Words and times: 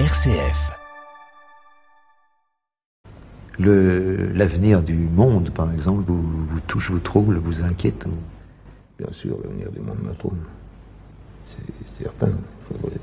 RCF. 0.00 0.72
L'avenir 3.60 4.82
du 4.82 4.94
monde, 4.94 5.50
par 5.50 5.72
exemple, 5.72 6.02
vous, 6.08 6.20
vous, 6.20 6.60
touche, 6.66 6.90
vous 6.90 6.98
trouble, 6.98 7.36
vous 7.36 7.62
inquiète 7.62 8.04
Bien 8.98 9.12
sûr, 9.12 9.36
l'avenir 9.44 9.70
du 9.70 9.78
monde 9.78 9.98
me 10.02 10.12
trouble. 10.14 10.44
C'est 11.48 12.02
certain. 12.02 12.26
Il 12.28 12.76
faudrait, 12.76 12.98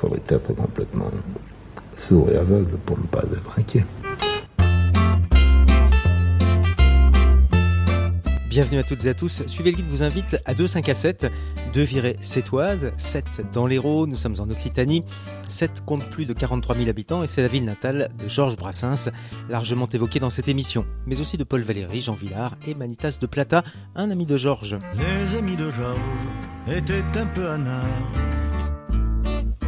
faudrait 0.00 0.22
être 0.28 0.52
complètement 0.52 1.10
sourd 2.08 2.28
et 2.28 2.36
aveugle 2.36 2.76
pour 2.84 2.98
ne 2.98 3.04
pas 3.04 3.22
être 3.22 3.58
inquiet. 3.58 3.86
Bienvenue 8.54 8.78
à 8.78 8.84
toutes 8.84 9.04
et 9.04 9.08
à 9.08 9.14
tous. 9.14 9.42
Suivez 9.48 9.72
le 9.72 9.78
guide 9.78 9.86
vous 9.88 10.04
invite 10.04 10.40
à 10.44 10.54
2 10.54 10.68
5 10.68 10.88
à 10.88 10.94
7, 10.94 11.26
2 11.74 11.82
virées 11.82 12.16
sétoises, 12.20 12.92
7 12.98 13.50
dans 13.52 13.66
l'Hérault, 13.66 14.06
nous 14.06 14.16
sommes 14.16 14.36
en 14.38 14.48
Occitanie. 14.48 15.02
7 15.48 15.84
compte 15.84 16.08
plus 16.08 16.24
de 16.24 16.32
43 16.34 16.76
000 16.76 16.88
habitants 16.88 17.24
et 17.24 17.26
c'est 17.26 17.42
la 17.42 17.48
ville 17.48 17.64
natale 17.64 18.10
de 18.16 18.28
Georges 18.28 18.54
Brassens, 18.54 19.10
largement 19.48 19.86
évoquée 19.86 20.20
dans 20.20 20.30
cette 20.30 20.46
émission, 20.46 20.86
mais 21.04 21.20
aussi 21.20 21.36
de 21.36 21.42
Paul 21.42 21.62
Valéry, 21.62 22.00
Jean 22.00 22.14
Villard 22.14 22.54
et 22.64 22.76
Manitas 22.76 23.18
de 23.20 23.26
Plata, 23.26 23.64
un 23.96 24.12
ami 24.12 24.24
de 24.24 24.36
Georges. 24.36 24.78
Les 24.96 25.36
amis 25.36 25.56
de 25.56 25.68
Georges 25.72 25.98
étaient 26.68 27.02
un 27.18 27.26
peu 27.26 27.50
anards. 27.50 27.82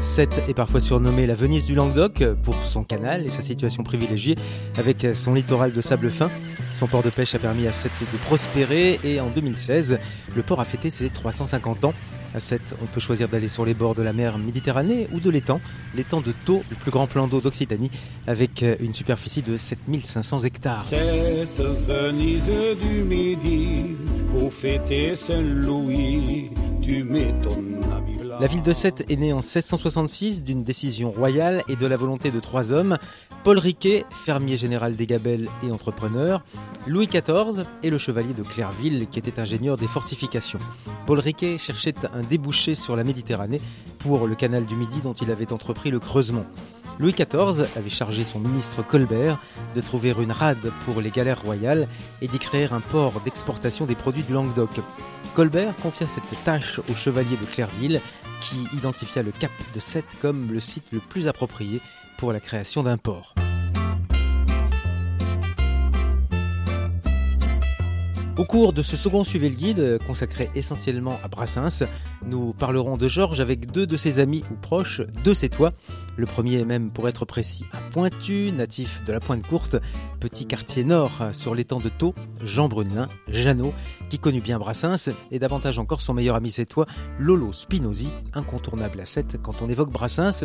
Sète 0.07 0.41
est 0.49 0.55
parfois 0.55 0.81
surnommée 0.81 1.27
la 1.27 1.35
Venise 1.35 1.67
du 1.67 1.75
Languedoc 1.75 2.25
pour 2.45 2.55
son 2.65 2.85
canal 2.85 3.27
et 3.27 3.31
sa 3.31 3.43
situation 3.43 3.83
privilégiée 3.83 4.37
avec 4.79 5.05
son 5.15 5.35
littoral 5.35 5.73
de 5.73 5.81
sable 5.81 6.11
fin. 6.11 6.31
Son 6.71 6.87
port 6.87 7.03
de 7.03 7.11
pêche 7.11 7.35
a 7.35 7.41
permis 7.41 7.67
à 7.67 7.73
Sète 7.73 7.91
de 8.01 8.17
prospérer 8.19 9.01
et 9.05 9.21
en 9.21 9.27
2016, 9.27 9.99
le 10.35 10.43
port 10.43 10.61
a 10.61 10.65
fêté 10.65 10.91
ses 10.91 11.11
350 11.11 11.87
ans. 11.87 11.93
À 12.35 12.41
Sète, 12.41 12.77
on 12.81 12.87
peut 12.87 13.01
choisir 13.01 13.29
d'aller 13.29 13.49
sur 13.49 13.67
les 13.67 13.75
bords 13.75 13.97
de 13.97 14.03
la 14.03 14.13
mer 14.13 14.39
Méditerranée 14.39 15.09
ou 15.13 15.19
de 15.19 15.29
l'étang, 15.29 15.61
l'étang 15.97 16.21
de 16.21 16.33
Thau, 16.47 16.63
le 16.71 16.77
plus 16.77 16.93
grand 16.93 17.09
plan 17.09 17.27
d'eau 17.27 17.41
d'Occitanie, 17.41 17.91
avec 18.29 18.65
une 18.81 18.95
superficie 18.95 19.43
de 19.43 19.57
7500 19.57 20.41
hectares. 20.45 20.85
La 28.39 28.49
ville 28.49 28.63
de 28.63 28.75
Sète 28.75 29.11
est 29.11 29.17
née 29.17 29.33
en 29.33 29.37
1666 29.37 30.45
d'une 30.45 30.63
décision 30.63 31.11
royale 31.11 31.63
et 31.69 31.77
de 31.77 31.87
la 31.87 31.97
volonté 31.97 32.31
de 32.31 32.39
trois 32.39 32.71
hommes, 32.71 32.99
Paul 33.45 33.59
Riquet, 33.59 34.05
fermier 34.11 34.59
général 34.59 34.95
des 34.95 35.07
Gabelles 35.07 35.49
et 35.67 35.71
entrepreneur, 35.73 36.45
Louis 36.87 37.07
XIV 37.07 37.65
et 37.83 37.89
le 37.89 37.97
chevalier 37.97 38.35
de 38.35 38.43
Clairville 38.43 39.07
qui 39.11 39.19
était 39.19 39.41
ingénieur 39.41 39.79
des 39.79 39.87
fortifications. 39.87 40.59
Paul 41.07 41.19
Riquet 41.19 41.57
cherchait 41.57 41.95
un 42.13 42.21
débouché 42.21 42.75
sur 42.75 42.95
la 42.95 43.05
Méditerranée 43.05 43.61
pour 43.99 44.27
le 44.27 44.35
canal 44.35 44.67
du 44.67 44.77
Midi 44.77 45.01
dont 45.01 45.15
il 45.15 45.31
avait 45.31 45.55
entrepris 45.55 45.91
le 45.91 45.99
creusement. 45.99 46.45
Louis 46.99 47.13
XIV 47.13 47.67
avait 47.77 47.91
chargé 47.91 48.25
son 48.25 48.39
ministre 48.39 48.83
Colbert 48.83 49.39
de 49.75 49.81
trouver 49.81 50.15
une 50.19 50.33
rade 50.33 50.73
pour 50.85 51.01
les 51.01 51.11
galères 51.11 51.43
royales 51.43 51.89
et 52.23 52.29
d'y 52.29 52.39
créer 52.39 52.73
un 52.73 52.81
port 52.81 53.21
d'exportation 53.21 53.85
des 53.85 53.95
produits 53.95 54.23
de 54.23 54.33
Languedoc. 54.33 54.81
Colbert 55.35 55.77
confia 55.77 56.07
cette 56.07 56.45
tâche 56.45 56.81
au 56.91 56.95
chevalier 56.95 57.37
de 57.37 57.45
Clairville 57.45 58.01
qui 58.41 58.77
identifia 58.77 59.23
le 59.23 59.33
cap 59.33 59.51
de 59.75 59.81
Sète 59.81 60.17
comme 60.23 60.51
le 60.51 60.61
site 60.61 60.87
le 60.93 61.01
plus 61.01 61.29
approprié 61.29 61.81
pour 62.17 62.33
la 62.33 62.41
création 62.41 62.83
d'un 62.83 62.97
port. 62.97 63.35
Au 68.39 68.45
cours 68.45 68.75
de 68.75 68.83
ce 68.83 68.99
second 68.99 69.25
Suivez 69.25 69.49
le 69.49 69.55
guide, 69.55 69.99
consacré 70.07 70.51
essentiellement 70.55 71.19
à 71.25 71.29
Brassens, 71.29 71.87
nous 72.27 72.53
parlerons 72.53 72.99
de 72.99 73.09
Georges 73.09 73.41
avec 73.41 73.73
deux 73.73 73.87
de 73.87 73.97
ses 73.97 74.19
amis 74.19 74.45
ou 74.51 74.57
proches, 74.57 75.01
deux 75.25 75.33
Sétois. 75.33 75.73
Le 76.19 76.27
premier 76.27 76.61
est 76.61 76.67
même, 76.67 76.91
pour 76.91 77.09
être 77.09 77.25
précis, 77.25 77.65
à 77.73 77.79
Pointu, 77.93 78.53
natif 78.53 79.03
de 79.07 79.13
la 79.15 79.21
Pointe 79.21 79.47
Courte, 79.47 79.77
petit 80.21 80.45
quartier 80.45 80.85
nord 80.85 81.31
sur 81.33 81.55
l'étang 81.55 81.79
de 81.79 81.89
Thau, 81.89 82.15
Jean 82.43 82.69
Brunelin, 82.69 83.09
Jeannot, 83.27 83.73
qui 84.11 84.19
connut 84.19 84.43
bien 84.43 84.59
Brassens, 84.59 85.11
et 85.31 85.39
davantage 85.39 85.79
encore 85.79 86.03
son 86.03 86.13
meilleur 86.13 86.37
ami 86.37 86.51
sétois, 86.51 86.87
Lolo 87.19 87.55
Spinozzi, 87.55 88.11
incontournable 88.35 89.01
à 89.01 89.07
7 89.07 89.39
quand 89.43 89.63
on 89.63 89.71
évoque 89.71 89.91
Brassens, 89.91 90.45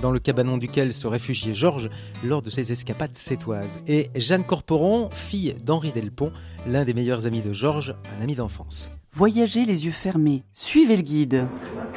dans 0.00 0.10
le 0.10 0.18
cabanon 0.18 0.56
duquel 0.56 0.92
se 0.92 1.06
réfugiait 1.06 1.54
Georges 1.54 1.90
lors 2.24 2.42
de 2.42 2.50
ses 2.50 2.72
escapades 2.72 3.14
sétoises. 3.16 3.80
Et 3.86 4.08
Jeanne 4.16 4.44
Corporon, 4.44 5.08
fille 5.10 5.54
d'Henri 5.64 5.92
Delpont, 5.92 6.32
l'un 6.66 6.84
des 6.84 6.94
meilleurs 6.94 7.26
amis 7.26 7.42
de 7.42 7.52
Georges, 7.52 7.94
un 8.18 8.22
ami 8.22 8.34
d'enfance. 8.34 8.92
Voyagez 9.12 9.64
les 9.64 9.86
yeux 9.86 9.92
fermés, 9.92 10.42
suivez 10.54 10.96
le 10.96 11.02
guide. 11.02 11.46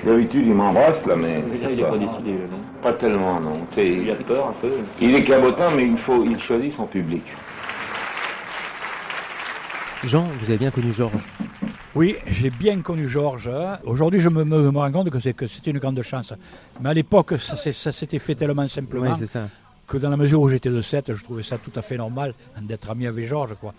D'habitude, 0.06 0.46
il 0.46 0.54
m'embrasse 0.54 1.06
là, 1.06 1.16
mais. 1.16 1.44
Il 1.54 1.76
n'est 1.76 1.82
pas 1.82 1.98
décidé. 1.98 2.32
Là, 2.34 2.48
non 2.52 2.60
Pas 2.82 2.94
tellement, 2.94 3.40
non. 3.40 3.66
Il 3.78 4.10
a 4.10 4.16
peur 4.16 4.48
un 4.48 4.54
peu. 4.62 4.72
Il 5.00 5.16
est 5.16 5.24
cabotin, 5.24 5.76
mais 5.76 5.86
il 5.86 5.98
faut, 6.00 6.26
il 6.26 6.40
choisit 6.42 6.74
son 6.74 6.88
public. 6.88 7.24
Jean, 10.04 10.28
vous 10.42 10.50
avez 10.50 10.58
bien 10.58 10.72
connu 10.72 10.92
Georges. 10.92 11.26
Oui, 11.96 12.16
j'ai 12.26 12.50
bien 12.50 12.82
connu 12.82 13.08
Georges. 13.08 13.52
Aujourd'hui, 13.86 14.20
je 14.20 14.30
me, 14.30 14.44
me- 14.44 14.72
me 14.72 14.78
rends 14.78 14.92
compte 14.92 15.10
que 15.12 15.20
c'est- 15.20 15.34
que 15.34 15.46
c'était 15.46 15.72
une 15.72 15.78
grande 15.78 16.02
chance. 16.02 16.34
Mais 16.82 16.90
à 16.90 16.94
l'époque, 16.94 17.36
ça, 17.38 17.56
ça 17.56 17.92
s'était 17.92 18.18
fait 18.20 18.34
tellement 18.36 18.68
simplement 18.68 19.12
Oui, 19.12 19.16
c'est 19.20 19.28
ça. 19.28 19.48
que 19.86 19.98
dans 19.98 20.10
la 20.10 20.18
mesure 20.18 20.42
où 20.42 20.50
j'étais 20.50 20.70
de 20.72 20.82
7, 20.82 21.14
je 21.14 21.24
trouvais 21.24 21.44
ça 21.44 21.58
tout 21.60 21.72
à 21.76 21.84
fait 21.84 21.98
normal 21.98 22.34
d'être 22.62 22.90
ami 22.90 23.06
avec 23.06 23.26
Georges. 23.28 23.56
Quoi. 23.62 23.74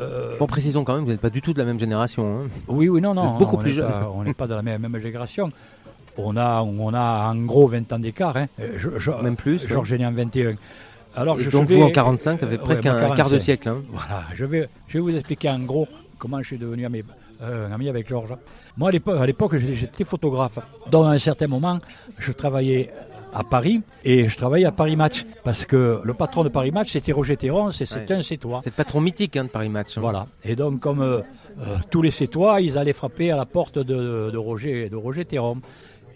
Euh, 0.00 0.38
Bon, 0.38 0.46
précisons 0.46 0.82
quand 0.84 0.94
même, 0.94 1.04
vous 1.04 1.10
n'êtes 1.10 1.20
pas 1.20 1.28
du 1.28 1.42
tout 1.42 1.52
de 1.52 1.58
la 1.58 1.66
même 1.66 1.78
génération. 1.78 2.44
hein. 2.44 2.48
oui, 2.68 2.88
oui, 2.88 3.02
non, 3.02 3.12
non. 3.12 3.36
beaucoup 3.36 3.56
on 3.56 3.58
plus 3.58 3.70
jeune. 3.72 3.90
on 4.14 4.24
n'est 4.24 4.32
pas 4.32 4.46
de 4.46 4.54
la 4.54 4.62
même, 4.62 4.80
même 4.80 4.98
génération. 4.98 5.50
On 6.16 6.36
a, 6.38 6.62
on 6.62 6.94
a 6.94 7.30
en 7.30 7.36
gros 7.36 7.68
20 7.68 7.92
ans 7.92 7.98
d'écart. 7.98 8.36
Hein. 8.38 8.46
Euh, 8.60 8.76
je- 8.78 8.98
je- 8.98 9.10
Même 9.22 9.36
plus. 9.36 9.66
Georges 9.66 9.92
est 9.92 9.98
né 9.98 10.06
en 10.06 10.12
21. 10.12 10.54
Alors, 11.14 11.38
je 11.38 11.50
donc 11.50 11.68
vais- 11.68 11.76
vous 11.76 11.82
en 11.82 11.90
45, 11.90 12.40
ça 12.40 12.46
fait 12.46 12.54
euh, 12.54 12.58
presque 12.58 12.84
ouais, 12.84 12.90
un, 12.90 12.98
quart 12.98 13.10
de 13.10 13.16
45. 13.16 13.40
siècle. 13.40 13.68
hein. 13.68 13.82
Voilà, 13.90 14.22
je 14.34 14.46
vais, 14.46 14.68
je 14.88 14.94
vais 14.94 15.00
vous 15.00 15.14
expliquer 15.14 15.50
en 15.50 15.58
gros 15.58 15.86
comment 16.18 16.38
je 16.38 16.44
suis 16.46 16.58
devenu 16.58 16.86
ami, 16.86 17.02
euh, 17.42 17.72
ami 17.72 17.88
avec 17.88 18.08
Georges. 18.08 18.34
Moi, 18.76 18.90
à 18.90 19.26
l'époque, 19.26 19.56
j'étais 19.56 20.04
photographe. 20.04 20.58
Dans 20.90 21.04
un 21.04 21.18
certain 21.18 21.46
moment, 21.48 21.78
je 22.18 22.32
travaillais 22.32 22.90
à 23.34 23.44
Paris 23.44 23.82
et 24.04 24.28
je 24.28 24.36
travaillais 24.36 24.66
à 24.66 24.72
Paris 24.72 24.94
Match 24.94 25.24
parce 25.42 25.64
que 25.64 26.00
le 26.04 26.14
patron 26.14 26.44
de 26.44 26.50
Paris 26.50 26.70
Match, 26.70 26.92
c'était 26.92 27.12
Roger 27.12 27.36
Théron, 27.38 27.70
c'est 27.70 27.90
Ouais. 27.94 28.12
un 28.12 28.22
Sétois. 28.22 28.60
C'est 28.62 28.70
le 28.70 28.74
patron 28.76 29.00
mythique 29.00 29.36
hein, 29.38 29.44
de 29.44 29.48
Paris 29.48 29.70
Match. 29.70 29.96
hein. 29.96 30.02
Voilà. 30.02 30.26
Et 30.44 30.54
donc, 30.54 30.80
comme 30.80 31.00
euh, 31.00 31.20
euh, 31.60 31.76
tous 31.90 32.02
les 32.02 32.10
Sétois, 32.10 32.60
ils 32.60 32.76
allaient 32.76 32.92
frapper 32.92 33.30
à 33.30 33.36
la 33.36 33.46
porte 33.46 33.78
de, 33.78 34.30
de 34.30 34.36
Roger, 34.38 34.88
de 34.90 34.96
Roger 34.96 35.24
Théron. 35.24 35.62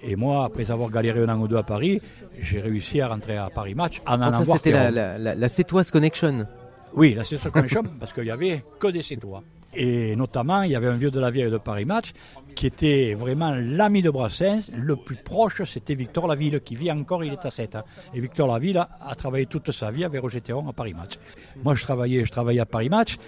Et 0.03 0.15
moi, 0.15 0.45
après 0.45 0.71
avoir 0.71 0.91
galéré 0.91 1.23
un 1.23 1.29
an 1.31 1.41
ou 1.41 1.49
deux 1.49 1.57
à 1.57 1.63
Paris, 1.63 2.03
j'ai 2.39 2.61
réussi 2.61 3.01
à 3.01 3.09
rentrer 3.09 3.39
à 3.39 3.49
Paris 3.49 3.75
Match 3.75 4.01
en 4.07 4.21
allant 4.21 4.45
c'était 4.45 4.71
la, 4.71 4.91
la, 4.91 5.17
la, 5.19 5.35
la 5.35 5.49
Sétoise 5.49 5.91
Connection. 5.91 6.47
Oui, 6.95 7.15
la 7.15 7.25
Station 7.25 7.51
Connection, 7.51 7.83
parce 7.99 8.13
qu'il 8.13 8.25
y 8.25 8.31
avait 8.31 8.63
que 8.79 8.89
des 8.89 9.03
Sétois. 9.03 9.43
Et 9.77 10.17
notamment, 10.17 10.63
il 10.63 10.71
y 10.71 10.75
avait 10.75 10.87
un 10.87 10.97
vieux 10.97 11.11
de 11.11 11.21
la 11.21 11.31
vieille 11.31 11.51
de 11.51 11.59
Paris 11.59 11.85
Match 11.85 12.13
qui 12.55 12.67
était 12.67 13.13
vraiment 13.13 13.55
l'ami 13.55 14.01
de 14.01 14.09
Brassens. 14.09 14.71
Le 14.75 14.97
plus 14.97 15.17
proche, 15.17 15.63
c'était 15.65 15.95
Victor 15.95 16.27
Laville, 16.27 16.61
qui 16.61 16.75
vit 16.75 16.91
encore, 16.91 17.23
il 17.23 17.35
est 17.35 17.45
à 17.45 17.51
7. 17.51 17.77
Et 18.15 18.21
Victor 18.21 18.49
Laville 18.49 18.79
a, 18.79 19.15
travaillé 19.15 19.45
toute 19.45 19.71
sa 19.73 19.91
vie 19.91 20.05
avec 20.05 20.23
Roger 20.23 20.41
Théron 20.41 20.67
à 20.67 20.73
Paris 20.73 20.95
Match. 20.95 21.19
Moi, 21.63 21.75
je 21.75 21.83
travaillais, 21.83 22.25
je 22.25 22.33
travaillais 22.33 22.61
à 22.61 22.67
Paris 22.67 22.89
Match. 22.89 23.19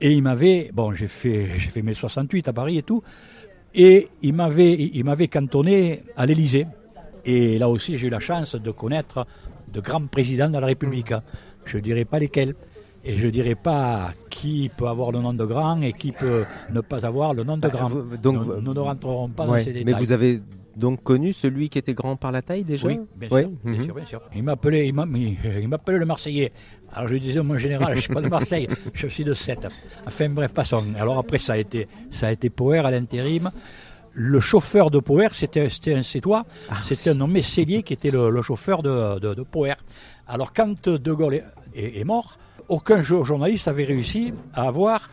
Et 0.00 0.10
il 0.10 0.22
m'avait, 0.22 0.70
bon, 0.74 0.92
j'ai 0.92 1.06
fait, 1.06 1.58
j'ai 1.58 1.70
fait 1.70 1.82
mes 1.82 1.94
68 1.94 2.48
à 2.48 2.52
Paris 2.52 2.78
et 2.78 2.82
tout. 2.82 3.04
Et 3.72 4.08
il 4.22 4.34
m'avait, 4.34 4.74
il 4.74 5.04
m'avait 5.04 5.28
cantonné 5.28 6.02
à 6.16 6.26
l'Élysée. 6.26 6.66
Et 7.24 7.56
là 7.56 7.68
aussi, 7.68 7.96
j'ai 7.96 8.08
eu 8.08 8.10
la 8.10 8.20
chance 8.20 8.56
de 8.56 8.70
connaître 8.72 9.26
de 9.72 9.80
grands 9.80 10.06
présidents 10.06 10.50
de 10.50 10.58
la 10.58 10.66
République. 10.66 11.14
Je 11.64 11.76
ne 11.76 11.82
dirais 11.82 12.04
pas 12.04 12.18
lesquels. 12.18 12.54
Et 13.04 13.18
je 13.18 13.26
ne 13.26 13.30
dirais 13.30 13.54
pas 13.54 14.12
qui 14.30 14.70
peut 14.76 14.86
avoir 14.88 15.12
le 15.12 15.20
nom 15.20 15.34
de 15.34 15.44
grand 15.44 15.80
et 15.82 15.92
qui 15.92 16.12
peut 16.12 16.44
ne 16.72 16.80
pas 16.80 17.04
avoir 17.04 17.34
le 17.34 17.44
nom 17.44 17.58
de 17.58 17.68
grand. 17.68 17.90
Bah, 17.90 17.96
vous- 18.08 18.16
donc, 18.16 18.46
nous, 18.62 18.72
ne 18.74 18.80
rentrerons 18.80 19.28
pas 19.28 19.44
Ouais, 19.46 19.58
dans 19.58 19.64
ces 19.64 19.72
détails. 19.72 19.92
Mais 19.94 20.00
vous 20.00 20.12
avez 20.12 20.40
donc 20.76 21.02
connu 21.02 21.32
celui 21.32 21.68
qui 21.68 21.78
était 21.78 21.92
grand 21.94 22.16
par 22.16 22.32
la 22.32 22.40
taille 22.42 22.64
déjà 22.64 22.88
Oui, 22.88 22.98
bien, 23.16 23.28
sûr, 23.28 23.48
bien 23.62 23.72
mhm. 23.74 23.84
sûr, 23.84 23.94
bien 23.94 24.04
sûr. 24.06 24.20
Il 24.34 24.42
m'appelait, 24.42 24.88
il 24.88 24.94
m'appelait 25.68 25.98
le 25.98 26.06
Marseillais. 26.06 26.50
Alors 26.92 27.08
je 27.08 27.12
lui 27.14 27.20
disais, 27.20 27.42
mon 27.42 27.58
général, 27.58 27.90
je 27.92 27.96
ne 27.96 28.00
suis 28.00 28.14
pas 28.14 28.22
de 28.22 28.28
Marseille, 28.28 28.68
je 28.94 29.06
suis 29.06 29.22
de 29.24 29.34
7. 29.34 29.68
Enfin 30.06 30.28
bref, 30.30 30.52
passons. 30.54 30.82
Alors 30.98 31.18
après, 31.18 31.38
ça 31.38 31.52
a 31.52 31.56
été, 31.58 31.86
ça 32.10 32.28
a 32.28 32.32
été 32.32 32.48
Poer 32.50 32.78
à 32.86 32.90
l'intérim. 32.90 33.50
Le 34.16 34.38
chauffeur 34.40 34.90
de 34.90 34.98
Poer, 35.00 35.28
c'était 35.34 35.68
c'était 35.68 35.94
un 35.94 36.02
Sétois, 36.04 36.46
Ah, 36.70 36.76
c'était 36.84 37.10
un 37.10 37.14
nommé 37.14 37.42
Cellier 37.42 37.82
qui 37.82 37.92
était 37.92 38.12
le, 38.12 38.30
le 38.30 38.42
chauffeur 38.42 38.82
de, 38.82 39.18
de, 39.18 39.34
de 39.34 39.42
Poer. 39.42 39.74
Alors 40.26 40.52
quand 40.52 40.88
De 40.88 41.12
Gaulle 41.12 41.34
est, 41.34 41.44
est- 41.74 42.00
est 42.00 42.04
mort, 42.04 42.38
aucun 42.68 43.02
jo- 43.02 43.24
journaliste 43.24 43.68
avait 43.68 43.84
réussi 43.84 44.32
à 44.54 44.66
avoir 44.68 45.10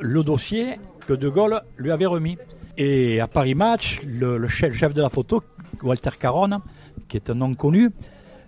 le 0.00 0.22
dossier 0.22 0.78
que 1.06 1.12
De 1.12 1.28
Gaulle 1.28 1.60
lui 1.76 1.90
avait 1.92 2.06
remis. 2.06 2.38
Et 2.78 3.20
à 3.20 3.26
Paris 3.26 3.54
Match, 3.54 4.00
le, 4.06 4.46
chef, 4.48 4.92
de 4.92 5.00
la 5.00 5.08
photo, 5.08 5.42
Walter 5.82 6.10
Caron, 6.18 6.60
qui 7.08 7.16
est 7.16 7.30
un 7.30 7.34
nom 7.34 7.54
connu, 7.54 7.90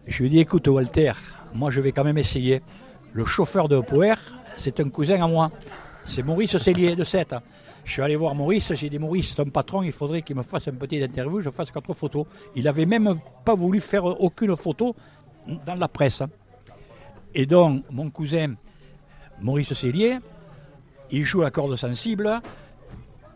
je 0.06 0.18
lui 0.18 0.26
ai 0.26 0.30
dit 0.30 0.38
écoute 0.40 0.68
Walter, 0.68 1.12
moi 1.54 1.70
je 1.70 1.80
vais 1.80 1.92
quand 1.92 2.04
même 2.04 2.18
essayer. 2.18 2.60
Le 3.12 3.24
chauffeur 3.24 3.68
de 3.68 3.80
Poer, 3.80 4.16
c'est 4.58 4.80
un 4.80 4.88
cousin 4.90 5.22
à 5.22 5.28
moi. 5.28 5.50
C'est 6.04 6.22
Maurice 6.22 6.58
Cellier 6.58 6.94
de 6.94 7.04
7. 7.04 7.34
Je 7.84 7.92
suis 7.92 8.02
allé 8.02 8.16
voir 8.16 8.34
Maurice, 8.34 8.74
j'ai 8.74 8.90
dit 8.90 8.98
Maurice, 8.98 9.34
ton 9.34 9.46
patron, 9.46 9.82
il 9.82 9.92
faudrait 9.92 10.20
qu'il 10.20 10.36
me 10.36 10.42
fasse 10.42 10.66
une 10.66 10.76
petite 10.76 11.02
interview, 11.02 11.40
je 11.40 11.48
fasse 11.48 11.70
quatre 11.70 11.94
photos. 11.94 12.26
Il 12.54 12.68
avait 12.68 12.84
même 12.84 13.18
pas 13.46 13.54
voulu 13.54 13.80
faire 13.80 14.04
aucune 14.04 14.54
photo 14.56 14.94
dans 15.64 15.74
la 15.74 15.88
presse. 15.88 16.22
Et 17.34 17.46
donc, 17.46 17.84
mon 17.90 18.10
cousin 18.10 18.54
Maurice 19.40 19.72
Cellier, 19.74 20.18
il 21.10 21.24
joue 21.24 21.42
à 21.42 21.50
corde 21.50 21.76
sensible, 21.76 22.40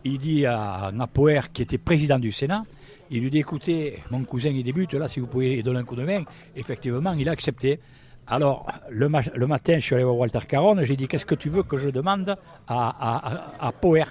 il 0.03 0.17
dit 0.17 0.45
à 0.45 0.91
Napoer, 0.93 1.41
qui 1.53 1.61
était 1.61 1.77
président 1.77 2.19
du 2.19 2.31
Sénat, 2.31 2.63
il 3.09 3.21
lui 3.21 3.29
dit 3.29 3.39
écoutez, 3.39 3.99
mon 4.11 4.23
cousin 4.23 4.49
il 4.49 4.63
débute, 4.63 4.93
là 4.95 5.07
si 5.07 5.19
vous 5.19 5.27
pouvez 5.27 5.55
lui 5.55 5.63
donner 5.63 5.79
un 5.79 5.83
coup 5.83 5.95
de 5.95 6.03
main, 6.03 6.23
effectivement 6.55 7.13
il 7.13 7.29
a 7.29 7.31
accepté. 7.31 7.79
Alors 8.27 8.65
le, 8.89 9.07
ma- 9.09 9.21
le 9.35 9.47
matin 9.47 9.75
je 9.75 9.81
suis 9.85 9.95
allé 9.95 10.03
voir 10.03 10.17
Walter 10.17 10.39
Caron, 10.47 10.83
j'ai 10.83 10.95
dit 10.95 11.07
qu'est-ce 11.07 11.25
que 11.25 11.35
tu 11.35 11.49
veux 11.49 11.63
que 11.63 11.77
je 11.77 11.89
demande 11.89 12.29
à, 12.67 12.89
à, 12.89 13.33
à- 13.61 13.67
à 13.67 13.71
Poer? 13.71 14.05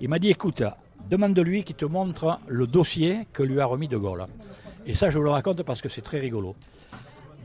Il 0.00 0.08
m'a 0.08 0.18
dit 0.18 0.30
écoute, 0.30 0.62
demande-lui 1.10 1.64
qu'il 1.64 1.76
te 1.76 1.84
montre 1.84 2.38
le 2.46 2.66
dossier 2.66 3.26
que 3.32 3.42
lui 3.42 3.60
a 3.60 3.66
remis 3.66 3.88
De 3.88 3.96
Gaulle. 3.96 4.26
Et 4.86 4.94
ça 4.94 5.10
je 5.10 5.18
vous 5.18 5.24
le 5.24 5.30
raconte 5.30 5.62
parce 5.62 5.80
que 5.82 5.88
c'est 5.88 6.02
très 6.02 6.20
rigolo. 6.20 6.54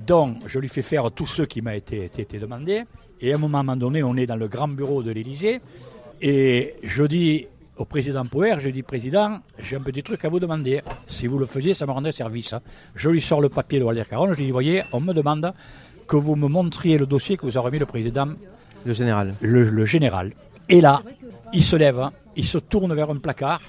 Donc, 0.05 0.37
je 0.47 0.59
lui 0.59 0.67
fais 0.67 0.81
faire 0.81 1.11
tout 1.11 1.27
ce 1.27 1.43
qui 1.43 1.61
m'a 1.61 1.75
été, 1.75 2.05
été- 2.05 2.21
été 2.23 2.39
demandé. 2.39 2.83
Et 3.21 3.31
à 3.31 3.35
un 3.35 3.39
moment 3.39 3.63
donné, 3.75 4.03
on 4.03 4.15
est 4.17 4.25
dans 4.25 4.35
le 4.35 4.47
grand 4.47 4.67
bureau 4.67 5.01
de 5.03 5.11
l'Élysée. 5.11 5.61
Et 6.21 6.75
je 6.83 7.03
dis 7.05 7.47
au 7.77 7.85
président 7.85 8.25
Poer, 8.25 8.59
je 8.59 8.69
dis, 8.69 8.83
président, 8.83 9.39
j'ai 9.59 9.77
un 9.77 9.81
petit 9.81 10.03
truc 10.03 10.23
à 10.25 10.29
vous 10.29 10.39
demander. 10.39 10.81
Si 11.07 11.27
vous 11.27 11.39
le 11.39 11.45
faisiez, 11.45 11.73
ça 11.73 11.85
me 11.85 11.91
rendrait 11.91 12.11
service. 12.11 12.53
Je 12.95 13.09
lui 13.09 13.21
sors 13.21 13.41
le 13.41 13.49
papier 13.49 13.79
de 13.79 13.83
Walter 13.85 14.03
Caron. 14.09 14.31
Je 14.33 14.37
lui 14.37 14.45
dis, 14.45 14.51
voyez, 14.51 14.81
on 14.91 14.99
me 14.99 15.13
demande 15.13 15.53
que 16.07 16.15
vous 16.17 16.35
me 16.35 16.47
montriez 16.47 16.97
le 16.97 17.05
dossier 17.05 17.37
que 17.37 17.45
vous 17.45 17.57
a 17.57 17.61
remis 17.61 17.79
le 17.79 17.85
président 17.85 18.27
Le 18.85 18.93
général. 18.93 19.33
le, 19.41 19.63
le 19.63 19.85
général. 19.85 20.33
Et 20.69 20.81
là, 20.81 21.01
il 21.53 21.63
se 21.63 21.75
lève, 21.77 21.99
hein, 21.99 22.11
il 22.35 22.45
se 22.45 22.57
tourne 22.57 22.93
vers 22.93 23.09
un 23.09 23.17
placard, 23.17 23.61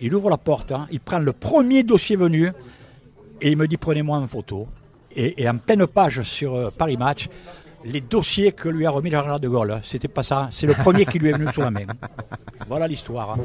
il 0.00 0.14
ouvre 0.14 0.30
la 0.30 0.38
porte, 0.38 0.72
hein, 0.72 0.86
il 0.90 1.00
prend 1.00 1.18
le 1.18 1.32
premier 1.32 1.82
dossier 1.82 2.16
venu 2.16 2.50
et 3.40 3.50
il 3.50 3.56
me 3.56 3.66
dit 3.68 3.76
prenez-moi 3.76 4.16
en 4.18 4.26
photo. 4.26 4.66
Et, 5.14 5.48
en 5.48 5.58
pleine 5.58 5.86
page 5.86 6.22
sur 6.22 6.54
euh, 6.54 6.70
Paris 6.76 6.96
Match, 6.96 7.28
les 7.84 8.00
dossiers 8.00 8.52
que 8.52 8.68
lui 8.68 8.86
a 8.86 8.90
remis 8.90 9.10
général 9.10 9.40
de 9.40 9.48
Gaulle. 9.48 9.80
C'était 9.82 10.08
pas 10.08 10.22
ça, 10.22 10.48
c'est 10.50 10.66
le 10.66 10.74
premier 10.74 11.04
qui 11.04 11.18
lui 11.18 11.28
est 11.30 11.32
venu 11.32 11.52
sous 11.52 11.60
la 11.60 11.70
main. 11.70 11.86
Voilà 12.68 12.86
l'histoire. 12.86 13.36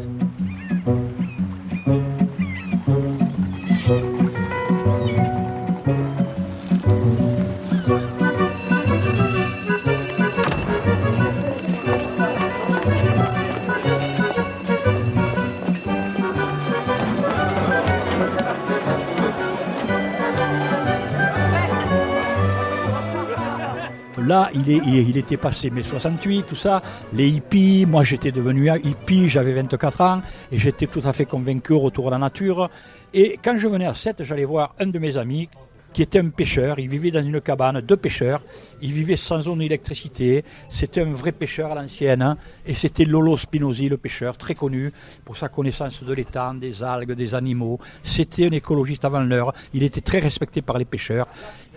Là, 24.28 24.50
il, 24.54 24.70
est, 24.70 24.82
il, 24.86 25.10
il 25.10 25.18
était 25.18 25.38
passé 25.38 25.70
mai 25.70 25.84
68, 25.84 26.44
tout 26.48 26.56
ça, 26.58 26.84
les 27.14 27.30
hippies, 27.30 27.86
moi 27.86 28.04
j'étais 28.04 28.34
devenu 28.34 28.70
hippie, 28.84 29.30
j'avais 29.30 29.54
24 29.54 30.02
ans, 30.02 30.22
et 30.52 30.58
j'étais 30.58 30.88
tout 30.88 31.02
à 31.06 31.14
fait 31.14 31.24
convaincu 31.24 31.72
au 31.72 31.80
retour 31.80 32.10
à 32.10 32.12
la 32.12 32.18
nature. 32.18 32.70
Et 33.14 33.40
quand 33.42 33.58
je 33.58 33.70
venais 33.70 33.86
à 33.86 33.94
7, 33.94 34.26
j'allais 34.26 34.44
voir 34.44 34.76
un 34.82 34.88
de 34.88 35.00
mes 35.00 35.16
amis 35.16 35.48
qui 35.94 36.02
était 36.02 36.20
un 36.20 36.28
pêcheur, 36.28 36.78
il 36.78 36.90
vivait 36.90 37.10
dans 37.10 37.26
une 37.26 37.40
cabane 37.40 37.80
de 37.80 37.96
pêcheurs, 37.96 38.44
il 38.82 38.92
vivait 38.92 39.16
sans 39.16 39.40
zone 39.40 39.60
d'électricité, 39.60 40.44
c'était 40.70 41.04
un 41.04 41.14
vrai 41.14 41.32
pêcheur 41.32 41.72
à 41.72 41.76
l'ancienne, 41.76 42.22
hein, 42.22 42.38
et 42.66 42.74
c'était 42.74 43.06
Lolo 43.06 43.38
Spinosi, 43.38 43.88
le 43.88 43.96
pêcheur, 43.96 44.36
très 44.36 44.56
connu 44.56 44.92
pour 45.24 45.38
sa 45.38 45.48
connaissance 45.48 46.04
de 46.04 46.14
l'étang, 46.14 46.54
des 46.56 46.84
algues, 46.84 47.14
des 47.14 47.34
animaux, 47.34 47.80
c'était 48.04 48.48
un 48.48 48.52
écologiste 48.52 49.06
avant 49.06 49.22
l'heure, 49.22 49.54
il 49.74 49.84
était 49.84 50.02
très 50.02 50.20
respecté 50.20 50.62
par 50.62 50.78
les 50.78 50.86
pêcheurs, 50.86 51.30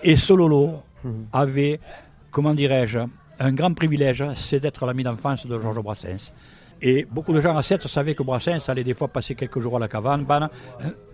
et 0.02 0.16
ce 0.16 0.32
Lolo 0.32 0.82
avait 1.32 1.78
comment 2.30 2.54
dirais-je, 2.54 2.98
un 3.38 3.52
grand 3.52 3.72
privilège, 3.74 4.24
c'est 4.34 4.60
d'être 4.60 4.86
l'ami 4.86 5.02
d'enfance 5.02 5.46
de 5.46 5.58
Georges 5.58 5.80
Brassens. 5.82 6.32
Et 6.82 7.06
beaucoup 7.10 7.32
de 7.34 7.40
gens 7.42 7.56
à 7.56 7.62
7 7.62 7.86
savaient 7.88 8.14
que 8.14 8.22
Brassens 8.22 8.68
allait 8.68 8.84
des 8.84 8.94
fois 8.94 9.08
passer 9.08 9.34
quelques 9.34 9.60
jours 9.60 9.76
à 9.76 9.78
la 9.80 9.88
cabane 9.88 10.24
ban, 10.24 10.42
hein, 10.44 10.50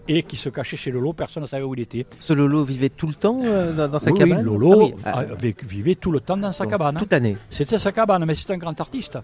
et 0.08 0.22
qui 0.22 0.36
se 0.36 0.48
cachait 0.48 0.76
chez 0.76 0.92
Lolo, 0.92 1.12
personne 1.12 1.42
ne 1.42 1.48
savait 1.48 1.64
où 1.64 1.74
il 1.74 1.80
était. 1.80 2.06
Ce 2.20 2.32
Lolo 2.32 2.62
vivait 2.64 2.90
tout 2.90 3.08
le 3.08 3.14
temps 3.14 3.40
euh, 3.42 3.88
dans, 3.88 3.98
sa 3.98 4.12
Oui, 4.12 4.18
cabane? 4.18 4.38
Oui, 4.38 4.44
Lolo 4.44 4.92
Ah 5.04 5.22
oui, 5.26 5.32
avait- 5.32 5.56
vivait 5.64 5.96
tout 5.96 6.12
le 6.12 6.20
temps 6.20 6.36
dans 6.36 6.52
sa 6.52 6.62
bon, 6.64 6.70
cabane. 6.70 6.96
hein. 6.96 7.00
Toute 7.00 7.12
année. 7.12 7.36
C'était 7.50 7.78
sa 7.78 7.90
cabane, 7.90 8.24
mais 8.24 8.36
c'était 8.36 8.52
un 8.52 8.58
grand 8.58 8.80
artiste. 8.80 9.18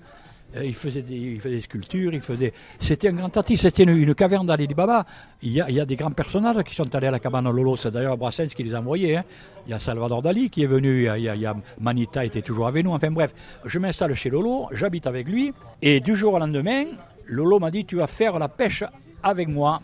Euh, 0.56 0.64
Il 0.64 0.74
faisait, 0.74 1.02
des, 1.02 1.14
il 1.16 1.40
faisait 1.40 1.54
des 1.56 1.60
sculptures, 1.62 2.12
il 2.12 2.20
faisait. 2.20 2.52
C'était 2.80 3.08
un 3.08 3.12
grand 3.12 3.34
artiste. 3.36 3.62
C'était 3.62 3.84
une, 3.84 3.96
une 3.96 4.14
caverne 4.14 4.46
d'Ali 4.46 4.66
Baba. 4.68 5.06
Il 5.42 5.52
y, 5.52 5.60
a, 5.60 5.68
il 5.70 5.76
y 5.76 5.80
a 5.80 5.86
des 5.86 5.96
grands 5.96 6.10
personnages 6.10 6.62
qui 6.64 6.74
sont 6.74 6.94
allés 6.94 7.06
à 7.06 7.10
la 7.10 7.18
cabane 7.18 7.44
Lolo. 7.50 7.76
C'est 7.76 7.90
d'ailleurs 7.90 8.16
Brassens 8.18 8.48
qui 8.54 8.62
les 8.62 8.74
a 8.74 8.80
envoyés. 8.80 9.16
hein. 9.16 9.24
Il 9.66 9.70
y 9.70 9.74
a 9.74 9.78
Salvador 9.78 10.20
Dali 10.22 10.50
qui 10.50 10.62
est 10.62 10.66
venu. 10.66 10.98
Il 11.00 11.04
y 11.04 11.08
a, 11.08 11.16
il 11.18 11.24
y 11.24 11.28
a- 11.28 11.34
il 11.34 11.40
y 11.40 11.46
a 11.46 11.54
Manita 11.80 12.24
était 12.24 12.42
toujours 12.42 12.66
avec 12.66 12.84
nous. 12.84 12.92
Enfin 12.92 13.10
bref, 13.10 13.32
je 13.64 13.78
m'installe 13.78 14.14
chez 14.14 14.28
Lolo, 14.30 14.68
j'habite 14.72 15.06
avec 15.06 15.28
lui. 15.28 15.52
Et 15.80 16.00
du 16.00 16.14
jour 16.16 16.34
au 16.34 16.38
lendemain, 16.38 16.84
Lolo 17.26 17.58
m'a 17.58 17.70
dit 17.70 17.84
Tu 17.84 17.96
vas 17.96 18.06
faire 18.06 18.38
la 18.38 18.48
pêche 18.48 18.84
avec 19.22 19.48
moi. 19.48 19.80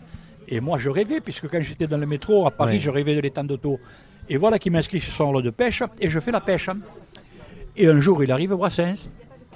Et 0.51 0.59
moi, 0.59 0.77
je 0.79 0.89
rêvais, 0.89 1.19
puisque 1.21 1.47
quand 1.47 1.61
j'étais 1.61 1.85
dans 1.87 1.97
le 1.97 2.05
métro 2.07 2.45
à 2.47 2.51
Paris, 2.51 2.73
Ouais. 2.73 2.79
je 2.79 2.89
rêvais 2.89 3.15
de 3.15 3.21
l'étang 3.21 3.43
d'auto. 3.43 3.79
Et 4.27 4.37
voilà 4.37 4.57
qu'il 4.59 4.71
m'inscrit 4.71 4.99
sur 4.99 5.13
son 5.13 5.31
lot 5.31 5.41
de 5.43 5.49
pêche, 5.51 5.81
et 5.99 6.09
je 6.09 6.19
fais 6.19 6.31
la 6.31 6.41
pêche. 6.41 6.69
Et 7.77 7.87
un 7.87 7.99
jour, 7.99 8.23
il 8.23 8.31
arrive 8.31 8.53
Brassens. 8.55 9.09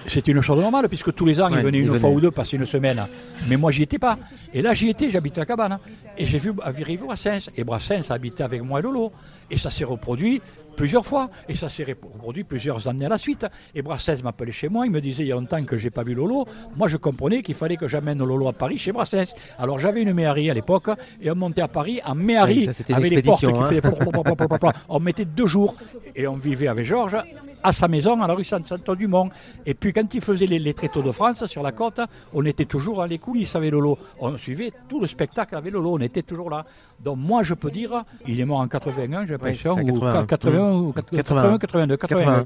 C'est 0.07 0.27
une 0.27 0.41
chose 0.41 0.59
normale, 0.59 0.89
puisque 0.89 1.13
tous 1.13 1.25
les 1.25 1.39
ans, 1.39 1.49
Ouais, 1.49 1.59
il 1.59 1.63
venait 1.63 1.77
il 1.77 1.81
une 1.83 1.87
venait. 1.89 1.99
fois 1.99 2.09
ou 2.09 2.19
deux 2.19 2.31
passer 2.31 2.57
une 2.57 2.65
semaine. 2.65 3.01
Mais 3.47 3.55
moi, 3.55 3.71
j'y 3.71 3.83
étais 3.83 3.99
pas. 3.99 4.17
Et 4.53 4.61
là, 4.61 4.73
j'y 4.73 4.89
étais, 4.89 5.09
j'habite 5.09 5.37
la 5.37 5.45
cabane. 5.45 5.79
Et 6.17 6.25
j'ai 6.25 6.39
vu 6.39 6.51
arriver 6.61 6.97
Brassens. 7.05 7.49
Et 7.55 7.63
Brassens 7.63 8.09
habitait 8.11 8.43
avec 8.43 8.61
moi 8.63 8.79
et 8.79 8.81
Lolo. 8.83 9.11
Et 9.49 9.57
ça 9.57 9.69
s'est 9.69 9.85
reproduit 9.85 10.41
plusieurs 10.75 11.05
fois. 11.05 11.29
Et 11.47 11.55
ça 11.55 11.69
s'est 11.69 11.83
reproduit 11.83 12.43
plusieurs 12.43 12.87
années 12.87 13.05
à 13.05 13.09
la 13.09 13.17
suite. 13.17 13.45
Et 13.75 13.81
Brassens 13.81 14.21
m'appelait 14.23 14.51
chez 14.51 14.69
moi. 14.69 14.85
Il 14.85 14.91
me 14.91 15.01
disait, 15.01 15.23
il 15.23 15.27
y 15.27 15.31
a 15.31 15.35
longtemps 15.35 15.63
que 15.63 15.77
j'ai 15.77 15.89
pas 15.89 16.03
vu 16.03 16.13
Lolo. 16.13 16.45
Moi, 16.75 16.87
je 16.87 16.97
comprenais 16.97 17.41
qu'il 17.41 17.55
fallait 17.55 17.77
que 17.77 17.87
j'amène 17.87 18.19
Lolo 18.19 18.47
à 18.47 18.53
Paris 18.53 18.77
chez 18.77 18.91
Brassens. 18.91 19.33
Alors, 19.57 19.79
j'avais 19.79 20.01
une 20.01 20.13
méhari 20.13 20.49
à 20.49 20.53
l'époque. 20.53 20.89
Et 21.21 21.31
on 21.31 21.35
montait 21.35 21.61
à 21.61 21.67
Paris 21.67 21.99
en 22.05 22.15
méhari. 22.15 22.67
Oui, 22.67 22.93
avec 22.93 23.09
les 23.11 23.21
portes 23.21 23.39
qui 23.39 23.45
hein. 23.45 23.65
faisaient. 23.67 23.81
On 24.89 24.99
mettait 24.99 25.25
deux 25.25 25.47
jours. 25.47 25.75
Et 26.15 26.27
on 26.27 26.35
vivait 26.35 26.67
avec 26.67 26.85
Georges 26.85 27.17
à 27.63 27.73
sa 27.73 27.87
maison 27.87 28.21
à 28.21 28.27
la 28.27 28.33
rue 28.33 28.43
Saint-Antoine-du-Mont. 28.43 29.29
Et 29.65 29.73
puis 29.73 29.93
quand 29.93 30.13
il 30.13 30.21
faisait 30.21 30.45
les, 30.45 30.59
les 30.59 30.73
tréteaux 30.73 31.01
de 31.01 31.11
France 31.11 31.45
sur 31.45 31.63
la 31.63 31.71
côte, 31.71 32.01
on 32.33 32.45
était 32.45 32.65
toujours 32.65 32.97
dans 32.97 33.05
les 33.05 33.17
coulisses 33.17 33.55
avec 33.55 33.71
Lolo. 33.71 33.97
On 34.19 34.37
suivait 34.37 34.71
tout 34.89 34.99
le 34.99 35.07
spectacle 35.07 35.55
avec 35.55 35.73
Lolo, 35.73 35.95
on 35.95 35.99
était 35.99 36.21
toujours 36.21 36.49
là. 36.49 36.65
Donc 36.99 37.17
moi 37.17 37.43
je 37.43 37.53
peux 37.53 37.71
dire, 37.71 38.03
il 38.27 38.39
est 38.39 38.45
mort 38.45 38.59
en 38.59 38.67
81, 38.67 39.25
j'ai 39.25 39.31
l'impression, 39.31 39.75
c'est 39.75 39.89
ou 39.89 39.99
81. 39.99 40.62
81 40.93 41.53
ou 41.53 41.57
81, 41.57 41.57
82, 41.57 41.97
81. 41.97 42.45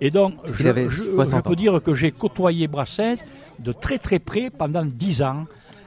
Et 0.00 0.10
donc 0.10 0.34
je, 0.44 0.66
avait 0.68 0.88
je- 0.88 1.02
60 1.14 1.44
je 1.44 1.48
peux 1.50 1.56
dire 1.56 1.80
que 1.82 1.94
j'ai 1.94 2.10
côtoyé 2.10 2.66
Brassens 2.68 3.16
de 3.58 3.72
très 3.72 3.98
très 3.98 4.18
près 4.18 4.50
pendant 4.50 4.84
10 4.84 5.22
ans. 5.22 5.46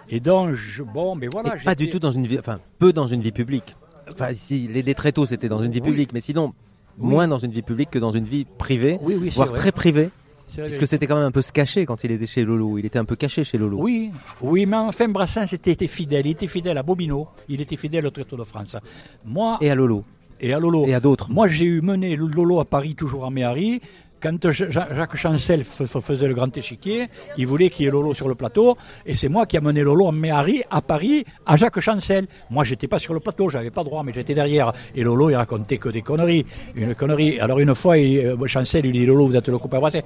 Et 0.09 0.19
donc, 0.19 0.53
je, 0.53 0.83
bon, 0.83 1.15
mais 1.15 1.27
voilà. 1.31 1.55
Pas 1.65 1.73
du 1.73 1.89
tout 1.89 1.97
dans 1.99 2.11
une 2.11 2.27
vie, 2.27 2.37
enfin, 2.37 2.59
peu 2.77 2.93
dans 2.93 3.07
une 3.07 3.21
vie 3.21 3.31
publique. 3.31 3.75
Enfin, 4.13 4.29
si, 4.35 4.67
les, 4.67 4.83
les 4.83 4.93
très 4.93 5.11
tôt, 5.11 5.25
c'était 5.25 5.49
dans 5.49 5.63
une 5.63 5.71
vie 5.71 5.81
Oui. 5.81 5.89
publique, 5.89 6.13
mais 6.13 6.19
sinon, 6.19 6.53
Oui. 6.99 7.09
moins 7.09 7.27
dans 7.27 7.39
une 7.39 7.49
vie 7.51 7.63
publique 7.63 7.89
que 7.89 7.97
dans 7.97 8.11
une 8.11 8.23
vie 8.25 8.45
privée, 8.45 8.99
Oui, 9.01 9.15
voire 9.35 9.47
vrai. 9.49 9.57
très 9.57 9.71
privée. 9.71 10.11
Parce 10.55 10.77
que 10.77 10.85
c'était 10.85 11.07
quand 11.07 11.15
même 11.15 11.25
un 11.25 11.31
peu 11.31 11.41
se 11.41 11.51
cacher 11.51 11.87
quand 11.87 12.03
il 12.03 12.11
était 12.11 12.27
chez 12.27 12.45
Lolo. 12.45 12.77
Il 12.77 12.85
était 12.85 12.99
un 12.99 13.03
peu 13.03 13.15
caché 13.15 13.43
chez 13.43 13.57
Lolo. 13.57 13.77
Oui, 13.81 14.11
oui, 14.41 14.67
mais 14.67 14.77
enfin 14.77 15.07
Brassens 15.09 15.51
était, 15.51 15.71
était 15.71 15.87
fidèle. 15.87 16.27
Il 16.27 16.31
était 16.33 16.47
fidèle 16.47 16.77
à 16.77 16.83
Bobino, 16.83 17.27
il 17.49 17.59
était 17.59 17.75
fidèle 17.75 18.05
au 18.05 18.11
Traité 18.11 18.37
de 18.37 18.43
France. 18.43 18.77
Moi, 19.25 19.57
Et 19.59 19.71
à 19.71 19.75
Lolo. 19.75 20.03
Et 20.39 20.53
à 20.53 20.59
Lolo. 20.59 20.85
Et 20.87 20.93
à 20.93 20.99
d'autres. 20.99 21.31
Moi, 21.31 21.47
j'ai 21.47 21.65
eu 21.65 21.81
mené 21.81 22.15
Lolo 22.15 22.59
à 22.59 22.65
Paris, 22.65 22.95
toujours 22.95 23.23
en 23.23 23.31
Méhari. 23.31 23.81
Quand 24.25 24.49
Ja- 24.51 24.69
Ja- 24.71 24.87
Jacques 24.95 25.17
Chancel 25.17 25.63
faisait 25.63 26.27
le 26.27 26.33
grand 26.33 26.57
échiquier, 26.57 27.09
il 27.37 27.45
voulait 27.45 27.69
qu'il 27.69 27.85
y 27.85 27.87
ait 27.87 27.91
Lolo 27.91 28.15
sur 28.15 28.27
le 28.27 28.33
plateau. 28.33 28.75
Et 29.05 29.13
c'est 29.13 29.27
moi 29.29 29.45
qui 29.45 29.55
ai 29.55 29.59
mené 29.59 29.83
Lolo 29.83 30.07
en 30.07 30.11
Méhari, 30.11 30.63
à 30.71 30.81
Paris, 30.81 31.23
à 31.45 31.57
Jacques 31.57 31.79
Chancel. 31.79 32.25
Moi, 32.49 32.63
j'étais 32.63 32.87
pas 32.87 32.97
sur 32.97 33.13
le 33.13 33.19
plateau, 33.19 33.51
j'avais 33.51 33.69
pas 33.69 33.83
droit, 33.83 34.01
mais 34.01 34.13
j'étais 34.13 34.33
derrière. 34.33 34.73
Et 34.95 35.03
Lolo, 35.03 35.29
il 35.29 35.35
racontait 35.35 35.77
que 35.77 35.89
des 35.89 36.01
conneries. 36.01 36.43
Une 36.73 36.95
connerie. 36.95 37.39
Alors, 37.39 37.59
une 37.59 37.75
fois, 37.75 37.97
euh, 37.97 38.35
Chancel, 38.47 38.85
il 38.87 38.93
lui 38.93 38.99
dit 39.01 39.05
Lolo, 39.05 39.27
vous 39.27 39.35
êtes 39.35 39.47
le 39.47 39.59
copain 39.59 39.77
Brassens. 39.79 40.01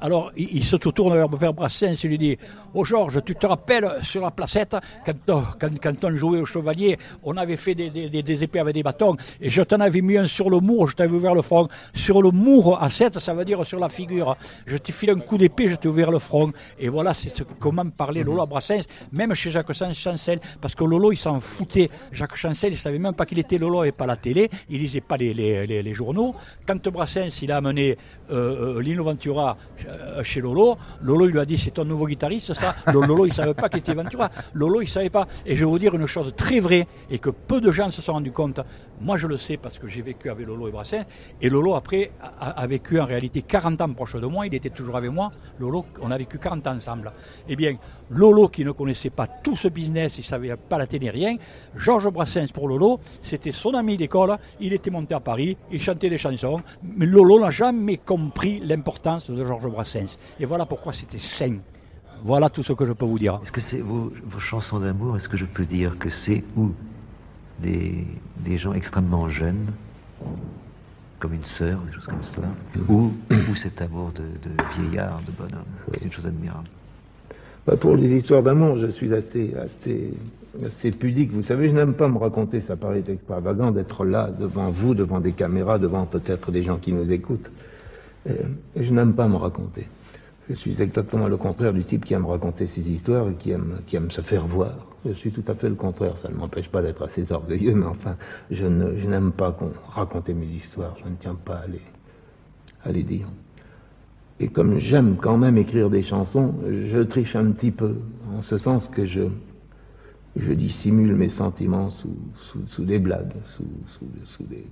Alors, 0.00 0.30
il, 0.36 0.64
se 0.64 0.76
tourne 0.76 1.12
vers, 1.36 1.52
Brassens, 1.52 1.96
il 2.04 2.10
lui 2.10 2.18
dit 2.18 2.38
Oh 2.74 2.84
Georges, 2.84 3.24
tu 3.24 3.34
te 3.34 3.46
rappelles 3.46 3.90
sur 4.04 4.22
la 4.22 4.30
placette, 4.30 4.76
quand, 5.04 5.14
on- 5.34 5.42
quand, 5.58 5.70
quand 5.82 6.04
on 6.04 6.14
jouait 6.14 6.38
au 6.38 6.44
chevalier, 6.44 6.96
on 7.24 7.36
avait 7.36 7.56
fait 7.56 7.74
des, 7.74 7.90
des- 7.90 8.44
épées 8.44 8.60
avec 8.60 8.74
des 8.74 8.84
bâtons, 8.84 9.16
et 9.40 9.50
je 9.50 9.62
t'en 9.62 9.80
avais 9.80 10.00
mis 10.00 10.16
un 10.16 10.28
sur 10.28 10.48
le 10.48 10.60
mour, 10.60 10.88
je 10.88 10.94
t'avais 10.94 11.12
ouvert 11.16 11.34
le 11.34 11.42
front. 11.42 11.66
Sur 11.92 12.22
le 12.22 12.30
mour 12.30 12.80
à 12.80 12.88
7, 12.88 13.18
ça 13.18 13.34
veut 13.34 13.44
dire 13.44 13.63
sur 13.64 13.78
la 13.78 13.88
figure, 13.88 14.36
je 14.66 14.76
te 14.76 14.92
file 14.92 15.10
un 15.10 15.20
coup 15.20 15.38
d'épée, 15.38 15.68
je 15.68 15.76
t'ai 15.76 15.88
ouvert 15.88 16.10
le 16.10 16.18
front. 16.18 16.52
Et 16.78 16.88
voilà, 16.88 17.14
c'est 17.14 17.30
ce, 17.30 17.42
comment 17.42 17.88
parlait 17.88 18.22
Lolo 18.22 18.42
à 18.42 18.46
Brassens, 18.46 18.84
même 19.12 19.34
chez 19.34 19.50
Jacques 19.50 19.72
Chancel, 19.72 20.40
parce 20.60 20.74
que 20.74 20.84
Lolo, 20.84 21.12
il 21.12 21.16
s'en 21.16 21.40
foutait. 21.40 21.90
Jacques 22.12 22.36
Chancel, 22.36 22.72
il 22.72 22.78
savait 22.78 22.98
même 22.98 23.14
pas 23.14 23.26
qu'il 23.26 23.38
était 23.38 23.58
Lolo 23.58 23.84
et 23.84 23.92
pas 23.92 24.06
la 24.06 24.16
télé, 24.16 24.50
il 24.68 24.80
lisait 24.80 25.00
pas 25.00 25.16
les, 25.16 25.34
les, 25.34 25.66
les, 25.66 25.94
journaux. 25.94 26.34
Quand 26.66 26.88
Brassens, 26.88 27.42
il 27.42 27.52
a 27.52 27.56
amené 27.56 27.96
euh, 28.30 28.76
euh 28.76 28.82
Lino 28.82 29.04
Ventura 29.04 29.56
euh, 29.88 30.22
chez 30.24 30.40
Lolo, 30.40 30.76
Lolo, 31.02 31.26
il 31.26 31.32
lui 31.32 31.40
a 31.40 31.44
dit, 31.44 31.58
c'est 31.58 31.70
ton 31.70 31.84
nouveau 31.84 32.06
guitariste, 32.06 32.54
ça? 32.54 32.74
Lolo, 32.86 33.26
il 33.26 33.32
savait 33.32 33.54
pas 33.54 33.68
qu'il 33.68 33.80
était 33.80 33.94
Ventura. 33.94 34.30
Lolo, 34.52 34.80
il 34.82 34.88
savait 34.88 35.10
pas. 35.10 35.26
Et 35.46 35.56
je 35.56 35.64
vais 35.64 35.70
vous 35.70 35.78
dire 35.78 35.94
une 35.94 36.06
chose 36.06 36.32
très 36.36 36.60
vraie, 36.60 36.86
et 37.10 37.18
que 37.18 37.30
peu 37.30 37.60
de 37.60 37.70
gens 37.70 37.90
se 37.90 38.02
sont 38.02 38.12
rendus 38.12 38.32
compte. 38.32 38.60
Moi, 39.00 39.16
je 39.16 39.26
le 39.26 39.36
sais 39.36 39.56
parce 39.56 39.78
que 39.78 39.88
j'ai 39.88 40.02
vécu 40.02 40.30
avec 40.30 40.46
Lolo 40.46 40.68
et 40.68 40.70
Brassens. 40.70 41.04
Et 41.40 41.48
Lolo, 41.48 41.74
après, 41.74 42.12
a, 42.40 42.66
vécu 42.66 43.00
en 43.00 43.04
réalité 43.04 43.42
40 43.42 43.80
ans 43.80 43.92
proche 43.92 44.16
de 44.16 44.26
moi. 44.26 44.46
Il 44.46 44.54
était 44.54 44.70
toujours 44.70 44.96
avec 44.96 45.10
moi. 45.10 45.30
Lolo, 45.58 45.84
on 46.00 46.10
a 46.10 46.16
vécu 46.16 46.38
40 46.38 46.66
ans 46.66 46.76
ensemble. 46.76 47.12
Eh 47.48 47.56
bien, 47.56 47.76
Lolo, 48.10 48.48
qui 48.48 48.64
ne 48.64 48.72
connaissait 48.72 49.10
pas 49.10 49.26
tout 49.26 49.56
ce 49.56 49.68
business, 49.68 50.18
il 50.18 50.20
ne 50.20 50.24
savait 50.24 50.56
pas 50.56 50.78
la 50.78 50.86
télé, 50.86 51.10
rien. 51.10 51.36
Georges 51.76 52.10
Brassens, 52.10 52.48
pour 52.52 52.68
Lolo, 52.68 53.00
c'était 53.22 53.52
son 53.52 53.74
ami 53.74 53.96
d'école. 53.96 54.38
Il 54.60 54.72
était 54.72 54.90
monté 54.90 55.14
à 55.14 55.20
Paris, 55.20 55.56
il 55.70 55.80
chantait 55.80 56.10
des 56.10 56.18
chansons. 56.18 56.62
Mais 56.82 57.06
Lolo 57.06 57.40
n'a 57.40 57.50
jamais 57.50 57.98
compris 57.98 58.60
l'importance 58.60 59.30
de 59.30 59.44
Georges 59.44 59.68
Brassens. 59.68 60.18
Et 60.38 60.46
voilà 60.46 60.66
pourquoi 60.66 60.92
c'était 60.92 61.18
sain. 61.18 61.58
Voilà 62.22 62.48
tout 62.48 62.62
ce 62.62 62.72
que 62.72 62.86
je 62.86 62.92
peux 62.92 63.04
vous 63.04 63.18
dire. 63.18 63.38
Est-ce 63.42 63.52
que 63.52 63.60
c'est 63.60 63.80
vos, 63.80 64.10
vos 64.24 64.38
chansons 64.38 64.80
d'amour, 64.80 65.16
est-ce 65.16 65.28
que 65.28 65.36
je 65.36 65.44
peux 65.44 65.66
dire 65.66 65.98
que 65.98 66.08
c'est 66.08 66.42
où 66.56 66.70
des, 67.60 68.06
des 68.44 68.58
gens 68.58 68.72
extrêmement 68.72 69.28
jeunes, 69.28 69.66
comme 71.18 71.34
une 71.34 71.44
sœur, 71.44 71.80
des 71.86 71.92
choses 71.92 72.06
comme 72.06 72.22
cela, 72.34 72.48
ou, 72.88 73.12
ou 73.30 73.54
cet 73.54 73.80
amour 73.80 74.12
de, 74.12 74.22
de 74.22 74.54
vieillard, 74.76 75.20
de 75.26 75.32
bonhomme. 75.32 75.64
C'est 75.94 76.04
une 76.04 76.12
chose 76.12 76.26
admirable. 76.26 76.68
Bah 77.66 77.76
pour 77.78 77.96
les 77.96 78.18
histoires 78.18 78.42
d'amour, 78.42 78.76
je 78.78 78.88
suis 78.88 79.12
assez, 79.14 79.54
assez, 79.54 80.12
assez 80.66 80.92
pudique. 80.92 81.32
Vous 81.32 81.42
savez, 81.42 81.70
je 81.70 81.74
n'aime 81.74 81.94
pas 81.94 82.08
me 82.08 82.18
raconter, 82.18 82.60
ça 82.60 82.76
paraît 82.76 83.02
extravagant 83.08 83.70
d'être 83.70 84.04
là, 84.04 84.30
devant 84.38 84.70
vous, 84.70 84.94
devant 84.94 85.20
des 85.20 85.32
caméras, 85.32 85.78
devant 85.78 86.04
peut-être 86.04 86.52
des 86.52 86.62
gens 86.62 86.76
qui 86.76 86.92
nous 86.92 87.10
écoutent. 87.10 87.50
Euh, 88.28 88.34
je 88.76 88.92
n'aime 88.92 89.14
pas 89.14 89.28
me 89.28 89.36
raconter. 89.36 89.86
Je 90.48 90.54
suis 90.56 90.82
exactement 90.82 91.26
le 91.26 91.38
contraire 91.38 91.72
du 91.72 91.84
type 91.84 92.04
qui 92.04 92.12
aime 92.12 92.26
raconter 92.26 92.66
ses 92.66 92.90
histoires 92.90 93.30
et 93.30 93.34
qui 93.34 93.50
aime, 93.50 93.80
qui 93.86 93.96
aime 93.96 94.10
se 94.10 94.20
faire 94.20 94.46
voir. 94.46 94.74
Je 95.06 95.12
suis 95.12 95.32
tout 95.32 95.44
à 95.48 95.54
fait 95.54 95.70
le 95.70 95.74
contraire. 95.74 96.18
Ça 96.18 96.28
ne 96.28 96.34
m'empêche 96.34 96.68
pas 96.68 96.82
d'être 96.82 97.02
assez 97.02 97.32
orgueilleux, 97.32 97.74
mais 97.74 97.86
enfin, 97.86 98.16
je, 98.50 98.66
n'aime 98.66 99.32
pas 99.32 99.52
qu'on 99.52 99.70
raconte 99.88 100.28
mes 100.28 100.46
histoires. 100.46 100.96
Je 101.02 101.08
ne 101.08 101.16
tiens 101.16 101.34
pas 101.34 101.56
à 101.56 101.66
les, 101.66 101.80
à 102.84 102.92
les 102.92 103.02
dire. 103.02 103.26
Et 104.38 104.48
comme 104.48 104.78
j'aime 104.78 105.16
quand 105.16 105.38
même 105.38 105.56
écrire 105.56 105.88
des 105.88 106.02
chansons, 106.02 106.54
je 106.68 107.00
triche 107.00 107.36
un 107.36 107.50
petit 107.52 107.70
peu, 107.70 107.96
en 108.30 108.42
ce 108.42 108.58
sens 108.58 108.88
que 108.88 109.06
je, 109.06 109.28
je 110.36 110.52
dissimule 110.52 111.14
mes 111.14 111.30
sentiments 111.30 111.88
sous, 111.88 112.16
sous, 112.68 112.84
des 112.84 112.98
blagues, 112.98 113.32
sous, 113.56 113.64
sous, 113.98 114.44
des, 114.44 114.66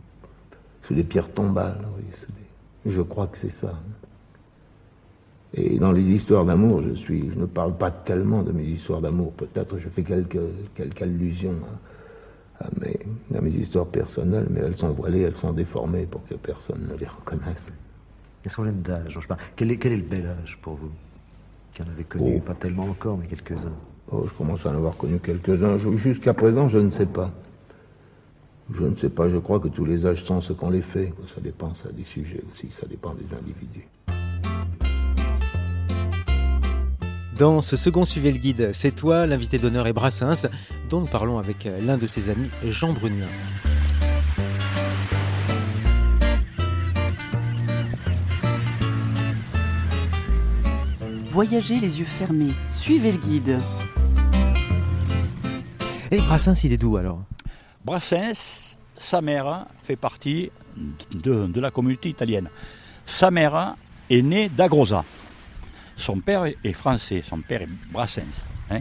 sous 0.83 0.95
des 0.95 1.05
pierres 1.05 1.33
tombales. 1.33 1.87
je 2.85 3.01
crois 3.01 3.29
que 3.29 3.39
c'est 3.39 3.53
ça. 3.53 3.75
Et 5.55 5.79
dans 5.79 5.93
les 5.93 6.09
histoires 6.11 6.47
d'amour, 6.47 6.83
je, 6.83 6.95
suis, 6.95 7.31
je 7.31 7.39
ne 7.39 7.47
parle 7.47 7.77
pas 7.77 7.91
tellement 7.91 8.43
de 8.43 8.53
mes 8.53 8.65
histoires 8.65 9.01
d'amour. 9.01 9.33
Peut-être 9.33 9.79
je 9.79 9.89
fais 9.91 10.03
quelques, 10.03 10.39
quelques 10.75 11.03
allusions 11.03 11.57
à, 12.59 12.69
mes, 12.81 12.99
à, 13.37 13.41
mes, 13.41 13.51
histoires 13.51 13.87
personnelles, 13.87 14.47
mais 14.51 14.61
elles 14.61 14.77
sont 14.77 14.93
voilées, 14.93 15.21
elles 15.21 15.37
sont 15.37 15.53
déformées 15.53 16.07
pour 16.07 16.27
que 16.27 16.35
personne 16.35 16.89
ne 16.91 16.97
les 16.97 17.07
reconnaisse. 17.07 17.71
Quels 18.43 18.53
sont 18.53 18.65
d'âge 18.65 19.19
quel 19.55 19.71
est, 19.71 19.77
quel 19.77 19.93
est 19.93 19.97
le 19.99 20.03
bel 20.03 20.27
âge 20.27 20.59
pour 20.63 20.75
vous 20.75 20.91
Qui 21.75 21.83
en 21.83 21.87
avez 21.87 22.05
connu, 22.05 22.35
oh. 22.39 22.41
pas 22.41 22.55
tellement 22.55 22.85
encore, 22.85 23.19
mais 23.19 23.27
quelques-uns? 23.27 23.73
Oh, 24.11 24.25
je 24.27 24.33
commence 24.35 24.65
à 24.65 24.71
en 24.71 24.75
avoir 24.75 24.97
connu 24.97 25.19
quelques-uns. 25.19 25.79
Jusqu'à 25.97 26.35
présent, 26.35 26.69
je 26.69 26.79
ne 26.79 26.91
sais 26.91 27.07
pas. 27.07 27.31
Je 28.75 28.85
ne 28.85 28.97
sais 28.97 29.11
pas, 29.11 29.29
je 29.29 29.37
crois 29.37 29.61
que 29.61 29.69
tous 29.69 29.85
les 29.85 30.07
âges 30.07 30.25
sont 30.25 30.41
ce 30.41 30.55
qu'on 30.55 30.71
les 30.71 30.83
fait. 30.83 31.13
Ça 31.35 31.41
dépend, 31.41 31.75
ça 31.75 31.93
des 31.93 32.05
sujets 32.05 32.43
aussi, 32.53 32.69
ça 32.81 32.87
dépend 32.87 33.15
des 33.15 33.35
individus. 33.35 33.87
Dans 37.43 37.61
ce 37.61 37.77
second 37.77 38.05
Suivez 38.05 38.31
le 38.31 38.39
guide, 38.39 38.71
c'est 38.73 38.93
toi, 38.93 39.27
l'invité 39.27 39.59
d'honneur 39.59 39.89
est 39.89 39.93
Brassens, 39.93 40.47
dont 40.89 41.01
nous 41.01 41.09
parlons 41.09 41.39
avec 41.39 41.67
euh, 41.67 41.81
l'un 41.81 41.99
de 41.99 42.07
ses 42.07 42.31
amis, 42.31 42.49
Jean 42.65 42.93
Brunelin. 42.93 43.27
Voyagez 51.25 51.81
les 51.81 51.99
yeux 51.99 52.05
fermés, 52.05 52.55
suivez 52.71 53.11
le 53.11 53.19
guide. 53.19 53.59
Et 56.13 56.21
Brassens, 56.21 56.63
il 56.63 56.73
est 56.73 56.79
d'où 56.79 56.97
alors? 56.97 57.25
Brassens, 57.85 58.77
sa 58.97 59.21
mère 59.21 59.67
fait 59.83 59.97
partie 59.97 60.53
de, 61.11 61.49
de 61.49 61.61
la 61.61 61.73
communauté 61.73 62.09
italienne. 62.09 62.51
Sa 63.05 63.33
mère 63.33 63.75
est 64.11 64.23
née 64.23 64.49
d'Agrosa. 64.49 65.05
Son 66.03 66.19
père 66.19 66.45
est 66.47 66.73
français, 66.73 67.23
son 67.23 67.41
père 67.43 67.63
est 67.63 67.69
Brassens. 67.93 68.23
Hein. 68.73 68.81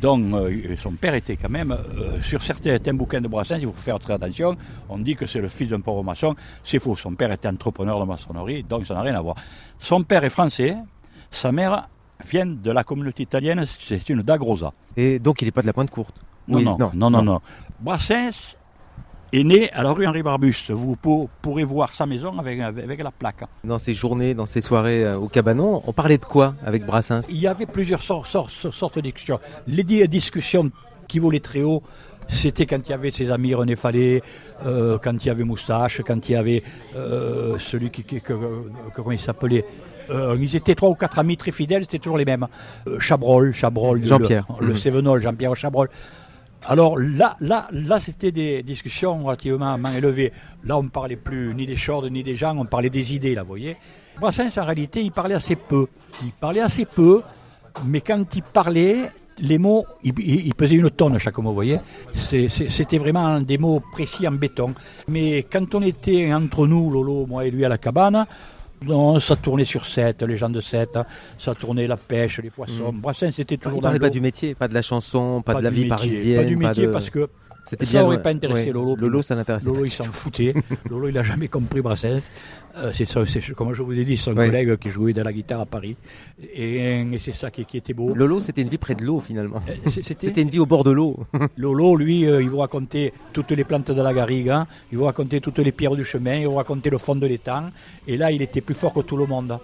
Donc 0.00 0.32
euh, 0.32 0.74
son 0.82 0.92
père 0.92 1.12
était 1.12 1.36
quand 1.36 1.50
même, 1.50 1.72
euh, 1.72 2.22
sur 2.22 2.42
certains 2.42 2.94
bouquins 2.94 3.20
de 3.20 3.28
Brassens, 3.28 3.58
il 3.58 3.66
faut 3.66 3.74
faire 3.74 3.98
très 3.98 4.14
attention, 4.14 4.56
on 4.88 4.96
dit 4.96 5.14
que 5.14 5.26
c'est 5.26 5.42
le 5.42 5.48
fils 5.48 5.68
d'un 5.68 5.80
pauvre 5.80 6.02
maçon, 6.02 6.34
c'est 6.64 6.78
faux, 6.78 6.96
son 6.96 7.14
père 7.14 7.30
était 7.30 7.48
entrepreneur 7.48 8.00
de 8.00 8.06
maçonnerie, 8.06 8.62
donc 8.62 8.86
ça 8.86 8.94
n'a 8.94 9.02
rien 9.02 9.14
à 9.14 9.20
voir. 9.20 9.36
Son 9.78 10.02
père 10.02 10.24
est 10.24 10.30
français, 10.30 10.74
sa 11.30 11.52
mère 11.52 11.90
vient 12.26 12.46
de 12.46 12.70
la 12.70 12.84
communauté 12.84 13.22
italienne, 13.24 13.66
c'est 13.66 14.08
une 14.08 14.22
d'Agrosa. 14.22 14.72
Et 14.96 15.18
donc 15.18 15.42
il 15.42 15.44
n'est 15.44 15.50
pas 15.52 15.62
de 15.62 15.66
la 15.66 15.74
pointe 15.74 15.90
courte 15.90 16.14
non, 16.48 16.60
non, 16.60 16.78
non, 16.78 16.90
non, 16.94 17.10
non, 17.10 17.22
non. 17.22 17.40
Brassens 17.80 18.56
est 19.32 19.44
né 19.44 19.70
à 19.72 19.82
la 19.82 19.92
rue 19.92 20.06
Henri 20.06 20.22
Barbuste. 20.22 20.70
Vous 20.70 20.96
pourrez 20.96 21.64
voir 21.64 21.94
sa 21.94 22.06
maison 22.06 22.38
avec, 22.38 22.60
avec 22.60 23.02
la 23.02 23.10
plaque. 23.10 23.44
Dans 23.64 23.78
ces 23.78 23.94
journées, 23.94 24.34
dans 24.34 24.46
ces 24.46 24.60
soirées 24.60 25.04
euh, 25.04 25.16
au 25.16 25.28
cabanon, 25.28 25.82
on 25.86 25.92
parlait 25.92 26.18
de 26.18 26.24
quoi 26.24 26.54
avec 26.64 26.84
Brassens? 26.84 27.22
Il 27.30 27.38
y 27.38 27.46
avait 27.46 27.66
plusieurs 27.66 28.02
sortes, 28.02 28.28
sortes, 28.28 28.96
de 28.96 29.00
discussions. 29.00 29.40
Les 29.66 29.84
discussions 30.06 30.70
qui 31.08 31.18
volaient 31.18 31.40
très 31.40 31.62
haut, 31.62 31.82
c'était 32.28 32.66
quand 32.66 32.86
il 32.86 32.90
y 32.90 32.94
avait 32.94 33.10
ses 33.10 33.30
amis 33.30 33.54
René 33.54 33.74
Fallet, 33.74 34.22
euh, 34.66 34.98
quand 35.02 35.24
il 35.24 35.28
y 35.28 35.30
avait 35.30 35.44
Moustache, 35.44 36.02
quand 36.06 36.28
il 36.28 36.32
y 36.32 36.36
avait 36.36 36.62
euh, 36.94 37.58
celui 37.58 37.90
qui, 37.90 38.04
comment 38.94 39.12
il 39.12 39.18
s'appelait 39.18 39.64
ils 40.38 40.56
étaient 40.56 40.74
trois 40.74 40.90
ou 40.90 40.94
quatre 40.94 41.18
amis 41.18 41.38
très 41.38 41.52
fidèles, 41.52 41.84
c'était 41.84 41.98
toujours 41.98 42.18
les 42.18 42.26
mêmes. 42.26 42.46
Chabrol, 42.98 43.52
Chabrol, 43.52 44.04
Jean-Pierre, 44.04 44.44
le, 44.60 44.74
mmh. 44.74 45.18
Jean-Pierre 45.20 45.56
Chabrol. 45.56 45.88
Alors 46.66 46.98
là, 46.98 47.36
là, 47.40 47.68
là, 47.72 48.00
c'était 48.00 48.30
des 48.30 48.62
discussions 48.62 49.24
relativement 49.24 49.78
élevées. 49.96 50.32
Là, 50.64 50.78
on 50.78 50.84
ne 50.84 50.88
parlait 50.88 51.16
plus 51.16 51.54
ni 51.54 51.66
des 51.66 51.76
shorts 51.76 52.08
ni 52.10 52.22
des 52.22 52.36
gens, 52.36 52.56
on 52.56 52.64
parlait 52.64 52.90
des 52.90 53.14
idées, 53.14 53.34
là, 53.34 53.42
vous 53.42 53.48
voyez. 53.48 53.76
Brassens, 54.20 54.58
en 54.58 54.64
réalité, 54.64 55.02
il 55.02 55.10
parlait 55.10 55.34
assez 55.34 55.56
peu. 55.56 55.86
Il 56.22 56.32
parlait 56.40 56.60
assez 56.60 56.84
peu, 56.84 57.22
mais 57.84 58.00
quand 58.00 58.24
il 58.36 58.42
parlait, 58.42 59.10
les 59.38 59.58
mots, 59.58 59.84
il, 60.04 60.54
pesait 60.54 60.76
une 60.76 60.90
tonne 60.90 61.18
chaque 61.18 61.38
mot, 61.38 61.48
vous 61.48 61.54
voyez. 61.54 61.78
C'était 62.14 62.98
vraiment 62.98 63.40
des 63.40 63.58
mots 63.58 63.82
précis 63.92 64.28
en 64.28 64.32
béton. 64.32 64.74
Mais 65.08 65.44
quand 65.50 65.74
on 65.74 65.82
était 65.82 66.32
entre 66.32 66.66
nous, 66.66 66.90
Lolo, 66.90 67.26
moi 67.26 67.44
et 67.46 67.50
lui 67.50 67.64
à 67.64 67.68
la 67.68 67.78
cabane, 67.78 68.26
non, 68.84 69.20
ça 69.20 69.36
tournait 69.36 69.64
sur 69.64 69.86
7, 69.86 70.22
les 70.22 70.36
gens 70.36 70.50
de 70.50 70.60
7, 70.60 70.96
hein. 70.96 71.06
ça 71.38 71.54
tournait 71.54 71.86
la 71.86 71.96
pêche, 71.96 72.40
les 72.40 72.50
poissons. 72.50 72.92
Mmh. 72.92 73.00
Brassens, 73.00 73.32
c'était 73.32 73.56
toujours 73.56 73.78
Il 73.78 73.82
parlait 73.82 73.98
pas 73.98 74.10
du 74.10 74.20
métier, 74.20 74.54
pas 74.54 74.68
de 74.68 74.74
la 74.74 74.82
chanson, 74.82 75.42
pas, 75.42 75.54
de 75.54 75.62
la 75.62 75.70
vie 75.70 75.86
parisienne. 75.86 76.36
Pas 76.36 76.44
du 76.44 76.56
métier, 76.56 76.88
parce 76.88 77.10
que 77.10 77.28
c'était 77.64 77.86
ça 77.86 78.02
n'aurait 78.02 78.22
pas 78.22 78.30
intéressé 78.30 78.72
Lolo. 78.72 78.96
Lolo, 78.96 79.22
ça 79.22 79.34
n'intéressait 79.34 79.66
pas. 79.66 79.72
Lolo, 79.74 79.84
il 79.84 79.90
s'en 79.90 80.04
foutait. 80.04 80.54
Lolo, 80.90 81.08
il 81.08 81.14
n'a 81.14 81.22
jamais 81.22 81.48
compris 81.48 81.80
Brassens. 81.80 82.30
Euh, 82.76 82.90
c'est 82.94 83.04
ça, 83.04 83.22
comme 83.54 83.74
je 83.74 83.82
vous 83.82 83.92
ai 83.92 84.04
dit, 84.04 84.16
son 84.16 84.34
collègue 84.34 84.76
qui 84.76 84.90
jouait 84.90 85.12
de 85.12 85.22
la 85.22 85.32
guitare 85.32 85.60
à 85.60 85.66
Paris. 85.66 85.96
Et, 86.54 87.06
c'est 87.18 87.32
ça 87.32 87.50
qui, 87.50 87.64
était 87.76 87.92
beau. 87.92 88.14
Lolo, 88.14 88.40
c'était 88.40 88.62
une 88.62 88.68
vie 88.68 88.78
près 88.78 88.94
de 88.94 89.04
l'eau, 89.04 89.20
finalement. 89.20 89.62
Euh, 89.68 89.90
c'était 89.90 90.42
une 90.42 90.50
vie 90.50 90.58
au 90.58 90.66
bord 90.66 90.84
de 90.84 90.90
l'eau. 90.90 91.16
Lolo, 91.56 91.96
lui, 91.96 92.26
euh, 92.26 92.42
il 92.42 92.48
vous 92.48 92.58
racontait 92.58 93.12
toutes 93.32 93.50
les 93.52 93.64
plantes 93.64 93.90
de 93.90 94.02
la 94.02 94.12
garrigue, 94.12 94.48
hein. 94.48 94.66
il 94.90 94.98
vous 94.98 95.04
racontait 95.04 95.40
toutes 95.40 95.58
les 95.58 95.72
pierres 95.72 95.96
du 95.96 96.04
chemin, 96.04 96.36
il 96.36 96.46
vous 96.46 96.56
racontait 96.56 96.90
le 96.90 96.98
fond 96.98 97.14
de 97.14 97.26
l'étang. 97.26 97.70
Et 98.06 98.16
là, 98.16 98.32
il 98.32 98.42
était 98.42 98.60
plus 98.60 98.74
fort 98.74 98.92
que 98.92 99.00
tout 99.00 99.16
le 99.16 99.26
monde. 99.26 99.58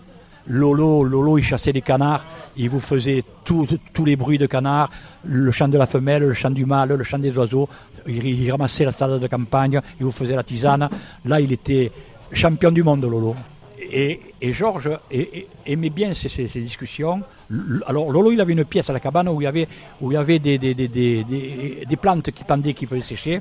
Lolo, 0.49 1.05
Lolo, 1.05 1.38
il 1.38 1.45
chassait 1.45 1.73
des 1.73 1.83
canards, 1.83 2.26
il 2.57 2.71
vous 2.71 2.81
faisait 2.81 3.23
tous 3.45 4.05
les 4.05 4.17
bruits 4.17 4.38
de 4.38 4.47
canards, 4.47 4.90
le 5.25 5.52
chant 5.52 5.69
de 5.69 5.76
la 5.76 5.87
femelle, 5.87 6.23
le 6.23 6.35
chant 6.35 6.50
du 6.50 6.64
mâle, 6.64 6.95
le 6.95 7.05
chant 7.05 7.19
des 7.19 7.37
oiseaux, 7.37 7.69
il, 8.07 8.50
ramassait 8.50 8.85
la 8.85 8.93
stade 8.93 9.21
de 9.21 9.26
campagne, 9.26 9.81
il 10.00 10.07
vous 10.07 10.12
faisait 10.12 10.35
la 10.35 10.43
tisane. 10.43 10.88
Là, 11.25 11.40
il 11.40 11.52
était 11.52 11.93
champion 12.33 12.71
du 12.71 12.83
monde, 12.83 13.02
Lolo. 13.02 13.35
Et, 13.90 14.21
Georges 14.43 14.90
aimait 15.67 15.90
bien 15.90 16.12
ces, 16.14 16.47
discussions. 16.47 17.23
Alors 17.87 18.11
Lolo, 18.11 18.33
il 18.33 18.40
avait 18.40 18.52
une 18.52 18.64
pièce 18.64 18.90
à 18.90 18.93
la 18.93 19.00
cabane 19.00 19.28
où 19.28 19.40
il 19.40 19.45
y 19.45 20.17
avait, 20.17 20.38
des, 20.38 21.97
plantes 22.00 22.31
qui 22.31 22.45
pendaient, 22.45 22.75
qui 22.75 22.87
faisaient 22.87 23.02
sécher. 23.02 23.40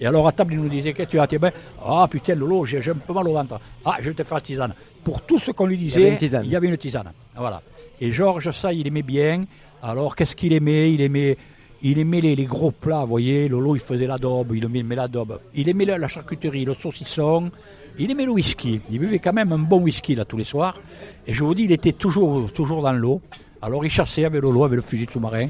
Et 0.00 0.06
alors 0.06 0.26
à 0.26 0.32
table, 0.32 0.54
il 0.54 0.60
nous 0.60 0.68
disait 0.68 0.92
que 0.92 1.04
tu 1.04 1.20
as? 1.20 1.26
Tiens, 1.28 1.38
ben, 1.38 1.52
Ah 1.84 2.06
putain, 2.10 2.34
Lolo, 2.34 2.64
j'ai 2.64 2.78
un 2.78 2.94
peu 2.94 3.12
mal 3.12 3.28
au 3.28 3.32
ventre. 3.32 3.60
Ah, 3.84 3.96
je 4.00 4.10
vais 4.10 4.14
te 4.14 4.24
faire 4.24 4.34
la 4.36 4.40
tisane. 4.40 4.74
Pour 5.04 5.20
tout 5.22 5.38
ce 5.38 5.50
qu'on 5.50 5.66
lui 5.66 5.76
disait, 5.76 6.16
il 6.46 6.50
y 6.50 6.56
avait 6.56 6.68
une 6.68 6.76
tisane. 6.76 7.12
Voilà. 7.36 7.60
Et 8.00 8.10
Georges, 8.10 8.50
ça, 8.52 8.72
il 8.72 8.86
aimait 8.86 9.02
bien. 9.02 9.44
Alors, 9.82 10.16
qu'est-ce 10.16 10.34
qu'il 10.34 10.52
aimait? 10.52 10.92
Il 10.92 11.00
aimait, 11.00 11.36
il 11.82 11.98
aimait 11.98 12.20
les, 12.22 12.34
les 12.34 12.44
gros 12.44 12.70
plats, 12.70 13.02
vous 13.02 13.08
voyez. 13.08 13.48
Lolo, 13.48 13.76
il 13.76 13.80
faisait 13.80 14.06
la 14.06 14.16
daube, 14.18 14.52
il 14.56 14.64
aimait 14.64 14.94
la 14.96 15.06
daube. 15.08 15.38
Il 15.54 15.68
aimait 15.68 15.84
la, 15.84 15.98
la 15.98 16.08
charcuterie, 16.08 16.64
le 16.64 16.74
saucisson. 16.74 17.50
Il 17.98 18.10
aimait 18.10 18.24
le 18.24 18.32
whisky. 18.32 18.80
Il 18.90 18.98
buvait 18.98 19.18
quand 19.20 19.32
même 19.34 19.52
un 19.52 19.58
bon 19.58 19.80
whisky, 19.80 20.14
là, 20.14 20.24
tous 20.24 20.36
les 20.38 20.44
soirs. 20.44 20.80
Et 21.26 21.32
je 21.32 21.44
vous 21.44 21.54
dis, 21.54 21.64
il 21.64 21.72
était 21.72 21.92
toujours, 21.92 22.50
toujours 22.52 22.82
dans 22.82 22.92
l'eau. 22.92 23.20
Alors, 23.62 23.84
il 23.84 23.90
chassait 23.90 24.24
avec 24.24 24.42
Lolo, 24.42 24.64
avec 24.64 24.76
le 24.76 24.82
fusil 24.82 25.06
de 25.06 25.10
sous-marin. 25.10 25.48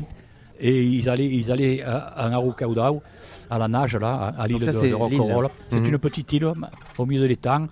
Et 0.60 0.82
ils 0.82 1.08
allaient, 1.08 1.26
ils 1.26 1.50
allaient 1.50 1.82
à, 1.82 1.96
à 1.96 2.32
Arucaudao, 2.34 3.02
à 3.50 3.58
la 3.58 3.66
nage, 3.68 3.96
là, 3.96 4.34
à, 4.36 4.42
à 4.42 4.46
l'île 4.46 4.58
de, 4.60 4.66
de. 4.66 4.94
C'est 5.70 5.76
Mhm. 5.80 5.86
une 5.86 5.98
petite 5.98 6.32
île 6.32 6.52
au 6.98 7.06
milieu 7.06 7.22
de 7.22 7.26
l'étang. 7.26 7.66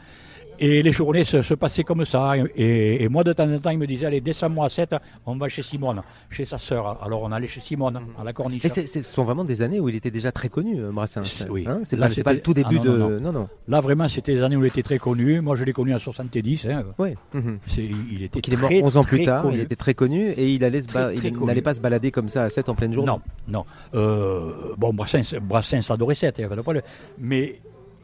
Et 0.62 0.82
les 0.82 0.92
journées 0.92 1.24
se, 1.24 1.42
se 1.42 1.54
passaient 1.54 1.82
comme 1.82 2.04
ça. 2.06 2.34
Et, 2.56 3.02
et 3.02 3.08
moi, 3.08 3.24
de 3.24 3.32
temps 3.32 3.50
en 3.52 3.58
temps, 3.58 3.70
il 3.70 3.78
me 3.78 3.86
disait 3.86 4.06
Allez, 4.06 4.20
descends-moi 4.20 4.66
à 4.66 4.68
7, 4.68 4.94
on 5.26 5.36
va 5.36 5.48
chez 5.48 5.62
Simone, 5.62 6.02
chez 6.30 6.44
sa 6.44 6.58
sœur. 6.58 7.02
Alors, 7.04 7.22
on 7.22 7.32
allait 7.32 7.48
chez 7.48 7.60
Simone, 7.60 8.00
à 8.18 8.24
la 8.24 8.32
corniche. 8.32 8.64
Et 8.64 8.68
c'est- 8.68 8.86
ce 8.86 9.02
sont 9.02 9.24
vraiment 9.24 9.44
des 9.44 9.60
années 9.62 9.80
où 9.80 9.88
il 9.88 9.96
était 9.96 10.10
déjà 10.10 10.30
très 10.32 10.48
connu, 10.48 10.80
euh, 10.80 10.92
Brassens. 10.92 11.24
C'est- 11.24 11.50
oui. 11.50 11.64
Hein 11.68 11.80
c'est 11.82 11.96
pas, 12.24 12.32
le 12.32 12.40
tout 12.40 12.54
début 12.54 12.78
Ah, 12.80 12.84
non, 12.84 13.08
de. 13.10 13.18
non, 13.18 13.32
non. 13.32 13.48
Là, 13.68 13.80
vraiment, 13.80 14.08
c'était 14.08 14.34
les 14.34 14.42
années 14.42 14.56
où 14.56 14.64
il 14.64 14.68
était 14.68 14.82
très 14.84 14.98
connu. 14.98 15.40
Moi, 15.40 15.56
je 15.56 15.64
l'ai 15.64 15.72
connu 15.72 15.92
en 15.94 15.98
70. 15.98 16.66
hein. 16.66 16.84
Ouais. 16.98 17.16
mhm. 17.34 17.58
Il 17.76 18.22
était 18.22 18.38
il 18.46 18.54
est 18.54 18.56
mort 18.56 18.68
très, 18.70 18.82
11 18.82 18.96
ans 18.96 19.02
plus 19.04 19.24
tard, 19.24 19.42
connu. 19.42 19.56
il 19.56 19.60
était 19.62 19.76
très 19.76 19.94
connu 19.94 20.28
et 20.30 20.48
il 20.48 20.62
allait 20.64 20.80
se 20.80 20.86
Très, 20.88 20.98
ba- 21.00 21.12
très 21.12 21.28
il 21.28 21.32
connu. 21.34 21.46
n'allait 21.46 21.62
pas 21.62 21.74
se 21.74 21.80
balader 21.80 22.10
comme 22.12 22.28
ça 22.28 22.44
à 22.44 22.50
7 22.50 22.68
en 22.68 22.74
pleine 22.76 22.92
journée. 22.92 23.08
Non, 23.10 23.20
non. 23.48 23.64
Euh, 23.94 24.52
bon, 24.76 24.92
Brassens, 24.92 25.34
Brassens 25.42 25.90
adorait 25.90 26.14
7, 26.14 26.36
il 26.38 26.42
y 26.42 26.44
avait 26.44 26.50
pas 26.50 26.56
de 26.56 26.62
problème. 26.62 26.82
Mais 27.18 27.60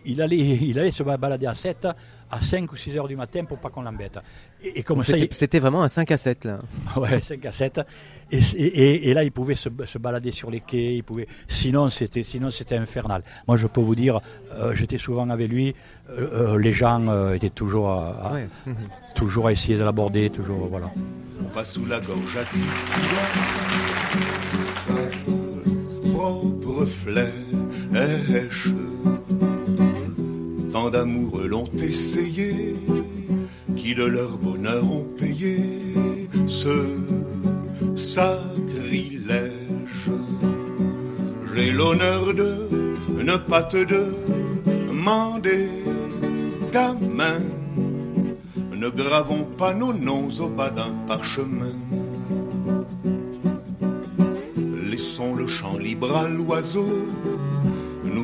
il 0.09 0.21
allait, 0.23 0.37
il 0.37 0.79
allait 0.79 0.91
se 0.91 1.03
balader 1.03 1.47
à 1.47 1.55
7, 1.55 1.87
à 2.31 2.41
5 2.43 2.71
ou 2.73 2.77
6 2.77 2.97
heures 2.97 3.09
du 3.09 3.17
matin 3.17 3.45
pour 3.45 3.59
pas 3.59 3.71
qu'on 3.71 3.83
l'embête. 3.83 4.19
Et, 4.63 4.81
et 4.81 4.83
comme 4.83 4.99
Donc 4.99 5.07
ça, 5.07 5.15
C'était 5.31 5.59
vraiment 5.61 5.83
un 5.83 5.89
5 5.89 6.11
à 6.11 6.17
7 6.17 6.45
là. 6.45 6.59
ouais, 6.97 7.21
5 7.21 7.45
à 7.47 7.53
7. 7.53 7.81
Et, 8.31 8.39
et- 8.39 8.67
et- 8.67 9.11
et 9.11 9.15
là, 9.15 9.25
il 9.25 9.33
pouvait 9.33 9.55
se, 9.55 9.69
se 9.87 9.99
balader 9.99 10.31
sur 10.33 10.51
les 10.51 10.61
quais. 10.61 10.97
Il 10.97 11.05
pouvait, 11.05 11.27
sinon, 11.47 11.89
c'était, 11.91 12.25
sinon, 12.25 12.51
c'était 12.51 12.77
infernal. 12.77 13.23
Moi, 13.47 13.57
je 13.57 13.67
peux 13.67 13.81
vous 13.81 13.95
dire, 13.95 14.21
euh, 14.55 14.75
j'étais 14.75 14.99
souvent 14.99 15.29
avec 15.31 15.49
lui. 15.51 15.75
euh, 16.11 16.55
euh, 16.55 16.59
les 16.59 16.73
gens 16.73 17.07
euh, 17.09 17.35
étaient 17.35 17.51
toujours, 17.51 17.89
à, 17.91 18.29
à- 18.29 18.33
Ouais. 18.35 18.49
Toujours 19.15 19.49
à 19.49 19.53
essayer 19.53 19.77
de 19.77 19.83
l'aborder, 19.85 20.31
toujours, 20.31 20.69
voilà. 20.69 20.91
pas 21.53 21.65
sous 21.65 21.85
la 21.87 21.99
gorge 22.01 22.37
à 22.37 22.45
sa 22.45 22.51
propre 26.13 26.85
flèche. 26.87 28.69
D'amoureux 30.91 31.49
l'ont 31.49 31.69
essayé, 31.77 32.75
qui 33.77 33.95
de 33.95 34.05
leur 34.05 34.39
bonheur 34.39 34.85
ont 34.91 35.07
payé 35.19 35.59
ce 36.47 36.75
sacrilège. 37.95 39.51
J'ai 41.55 41.73
l'honneur 41.73 42.33
de 42.33 42.95
ne 43.23 43.37
pas 43.37 43.65
te 43.65 43.85
demander 43.85 45.69
ta 46.73 46.95
main. 46.95 47.43
Ne 48.75 48.89
gravons 48.89 49.45
pas 49.45 49.75
nos 49.75 49.93
noms 49.93 50.31
au 50.41 50.49
bas 50.49 50.71
d'un 50.71 50.95
parchemin. 51.07 51.77
Laissons 54.91 55.35
le 55.35 55.47
champ 55.49 55.77
libre 55.77 56.17
à 56.17 56.27
l'oiseau. 56.29 57.07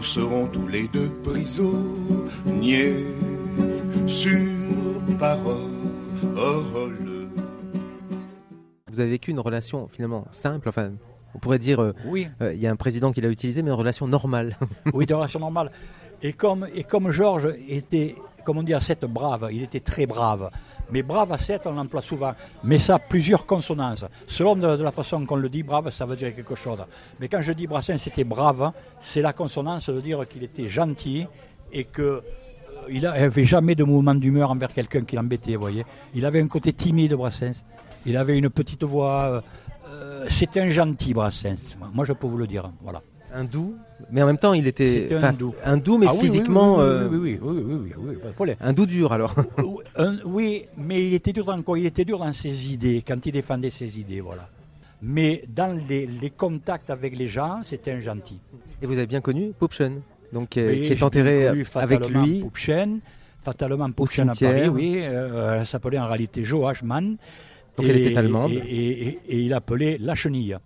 Nous 0.04 0.10
serons 0.10 0.46
tous 0.48 0.68
les 0.68 0.86
deux 0.88 1.08
prisonniers 1.22 2.92
sur 4.06 4.36
parole. 5.18 5.56
Vous 8.92 9.00
avez 9.00 9.08
vécu 9.08 9.30
une 9.30 9.40
relation 9.40 9.88
finalement 9.88 10.26
simple, 10.30 10.68
enfin 10.68 10.92
on 11.34 11.38
pourrait 11.38 11.58
dire 11.58 11.80
euh, 11.80 11.94
Oui. 12.04 12.28
euh, 12.42 12.52
il 12.52 12.60
y 12.60 12.66
a 12.66 12.70
un 12.70 12.76
président 12.76 13.12
qui 13.12 13.22
l'a 13.22 13.30
utilisé 13.30 13.62
mais 13.62 13.70
une 13.70 13.76
relation 13.76 14.06
normale. 14.06 14.58
Oui, 14.92 15.06
de 15.06 15.14
relation 15.14 15.40
normale. 15.40 15.72
Et 16.22 16.34
comme, 16.34 16.68
et 16.74 16.84
comme 16.84 17.10
Georges 17.10 17.54
était, 17.66 18.14
comme 18.44 18.58
on 18.58 18.62
dit 18.62 18.74
à 18.74 18.80
7, 18.80 19.04
brave, 19.06 19.48
il 19.52 19.62
était 19.62 19.80
très 19.80 20.06
brave. 20.06 20.50
Mais 20.90 21.02
brave 21.02 21.32
à 21.32 21.38
7, 21.38 21.62
on 21.66 21.72
l'emploie 21.72 22.02
souvent. 22.02 22.32
Mais 22.62 22.78
ça 22.78 22.96
a 22.96 22.98
plusieurs 22.98 23.46
consonances. 23.46 24.04
Selon 24.28 24.56
de, 24.56 24.82
la 24.82 24.90
façon 24.92 25.24
qu'on 25.24 25.36
le 25.36 25.48
dit, 25.48 25.62
brave, 25.62 25.90
ça 25.90 26.06
veut 26.06 26.16
dire 26.16 26.34
quelque 26.34 26.54
chose. 26.54 26.78
Mais 27.20 27.28
quand 27.28 27.42
je 27.42 27.52
dis 27.52 27.66
Brassens 27.66 27.98
c'était 27.98 28.24
brave, 28.24 28.72
c'est 29.00 29.22
la 29.22 29.32
consonance 29.32 29.88
de 29.88 30.00
dire 30.00 30.26
qu'il 30.28 30.42
était 30.42 30.68
gentil 30.68 31.26
et 31.72 31.84
que 31.84 32.02
euh, 32.02 32.22
il 32.88 33.02
n'avait 33.02 33.44
jamais 33.44 33.74
de 33.74 33.84
mouvement 33.84 34.14
d'humeur 34.14 34.50
envers 34.50 34.72
quelqu'un 34.72 35.04
qui 35.04 35.16
l'embêtait, 35.16 35.56
voyez. 35.56 35.84
Il 36.14 36.26
avait 36.26 36.40
un 36.40 36.48
côté 36.48 36.72
timide, 36.72 37.14
Brassens. 37.14 37.64
Il 38.06 38.16
avait 38.16 38.36
une 38.36 38.50
petite 38.50 38.84
voix. 38.84 39.22
euh, 39.22 39.40
euh, 39.88 40.26
c'était 40.28 40.60
un 40.60 40.68
gentil, 40.68 41.14
Brassens. 41.14 41.76
Moi, 41.92 42.04
je 42.04 42.12
peux 42.12 42.26
vous 42.26 42.36
le 42.36 42.46
dire. 42.46 42.70
Voilà. 42.82 43.02
Un 43.34 43.44
doux, 43.44 43.74
mais 44.10 44.22
en 44.22 44.26
même 44.26 44.38
temps 44.38 44.54
il 44.54 44.66
était 44.66 45.08
un 45.64 45.76
doux 45.76 45.98
mais 45.98 46.06
Ah 46.08 46.12
oui, 46.14 46.20
physiquement 46.20 46.76
oui, 46.76 46.82
oui, 46.82 46.88
euh, 46.88 47.08
oui, 47.10 47.18
oui, 47.18 47.38
oui, 47.42 47.62
oui, 47.66 47.92
oui, 47.98 48.14
pas 48.22 48.28
de 48.28 48.32
problème. 48.34 48.56
un 48.60 48.72
doux 48.72 48.86
dur 48.86 49.12
alors. 49.12 49.34
Un- 49.96 50.18
oui, 50.24 50.66
mais 50.76 51.06
il 51.06 51.14
était 51.14 51.32
dur 51.32 51.44
dans 51.44 51.60
quoi 51.62 51.78
Il 51.78 51.86
était 51.86 52.04
dur 52.04 52.18
dans 52.18 52.32
ses 52.32 52.72
idées, 52.72 53.02
quand 53.06 53.24
il 53.26 53.32
défendait 53.32 53.70
ses 53.70 53.98
idées, 53.98 54.20
voilà. 54.20 54.48
Mais 55.02 55.44
dans 55.54 55.78
les, 55.88 56.06
les 56.06 56.30
contacts 56.30 56.88
avec 56.90 57.16
les 57.18 57.26
gens, 57.26 57.60
c'était 57.62 57.92
un 57.92 58.00
gentil. 58.00 58.38
Et 58.80 58.86
vous 58.86 58.94
avez 58.94 59.06
bien 59.06 59.20
connu 59.20 59.52
Popchen, 59.58 60.00
donc 60.32 60.56
euh, 60.56 60.72
qui 60.84 60.92
est 60.92 61.02
enterré 61.02 61.48
avec 61.74 62.08
lui. 62.08 62.40
Poupchen, 62.40 63.00
fatalement 63.42 63.90
Poupchen 63.90 64.30
à. 64.30 64.34
Paris, 64.34 64.68
oui. 64.68 64.94
euh, 64.98 65.60
elle 65.60 65.66
s'appelait 65.66 65.98
en 65.98 66.06
réalité 66.08 66.42
Jo 66.44 66.66
Hachmann. 66.66 67.16
Donc 67.76 67.86
elle 67.88 67.96
était 67.98 68.16
allemande. 68.16 68.52
Et, 68.52 68.56
et- 68.56 69.08
et- 69.08 69.18
et 69.28 69.40
il 69.40 69.52
appelait 69.52 69.98
La 70.00 70.14
Chenille. 70.14 70.56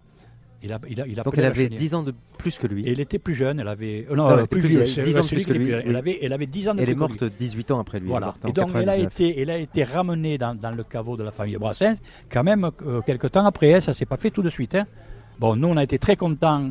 Il, 0.61 0.73
a- 0.73 0.81
il 0.89 1.01
a- 1.01 1.07
il 1.07 1.15
Donc 1.15 1.39
elle 1.39 1.45
avait 1.45 1.65
Chenille. 1.65 1.79
10 1.79 1.95
ans 1.95 2.03
de 2.03 2.13
plus 2.37 2.59
que 2.59 2.67
lui. 2.67 2.85
Et 2.85 2.91
elle 2.91 2.99
était 2.99 3.21
plus 3.21 3.35
jeune, 3.37 3.61
elle 3.61 3.69
avait. 3.69 4.07
euh, 4.11 4.17
non, 4.17 4.25
Non, 4.25 4.31
elle 4.31 4.39
euh, 4.41 4.45
était 4.45 4.49
plus 4.59 4.61
vieille, 4.69 5.03
10 5.05 5.19
ans 5.19 5.23
que 5.23 5.35
lui, 5.37 5.43
était 5.43 5.55
plus- 5.55 5.75
oui. 5.77 5.83
Elle 5.87 5.95
avait, 5.97 6.19
elle 6.21 6.33
avait 6.33 6.47
10 6.47 6.69
ans 6.69 6.75
de 6.75 6.81
Elle 6.81 6.91
est 6.91 6.95
plus 6.97 7.07
que 7.07 7.13
lui. 7.13 7.19
morte 7.21 7.33
18 7.39 7.71
ans 7.71 7.79
après 7.79 8.01
lui. 8.01 8.09
Voilà. 8.09 8.35
Et 8.45 8.53
donc 8.53 8.71
elle 8.75 8.89
a 8.89 8.97
99. 8.97 9.13
été, 9.13 9.41
elle 9.41 9.51
a 9.51 9.59
été 9.59 9.85
ramenée 9.85 10.37
dans, 10.37 10.57
dans 10.57 10.73
le 10.73 10.83
caveau 10.83 11.17
de 11.17 11.23
la 11.23 11.31
famille 11.31 11.57
Brassens, 11.59 11.99
quand 12.29 12.43
même 12.43 12.69
euh, 12.85 13.01
quelques 13.03 13.31
temps 13.31 13.47
après 13.47 13.69
elle, 13.69 13.83
ça 13.83 13.95
s'est 13.95 14.05
pas 14.07 14.17
fait 14.17 14.31
tout 14.31 14.43
de 14.43 14.51
suite. 14.51 14.75
hein. 14.75 14.87
Bon, 15.39 15.55
nous 15.55 15.69
on 15.69 15.77
a 15.77 15.85
été 15.85 15.99
très 16.01 16.17
contents 16.17 16.71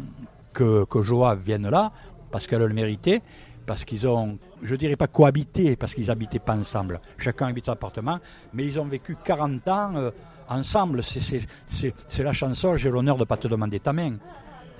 que, 0.51 0.83
que 0.85 1.01
Joa 1.01 1.35
vienne 1.35 1.69
là, 1.69 1.93
parce 2.29 2.45
qu'elle 2.45 2.59
le 2.63 2.73
méritait, 2.73 3.21
parce 3.65 3.85
qu'ils 3.85 4.05
ont, 4.05 4.37
je 4.63 4.75
dirais 4.75 4.97
pas 4.97 5.07
cohabité, 5.07 5.77
parce 5.77 5.93
qu'ils 5.95 6.11
habitaient 6.11 6.39
pas 6.39 6.55
ensemble. 6.57 6.99
Chacun 7.17 7.47
habite 7.47 7.69
un 7.69 7.73
appartement, 7.73 8.19
mais 8.53 8.65
ils 8.65 8.77
ont 8.81 8.85
vécu 8.85 9.15
40 9.23 9.65
ans 9.69 9.91
euh, 9.95 10.11
ensemble. 10.49 11.01
C'est- 11.03 12.23
la 12.23 12.33
chanson 12.33 12.75
J'ai 12.75 12.89
l'honneur 12.89 13.17
de 13.17 13.23
pas 13.25 13.37
te 13.37 13.47
demander 13.47 13.79
ta 13.79 13.93
main. 13.93 14.13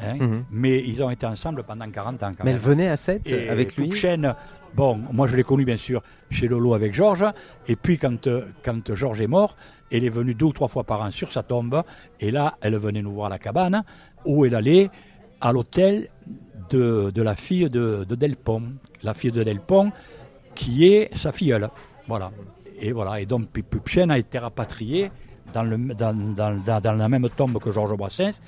hein. 0.02 0.16
Mhm. 0.20 0.46
Mais 0.52 0.84
ils 0.84 1.02
ont 1.04 1.10
été 1.10 1.26
ensemble 1.26 1.64
pendant 1.64 1.90
40 1.90 2.22
ans 2.24 2.34
quand 2.38 2.44
Mais 2.44 2.52
même. 2.52 2.56
elle 2.56 2.70
venait 2.70 2.90
à 2.90 2.98
7 2.98 3.22
Et 3.30 3.50
avec 3.50 3.76
lui. 3.78 3.90
Poupchen, 3.90 4.36
bon, 4.76 5.00
moi 5.12 5.28
je 5.28 5.36
l'ai 5.36 5.44
connu 5.44 5.66
bien 5.66 5.78
sûr 5.78 6.02
chez 6.30 6.48
Lolo 6.48 6.74
avec 6.74 6.94
Georges. 6.94 7.26
Et 7.68 7.76
puis 7.76 7.98
quand, 7.98 8.28
quand 8.64 8.94
Georges 8.94 9.22
est 9.22 9.28
mort, 9.28 9.56
elle 9.92 10.04
est 10.04 10.10
venue 10.10 10.34
deux 10.36 10.46
ou 10.48 10.54
trois 10.54 10.68
fois 10.68 10.84
par 10.84 11.02
an 11.02 11.12
sur 11.12 11.32
sa 11.32 11.44
tombe. 11.44 11.82
Et 12.20 12.32
là, 12.32 12.56
elle 12.62 12.78
venait 12.78 13.02
nous 13.02 13.14
voir 13.14 13.28
à 13.28 13.30
la 13.30 13.40
cabane 13.40 13.84
où 14.26 14.46
elle 14.46 14.56
allait 14.56 14.90
à 15.42 15.52
l'hôtel 15.52 16.10
de, 16.70 17.12
de 17.14 17.22
la 17.22 17.36
fille 17.36 17.70
de, 17.70 18.06
de 18.08 18.16
Delpont. 18.16 18.64
La 19.04 19.14
fille 19.14 19.32
de 19.32 19.44
Delpont 19.44 19.92
qui 20.56 20.88
est 20.92 21.16
sa 21.16 21.32
filleule. 21.32 21.70
Voilà. 22.08 22.32
Et 22.80 22.92
voilà. 22.92 23.20
Et 23.22 23.26
donc 23.26 23.50
Pu- 23.50 23.64
Poupchen 23.64 24.10
a 24.12 24.18
été 24.18 24.38
rapatriée 24.40 25.12
dans, 25.54 25.64
le, 25.64 25.78
dans, 25.78 26.14
dans- 26.36 26.80
dans- 26.82 26.98
la 26.98 27.10
même 27.10 27.28
tombe 27.30 27.60
que 27.60 27.72
Georges 27.72 27.96
Brassens. 27.98 28.40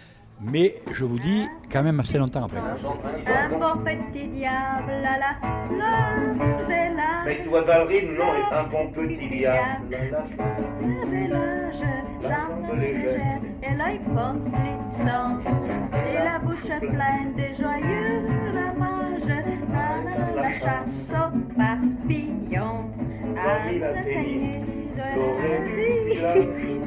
Mais 0.41 0.75
je 0.93 1.03
vous 1.03 1.19
dis, 1.19 1.45
quand 1.71 1.83
même 1.83 1.99
assez 1.99 2.17
longtemps 2.17 2.45
après. 2.45 2.59
Un 2.59 3.49
bon 3.49 3.83
petit 3.83 4.27
diable 4.29 5.05
à 5.05 5.17
la 5.19 5.35
fleur. 5.67 6.37
Mais 7.25 7.43
toi, 7.43 7.61
Valérie, 7.61 8.05
non, 8.07 8.33
est 8.35 8.53
un 8.55 8.63
bon 8.63 8.87
petit 8.93 9.27
diable. 9.29 9.89
de 9.89 11.29
l'âge, 11.29 11.83
l'âme 12.23 12.79
légère 12.79 13.41
et 13.63 13.75
l'œil 13.75 13.99
complissant. 13.99 15.39
Et 15.93 16.23
la 16.23 16.39
bouche 16.39 16.79
pleine 16.79 17.33
de 17.35 17.61
joyeux 17.61 18.27
ramages. 18.53 19.45
À 19.75 20.41
la 20.41 20.59
chasse 20.59 21.09
aux 21.11 21.33
papillons. 21.57 22.89
À 23.37 23.71
la 23.71 23.93
saignée 24.03 24.61
de 24.95 26.21
la 26.21 26.33
vu, 26.39 26.78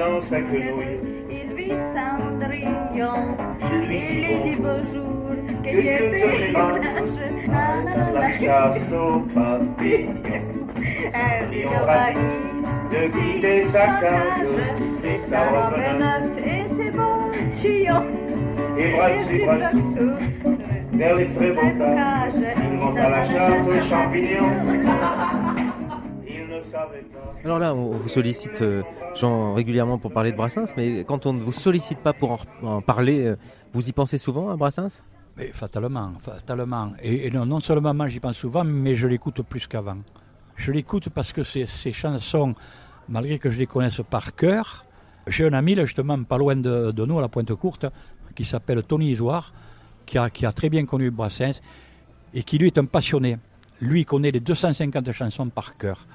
bilan 0.00 0.22
sa 0.30 0.40
quenouille. 0.40 0.96
Il 1.30 1.54
vit 1.56 1.76
Cendrillon. 1.94 3.36
Il 3.60 3.86
lui 3.86 3.98
Il 4.00 4.42
dit 4.44 4.56
bonjour. 4.56 5.04
bonjour. 5.04 5.62
Que 5.62 5.68
Qu'il 5.68 5.78
y 5.78 5.82
Dieu 5.82 5.98
te 5.98 6.04
ait 6.04 6.10
des 6.10 6.46
défende. 6.46 6.72
ménages. 6.72 7.20
À 7.50 8.12
La 8.14 8.26
chasse 8.40 8.92
aux 8.92 9.20
papillons. 9.34 10.14
Un 11.12 11.52
Et 11.52 11.62
lion 11.62 11.70
on 11.70 11.84
ravi 11.84 12.32
de 12.90 13.00
quitter 13.12 13.66
sa 13.72 13.84
cage 14.00 14.52
et 15.04 15.20
sa 15.30 15.40
robe 15.50 15.76
neuve. 15.98 16.38
et 16.38 16.64
ses 16.76 17.60
chillons. 17.60 18.06
Et 18.78 18.88
ses 19.28 19.44
bras 19.44 19.70
vers 20.92 21.14
les 21.16 21.28
très 21.34 21.52
beaux. 21.52 21.72
Il 22.62 22.78
monte 22.78 22.98
à 22.98 23.08
la 23.10 23.26
chasse 23.26 23.66
aux 23.66 23.82
champignons. 23.88 24.54
Alors 27.42 27.58
là, 27.58 27.74
on 27.74 27.96
vous 27.96 28.08
sollicite 28.08 28.60
euh, 28.60 28.82
régulièrement 29.54 29.96
pour 29.96 30.12
parler 30.12 30.30
de 30.30 30.36
Brassens, 30.36 30.74
mais 30.76 31.04
quand 31.04 31.24
on 31.24 31.32
ne 31.32 31.40
vous 31.40 31.52
sollicite 31.52 31.98
pas 32.00 32.12
pour 32.12 32.44
en, 32.62 32.82
parler, 32.82 33.24
euh, 33.24 33.36
vous 33.72 33.88
y 33.88 33.92
pensez 33.92 34.18
souvent 34.18 34.50
à 34.50 34.56
Brassens? 34.56 35.00
Fatalement, 35.54 36.12
fatalement. 36.20 36.92
Et, 37.02 37.30
non, 37.30 37.46
non 37.46 37.60
seulement 37.60 37.94
moi 37.94 38.08
j'y 38.08 38.20
pense 38.20 38.36
souvent, 38.36 38.62
mais 38.62 38.94
je 38.94 39.08
l'écoute 39.08 39.40
plus 39.40 39.66
qu'avant. 39.66 39.96
Je 40.56 40.70
l'écoute 40.70 41.08
parce 41.08 41.32
que 41.32 41.42
ces, 41.42 41.66
chansons, 41.92 42.54
malgré 43.08 43.38
que 43.38 43.48
je 43.48 43.58
les 43.58 43.66
connaisse 43.66 44.02
par 44.10 44.34
cœur, 44.34 44.84
j'ai 45.26 45.46
un 45.46 45.54
ami 45.54 45.74
là, 45.74 45.86
justement 45.86 46.22
pas 46.22 46.36
loin 46.36 46.56
de, 46.56 46.92
nous, 47.06 47.18
à 47.18 47.22
la 47.22 47.28
Pointe 47.28 47.54
Courte, 47.54 47.86
qui 48.34 48.44
s'appelle 48.44 48.82
Tony 48.82 49.12
Isoire, 49.12 49.54
qui 50.04 50.18
a, 50.18 50.28
qui 50.28 50.44
a 50.44 50.52
très 50.52 50.68
bien 50.68 50.84
connu 50.84 51.10
Brassens 51.10 51.62
et 52.34 52.42
qui 52.42 52.58
lui 52.58 52.66
est 52.66 52.76
un 52.76 52.84
passionné. 52.84 53.38
Lui 53.80 54.04
connaît 54.04 54.30
les 54.30 54.40
250 54.40 55.10
chansons 55.12 55.48
par 55.48 55.78
cœur. 55.78 56.06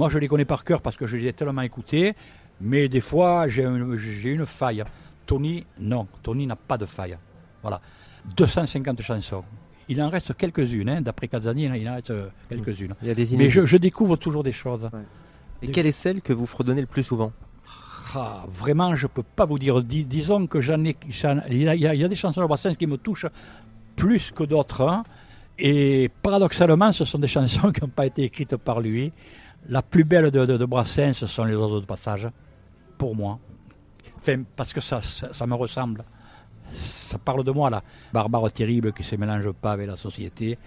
Moi 0.00 0.08
je 0.08 0.18
les 0.18 0.28
connais 0.28 0.46
par 0.46 0.64
cœur 0.64 0.80
parce 0.80 0.96
que 0.96 1.06
je 1.06 1.16
les 1.18 1.26
ai 1.28 1.32
tellement 1.34 1.60
écoutées, 1.60 2.14
mais 2.60 2.88
des 2.88 3.02
fois 3.02 3.48
j'ai 3.48 3.64
une, 3.64 4.46
faille. 4.46 4.82
Tony, 5.26 5.66
non, 5.78 6.06
Tony 6.22 6.46
n'a 6.46 6.56
pas 6.56 6.78
de 6.78 6.86
faille. 6.86 7.16
Voilà. 7.62 7.80
250 8.36 9.02
chansons. 9.02 9.44
Il 9.88 10.00
en 10.02 10.08
reste 10.08 10.34
quelques-unes, 10.36 10.88
hein. 10.88 11.00
d'après 11.02 11.28
Kazani, 11.28 11.64
il 11.66 11.88
en 11.88 11.94
reste 11.96 12.10
euh, 12.12 12.28
quelques-unes. 12.48 12.94
Mais 13.38 13.50
je, 13.50 13.66
je 13.66 13.76
découvre 13.76 14.16
toujours 14.16 14.42
des 14.42 14.52
choses. 14.52 14.88
Et 15.62 15.68
quelle 15.68 15.86
est 15.86 15.92
celle 15.92 16.22
que 16.22 16.32
vous 16.32 16.46
fredonnez 16.46 16.80
le 16.80 16.86
plus 16.86 17.02
souvent? 17.02 17.32
Ah, 18.14 18.44
vraiment, 18.48 18.94
je 18.94 19.06
peux 19.06 19.22
pas 19.22 19.44
vous 19.44 19.58
dire. 19.58 19.82
Dis- 19.82 20.06
disons 20.06 20.46
que 20.46 20.60
j'en 20.62 20.82
ai, 20.84 20.96
y 21.50 21.68
a- 21.68 21.74
il 21.74 22.00
y 22.00 22.04
a 22.04 22.08
des 22.08 22.14
chansons 22.16 22.40
de 22.40 22.46
Brassens 22.46 22.74
qui 22.74 22.86
me 22.86 22.96
touchent 22.96 23.26
plus 23.96 24.30
que 24.32 24.44
d'autres. 24.44 24.80
hein. 24.82 25.02
Et 25.58 26.10
paradoxalement, 26.22 26.90
ce 26.92 27.04
sont 27.04 27.18
des 27.18 27.28
chansons 27.36 27.70
qui 27.72 27.80
n'ont 27.82 27.88
pas 28.00 28.06
été 28.06 28.22
écrites 28.24 28.56
par 28.56 28.80
lui. 28.80 29.12
La 29.68 29.82
plus 29.82 30.04
belle 30.04 30.30
de, 30.30 30.46
de, 30.46 30.64
Brassens, 30.64 31.12
ce 31.12 31.26
sont 31.26 31.44
les 31.44 31.54
oiseaux 31.54 31.80
de 31.80 31.86
passage, 31.86 32.28
pour 32.98 33.14
moi. 33.14 33.38
Parce 34.56 34.72
que 34.72 34.80
ça, 34.80 35.00
me 35.46 35.54
ressemble. 35.54 36.04
Ça 36.72 37.18
parle 37.18 37.44
de 37.44 37.50
moi, 37.50 37.70
là. 37.70 37.82
Barbare 38.12 38.52
terrible 38.52 38.92
qui 38.92 39.02
se 39.02 39.16
mélange 39.16 39.50
pas 39.52 39.72
avec 39.72 39.86
la 39.86 39.96
société. 39.96 40.58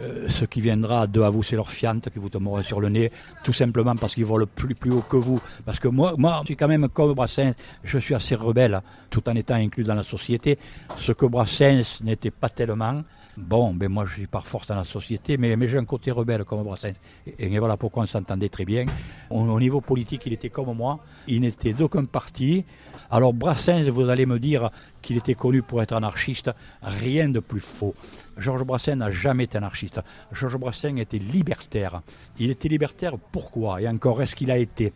Euh, 0.00 0.26
ce 0.28 0.46
qui 0.46 0.62
viendra 0.62 1.06
de 1.06 1.20
à 1.20 1.28
vous, 1.28 1.42
c'est 1.42 1.56
leur 1.56 1.70
fiante 1.70 2.08
qui 2.08 2.18
vous 2.18 2.30
tomberont 2.30 2.62
sur 2.62 2.80
le 2.80 2.88
nez, 2.88 3.12
tout 3.44 3.52
simplement 3.52 3.94
parce 3.94 4.14
qu'ils 4.14 4.24
volent 4.24 4.46
plus, 4.46 4.74
plus 4.74 4.90
haut 4.90 5.04
que 5.06 5.16
vous. 5.16 5.40
Parce 5.66 5.78
que 5.80 5.88
moi, 5.88 6.14
moi, 6.16 6.38
je 6.40 6.46
suis 6.46 6.56
quand 6.56 6.68
même 6.68 6.88
comme 6.88 7.12
Brassens, 7.12 7.52
je 7.84 7.98
suis 7.98 8.14
assez 8.14 8.34
rebelle, 8.34 8.80
tout 9.10 9.28
en 9.28 9.34
étant 9.34 9.54
inclus 9.54 9.84
dans 9.84 9.94
la 9.94 10.02
société. 10.02 10.58
Ce 10.96 11.12
que 11.12 11.26
Brassens 11.26 12.00
n'était 12.02 12.30
pas 12.30 12.48
tellement. 12.48 13.02
Bon, 13.36 13.72
ben 13.72 13.88
moi 13.88 14.04
je 14.04 14.12
suis 14.12 14.26
par 14.26 14.46
force 14.46 14.66
dans 14.66 14.74
la 14.74 14.84
société, 14.84 15.38
mais, 15.38 15.56
mais 15.56 15.66
j'ai 15.66 15.78
un 15.78 15.86
côté 15.86 16.10
rebelle 16.10 16.44
comme 16.44 16.62
Brassens. 16.62 16.92
Et, 17.26 17.54
et 17.54 17.58
voilà 17.58 17.78
pourquoi 17.78 18.02
on 18.02 18.06
s'entendait 18.06 18.50
très 18.50 18.66
bien. 18.66 18.84
Au, 19.30 19.40
au 19.40 19.58
niveau 19.58 19.80
politique, 19.80 20.26
il 20.26 20.34
était 20.34 20.50
comme 20.50 20.76
moi. 20.76 21.00
Il 21.26 21.40
n'était 21.40 21.72
d'aucun 21.72 22.04
parti. 22.04 22.64
Alors 23.10 23.32
Brassens, 23.32 23.88
vous 23.90 24.08
allez 24.10 24.26
me 24.26 24.38
dire 24.38 24.70
qu'il 25.00 25.16
était 25.16 25.34
connu 25.34 25.62
pour 25.62 25.80
être 25.82 25.94
anarchiste. 25.94 26.50
Rien 26.82 27.30
de 27.30 27.40
plus 27.40 27.60
faux. 27.60 27.94
Georges 28.36 28.64
Brassens 28.64 28.96
n'a 28.96 29.10
jamais 29.10 29.44
été 29.44 29.56
anarchiste. 29.56 30.00
Georges 30.30 30.58
Brassens 30.58 30.96
était 30.96 31.18
libertaire. 31.18 32.02
Il 32.38 32.50
était 32.50 32.68
libertaire 32.68 33.14
pourquoi? 33.18 33.80
Et 33.80 33.88
encore, 33.88 34.20
est-ce 34.20 34.36
qu'il 34.36 34.50
a 34.50 34.58
été? 34.58 34.92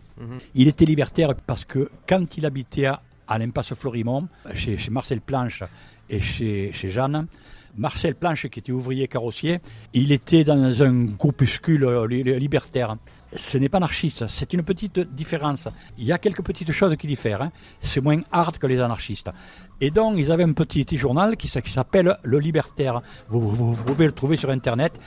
Il 0.54 0.68
était 0.68 0.84
libertaire 0.84 1.34
parce 1.34 1.64
que 1.64 1.90
quand 2.06 2.36
il 2.36 2.44
habitait 2.44 2.86
à, 2.86 3.00
à 3.28 3.38
l'impasse 3.38 3.72
Florimont, 3.74 4.28
chez, 4.54 4.76
chez 4.76 4.90
Marcel 4.90 5.22
Planche 5.22 5.62
et 6.10 6.20
chez, 6.20 6.70
chez 6.72 6.90
Jeanne, 6.90 7.26
Marcel 7.76 8.14
Planche, 8.14 8.48
qui 8.48 8.58
était 8.60 8.72
ouvrier 8.72 9.08
carrossier, 9.08 9.60
il 9.92 10.12
était 10.12 10.44
dans 10.44 10.82
un 10.82 11.04
groupuscule 11.04 11.84
euh, 11.84 12.06
li- 12.06 12.22
li- 12.22 12.38
libertaire. 12.38 12.96
Ce 13.34 13.58
n'est 13.58 13.68
pas 13.68 13.78
anarchiste, 13.78 14.26
c'est 14.28 14.52
une 14.54 14.62
petite 14.62 14.98
différence. 15.14 15.68
Il 15.98 16.04
y 16.04 16.12
a 16.12 16.18
quelques 16.18 16.42
petites 16.42 16.72
choses 16.72 16.96
qui 16.96 17.06
diffèrent. 17.06 17.42
hein. 17.42 17.52
C'est 17.82 18.00
moins 18.00 18.20
hard 18.32 18.56
que 18.58 18.66
les 18.66 18.80
anarchistes. 18.80 19.30
Et 19.80 19.90
donc, 19.90 20.14
ils 20.16 20.30
avaient 20.32 20.44
un 20.44 20.52
petit 20.52 20.96
journal 20.96 21.36
qui, 21.36 21.48
s'appelle 21.48 22.16
Le 22.22 22.38
Libertaire. 22.38 23.02
Vous, 23.28 23.74
pouvez 23.74 24.06
le 24.06 24.12
trouver 24.12 24.36
sur 24.36 24.48
Internet. 24.50 24.98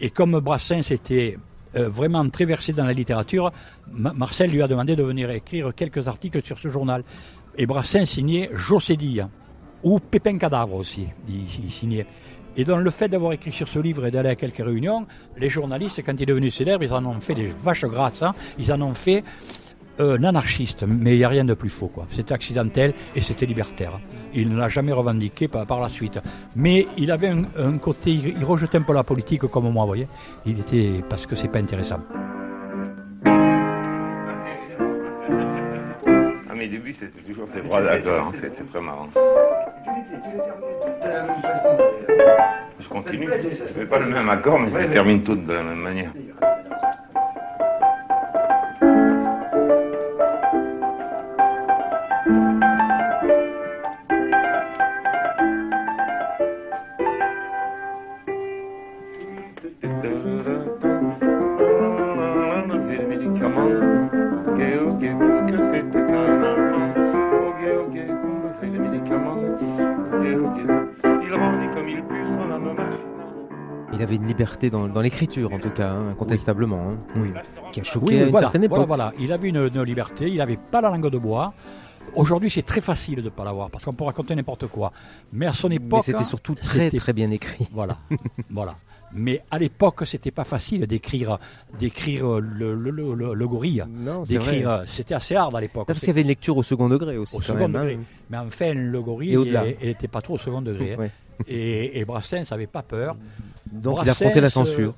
Et 0.00 0.10
comme 0.10 0.38
Brassens 0.40 0.90
était 0.90 1.38
euh, 1.76 1.88
vraiment 1.88 2.28
très 2.28 2.44
versé 2.44 2.72
dans 2.72 2.84
la 2.84 2.92
littérature, 2.92 3.50
Ma- 3.90 4.12
Marcel 4.12 4.50
lui 4.50 4.62
a 4.62 4.68
demandé 4.68 4.94
de 4.94 5.02
venir 5.02 5.30
écrire 5.30 5.74
quelques 5.74 6.06
articles 6.06 6.42
sur 6.44 6.58
ce 6.58 6.68
journal. 6.68 7.02
Et 7.56 7.66
Brassens 7.66 8.04
signait 8.04 8.50
Jossédille 8.54 9.26
ou 9.82 9.98
Pépin 9.98 10.38
Cadavre 10.38 10.74
aussi, 10.74 11.06
il, 11.28 11.70
signait. 11.70 12.06
Et 12.56 12.64
donc 12.64 12.80
le 12.80 12.90
fait 12.90 13.08
d'avoir 13.08 13.32
écrit 13.32 13.52
sur 13.52 13.68
ce 13.68 13.78
livre 13.78 14.06
et 14.06 14.10
d'aller 14.10 14.28
à 14.28 14.34
quelques 14.34 14.64
réunions, 14.64 15.06
les 15.38 15.48
journalistes, 15.48 16.02
quand 16.04 16.14
il 16.14 16.22
est 16.22 16.26
devenu 16.26 16.50
célèbre, 16.50 16.84
ils 16.84 16.92
en 16.92 17.04
ont 17.04 17.20
fait 17.20 17.34
des 17.34 17.46
vaches 17.48 17.86
grasses, 17.86 18.22
hein. 18.22 18.34
ils 18.58 18.72
en 18.72 18.80
ont 18.82 18.94
fait 18.94 19.24
euh, 20.00 20.16
un 20.18 20.24
anarchiste, 20.24 20.84
mais 20.88 21.14
il 21.14 21.18
n'y 21.18 21.24
a 21.24 21.28
rien 21.28 21.44
de 21.44 21.54
plus 21.54 21.68
faux. 21.68 21.88
quoi. 21.88 22.06
C'était 22.10 22.32
accidentel 22.32 22.94
et 23.14 23.20
c'était 23.20 23.44
libertaire. 23.46 24.00
Il 24.34 24.48
ne 24.48 24.56
l'a 24.56 24.68
jamais 24.68 24.92
revendiqué 24.92 25.48
par, 25.48 25.80
la 25.80 25.88
suite. 25.88 26.18
Mais 26.56 26.86
il 26.96 27.10
avait 27.10 27.28
un, 27.28 27.78
côté, 27.78 28.12
il, 28.12 28.44
rejetait 28.44 28.78
un 28.78 28.82
peu 28.82 28.94
la 28.94 29.04
politique 29.04 29.42
comme 29.42 29.70
moi, 29.70 29.82
vous 29.82 29.88
voyez. 29.88 30.08
Il 30.46 30.58
était, 30.60 31.02
parce 31.08 31.26
que 31.26 31.36
c'est 31.36 31.48
pas 31.48 31.58
intéressant. 31.58 32.00
À 36.48 36.54
mes 36.54 36.68
débuts, 36.68 36.94
c'était 36.98 37.22
toujours 37.26 37.46
ces 37.54 37.60
trois 37.60 37.82
accords, 37.82 38.28
hein, 38.28 38.32
c'est 38.40 38.70
très 38.70 38.80
marrant. 38.80 39.08
Je 42.80 42.88
continue, 42.88 43.28
je 43.28 43.72
fais 43.72 43.86
pas 43.86 43.98
le 43.98 44.06
même 44.06 44.28
accord, 44.28 44.60
mais 44.60 44.70
je 44.70 44.78
les 44.78 44.92
termine 44.92 45.22
toutes 45.22 45.44
de 45.44 45.52
la 45.52 45.62
même 45.62 45.78
manière. 45.78 46.12
Il 74.02 74.06
avait 74.06 74.16
une 74.16 74.26
liberté 74.26 74.68
dans, 74.68 74.88
dans 74.88 75.00
l'écriture, 75.00 75.52
en 75.52 75.60
tout 75.60 75.70
cas, 75.70 75.90
hein, 75.90 76.08
incontestablement, 76.10 76.90
hein, 76.90 76.96
Oui. 77.14 77.28
qui 77.70 77.80
a 77.80 77.84
choqué 77.84 78.06
Oui, 78.06 78.18
à 78.20 78.24
une 78.24 78.30
voilà, 78.30 78.46
certaine 78.46 78.64
époque. 78.64 78.84
Voilà, 78.88 79.12
voilà. 79.12 79.24
Il 79.24 79.32
avait 79.32 79.48
une, 79.48 79.58
une 79.72 79.82
liberté, 79.84 80.28
il 80.28 80.38
n'avait 80.38 80.56
pas 80.58 80.80
la 80.80 80.90
langue 80.90 81.08
de 81.08 81.18
bois. 81.18 81.54
Aujourd'hui, 82.16 82.50
c'est 82.50 82.64
très 82.66 82.80
facile 82.80 83.18
de 83.18 83.22
ne 83.22 83.28
pas 83.28 83.44
l'avoir 83.44 83.70
parce 83.70 83.84
qu'on 83.84 83.94
peut 83.94 84.02
raconter 84.02 84.34
n'importe 84.34 84.66
quoi. 84.66 84.92
Mais 85.32 85.46
à 85.46 85.54
son 85.54 85.70
époque. 85.70 86.02
C'était 86.04 86.24
surtout 86.24 86.56
très 86.56 86.90
très 86.90 87.12
bien 87.12 87.30
écrit. 87.30 87.68
Voilà, 87.72 87.96
voilà. 88.50 88.74
Mais 89.14 89.42
à 89.50 89.58
l'époque, 89.58 90.02
c'était 90.06 90.30
pas 90.30 90.44
facile 90.44 90.86
d'écrire, 90.86 91.38
d'écrire 91.78 92.40
le, 92.40 92.74
le, 92.74 92.90
le, 92.90 93.14
le- 93.14 93.34
le 93.34 93.46
gorille. 93.48 93.84
D'écrire, 94.26 94.82
c'était 94.86 95.14
assez 95.14 95.36
hard 95.36 95.54
à 95.54 95.60
l'époque. 95.60 95.86
Parce 95.86 95.98
qu'il 96.00 96.08
y 96.08 96.10
avait 96.10 96.22
une 96.22 96.28
lecture 96.28 96.56
au 96.56 96.62
second 96.62 96.88
degré 96.88 97.18
aussi. 97.18 97.36
au 97.36 97.40
second 97.42 97.68
même, 97.68 97.72
degré. 97.72 97.94
hein. 97.94 98.04
Mais 98.30 98.38
enfin, 98.38 98.72
le 98.74 99.00
gorille, 99.02 99.34
Et 99.34 99.76
il 99.82 99.86
n'était 99.88 100.08
pas 100.08 100.22
trop 100.22 100.34
au 100.34 100.38
second 100.38 100.62
degré. 100.62 100.96
hein. 100.98 101.08
Et, 101.48 101.98
et 102.00 102.04
Brassens 102.04 102.44
n'avait 102.50 102.66
pas 102.66 102.82
peur. 102.82 103.16
Donc 103.70 103.98
il 104.02 104.10
affrontait 104.10 104.40
la 104.40 104.50
censure. 104.50 104.94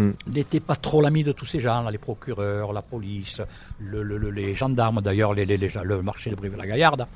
euh, 0.00 0.12
n'était 0.26 0.60
pas 0.60 0.74
trop 0.76 1.02
l'ami 1.02 1.22
de 1.22 1.32
tous 1.32 1.44
ces 1.44 1.60
gens, 1.60 1.82
là, 1.82 1.90
les 1.90 1.98
procureurs, 1.98 2.72
la 2.72 2.80
police, 2.80 3.42
le- 3.78 4.02
le- 4.02 4.16
le- 4.16 4.30
les 4.30 4.54
gendarmes 4.54 5.02
d'ailleurs, 5.02 5.34
les, 5.34 5.44
les- 5.44 5.58
les- 5.58 5.70
le 5.84 6.00
marché 6.00 6.30
de 6.30 6.34
Brive-la-Gaillarde. 6.36 7.06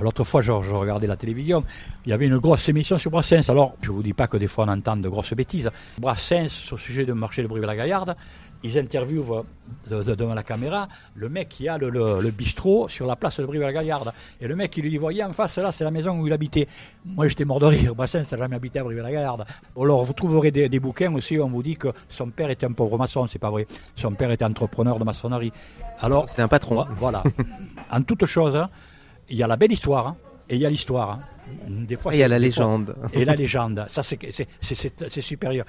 L'autre 0.00 0.22
fois, 0.22 0.40
je, 0.40 0.52
je 0.62 0.72
regardais 0.74 1.08
la 1.08 1.16
télévision, 1.16 1.64
il 2.06 2.10
y 2.10 2.12
avait 2.12 2.26
une 2.26 2.38
grosse 2.38 2.68
émission 2.68 2.98
sur 2.98 3.10
Brassens. 3.10 3.48
Alors, 3.50 3.74
je 3.82 3.90
vous 3.90 4.02
dis 4.04 4.12
pas 4.12 4.28
que 4.28 4.36
des 4.36 4.46
fois 4.46 4.64
on 4.68 4.72
entend 4.72 4.96
de 4.96 5.08
grosses 5.08 5.34
bêtises. 5.34 5.70
Brassens, 5.98 6.70
au 6.72 6.76
sujet 6.76 7.04
du 7.04 7.14
marché 7.14 7.42
de 7.42 7.48
Brive-la-Gaillarde, 7.48 8.14
ils 8.62 8.78
interviewent 8.78 9.44
de- 9.88 10.02
de- 10.02 10.14
devant 10.14 10.34
la 10.34 10.42
caméra 10.42 10.86
le 11.14 11.28
mec 11.28 11.48
qui 11.48 11.68
a 11.68 11.78
le, 11.78 11.88
le- 11.90 12.20
le 12.20 12.30
bistrot 12.30 12.88
sur 12.88 13.06
la 13.06 13.16
place 13.16 13.40
de 13.40 13.46
Brive-la-Gaillarde. 13.46 14.12
Et 14.40 14.46
le 14.46 14.54
mec, 14.56 14.76
il 14.76 14.82
lui 14.82 14.90
dit, 14.90 14.96
voyez, 14.98 15.24
en 15.24 15.32
face, 15.32 15.56
là, 15.58 15.72
c'est 15.72 15.84
la 15.84 15.90
maison 15.90 16.18
où 16.20 16.26
il 16.26 16.32
habitait. 16.32 16.68
Moi, 17.04 17.26
j'étais 17.28 17.44
mort 17.44 17.58
de 17.60 17.66
rire. 17.66 17.94
Brassens 17.94 18.24
n'a 18.32 18.38
jamais 18.38 18.56
habité 18.56 18.78
à 18.80 18.84
Brive-la-Gaillarde. 18.84 19.44
Alors, 19.80 20.04
vous 20.04 20.12
trouverez 20.12 20.50
des, 20.50 20.68
des 20.68 20.80
bouquins 20.80 21.14
aussi 21.14 21.38
où 21.38 21.42
on 21.44 21.48
vous 21.48 21.62
dit 21.62 21.76
que 21.76 21.88
son 22.08 22.28
père 22.30 22.50
était 22.50 22.66
un 22.66 22.72
pauvre 22.72 22.98
maçon. 22.98 23.26
C'est 23.26 23.38
pas 23.38 23.50
vrai. 23.50 23.66
Son 23.96 24.12
père 24.12 24.30
était 24.30 24.44
entrepreneur 24.44 24.98
de 24.98 25.04
maçonnerie. 25.04 25.52
Alors, 26.00 26.28
C'était 26.28 26.42
un 26.42 26.48
patron. 26.48 26.76
vo- 26.76 26.88
voilà. 26.96 27.22
en 27.90 28.02
toute 28.02 28.26
chose, 28.26 28.56
hein, 28.56 28.68
il 29.28 29.36
y 29.36 29.42
a 29.42 29.46
la 29.46 29.56
belle 29.56 29.72
histoire 29.72 30.06
hein, 30.08 30.16
et 30.48 30.56
il 30.56 30.60
y 30.60 30.66
a 30.66 30.68
l'histoire. 30.68 31.10
hein. 31.12 31.20
Des 31.68 31.96
fois, 31.96 32.12
Et 32.12 32.18
il 32.18 32.20
y 32.20 32.22
a 32.22 32.28
la 32.28 32.36
fois- 32.36 32.44
légende. 32.44 32.94
et 33.12 33.24
la 33.24 33.34
légende, 33.34 33.84
ça 33.88 34.02
c'est 34.04 35.20
supérieur. 35.20 35.66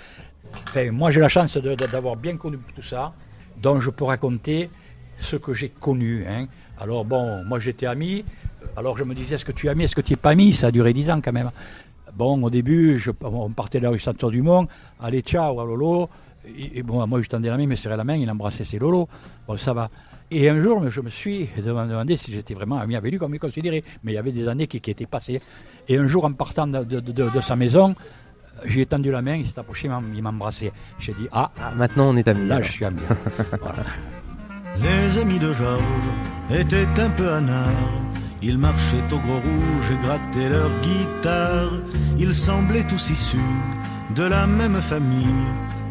Moi 0.92 1.12
j'ai 1.12 1.20
la 1.20 1.30
chance 1.30 1.58
d'avoir 1.58 2.16
bien 2.16 2.38
connu 2.38 2.58
tout 2.76 2.82
ça, 2.82 3.14
donc 3.62 3.82
je 3.82 3.90
peux 3.90 4.06
raconter 4.06 4.70
ce 5.20 5.36
que 5.36 5.54
j'ai 5.54 5.70
connu. 5.70 6.26
hein. 6.28 6.48
Alors 6.80 7.06
bon, 7.06 7.44
moi 7.46 7.60
j'étais 7.60 7.86
ami, 7.86 8.24
alors 8.76 8.98
je 8.98 9.04
me 9.04 9.14
disais 9.14 9.36
est-ce 9.36 9.46
que 9.46 9.52
tu 9.52 9.68
es 9.68 9.70
ami, 9.70 9.84
est-ce 9.84 9.96
que 9.96 10.02
tu 10.02 10.14
es 10.14 10.16
pas 10.16 10.32
ami? 10.32 10.54
Ça 10.54 10.68
a 10.68 10.72
duré 10.72 10.94
dix 10.94 11.10
ans 11.12 11.22
quand 11.22 11.34
même. 11.34 11.52
Bon, 12.16 12.42
au 12.44 12.50
début, 12.50 13.02
on 13.22 13.50
partait 13.52 13.80
de 13.80 13.86
la 13.86 13.90
rue 13.92 14.00
Saint-Dumont, 14.00 14.68
allez, 15.00 15.22
ciao, 15.22 15.60
à 15.60 15.66
Lolo. 15.66 16.10
Et, 16.58 16.84
bon, 16.84 17.06
moi, 17.08 17.22
je 17.22 17.30
tendais 17.30 17.50
la 17.50 17.56
main, 17.56 17.64
il 17.64 17.70
me 17.70 17.76
serrait 17.76 17.96
la 17.96 18.04
main, 18.04 18.16
il 18.16 18.30
embrassait 18.30 18.66
ses 18.66 18.80
Lolo. 18.80 19.08
Bon, 19.48 19.56
ça 19.58 19.74
va. 19.74 19.90
Et 20.30 20.50
un 20.50 20.62
jour, 20.62 20.90
je 20.90 21.02
me 21.02 21.10
suis 21.10 21.48
demandé 21.58 22.18
si 22.18 22.34
j'étais 22.34 22.54
vraiment 22.54 22.80
ami 22.80 22.96
avec 22.96 23.12
lui, 23.12 23.20
comme 23.20 23.34
il 23.34 23.40
considérait. 23.40 23.84
Mais 24.04 24.12
il 24.12 24.16
y 24.16 24.18
avait 24.18 24.32
des 24.32 24.48
années 24.48 24.68
qui, 24.68 24.78
étaient 24.78 25.06
passées. 25.06 25.42
Et 25.88 25.98
un 25.98 26.08
jour, 26.08 26.26
en 26.26 26.34
partant 26.34 26.68
de 26.68 27.42
sa 27.42 27.56
maison, 27.56 27.96
j'ai 28.66 28.86
tendu 28.86 29.12
la 29.12 29.22
main, 29.22 29.36
il 29.36 29.48
s'est 29.48 29.60
approché, 29.60 29.90
il 30.16 30.22
m'a- 30.24 30.30
embrassé. 30.30 30.72
J'ai 31.00 31.14
dit, 31.14 31.28
ah, 31.32 31.52
Maintenant, 31.76 32.10
on 32.10 32.16
est 32.16 32.28
amis. 32.28 32.48
là, 32.48 32.56
alors. 32.56 32.68
je 32.68 32.72
suis 32.74 32.86
ami. 32.86 33.00
Voilà. 33.62 33.84
Les 34.82 35.20
amis 35.20 35.38
de 35.40 35.52
Georges 35.54 35.84
étaient 36.50 36.88
un 37.00 37.10
peu 37.10 37.32
anards. 37.34 37.68
Ils 38.42 38.58
marchaient 38.58 39.04
au 39.12 39.18
gros 39.18 39.36
rouge 39.40 39.92
et 39.92 40.04
grattaient 40.06 40.50
leur 40.50 40.70
guitare. 40.82 41.72
Ils 42.18 42.34
semblaient 42.34 42.86
tous 42.88 43.10
issus 43.12 43.38
de 44.16 44.24
la 44.24 44.48
même 44.48 44.76
famille. 44.78 45.28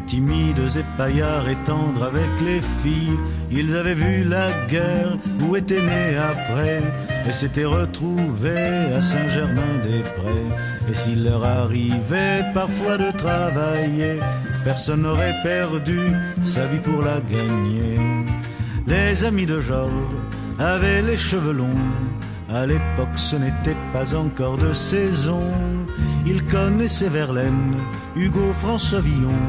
Timides 0.07 0.59
et 0.75 0.83
paillards 0.97 1.47
et 1.47 1.55
tendres 1.63 2.03
avec 2.03 2.29
les 2.45 2.59
filles. 2.59 3.17
Ils 3.51 3.73
avaient 3.77 3.93
vu 3.93 4.25
la 4.25 4.49
guerre 4.67 5.15
ou 5.41 5.55
étaient 5.55 5.81
nés 5.81 6.17
après 6.17 6.81
et 7.25 7.31
s'étaient 7.31 7.63
retrouvés 7.65 8.93
à 8.93 8.99
Saint-Germain-des-Prés. 8.99 10.55
Et 10.89 10.93
s'il 10.93 11.23
leur 11.23 11.43
arrivait 11.43 12.43
parfois 12.53 12.97
de 12.97 13.11
travailler, 13.11 14.19
personne 14.63 15.03
n'aurait 15.03 15.35
perdu 15.43 15.99
sa 16.41 16.65
vie 16.65 16.79
pour 16.79 17.01
la 17.01 17.19
gagner. 17.21 17.99
Les 18.87 19.23
amis 19.23 19.45
de 19.45 19.61
Georges 19.61 20.15
avaient 20.59 21.01
les 21.01 21.17
cheveux 21.17 21.53
longs. 21.53 21.69
À 22.49 22.65
l'époque, 22.65 23.15
ce 23.15 23.37
n'était 23.37 23.77
pas 23.93 24.15
encore 24.15 24.57
de 24.57 24.73
saison. 24.73 25.39
Ils 26.25 26.45
connaissaient 26.45 27.09
Verlaine, 27.09 27.75
Hugo, 28.15 28.51
François 28.59 29.01
Villon, 29.01 29.41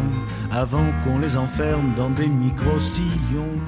avant 0.53 0.87
qu'on 1.03 1.19
les 1.19 1.37
enferme 1.37 1.95
dans 1.97 2.11
des 2.11 2.29
micro-sillons. 2.29 3.59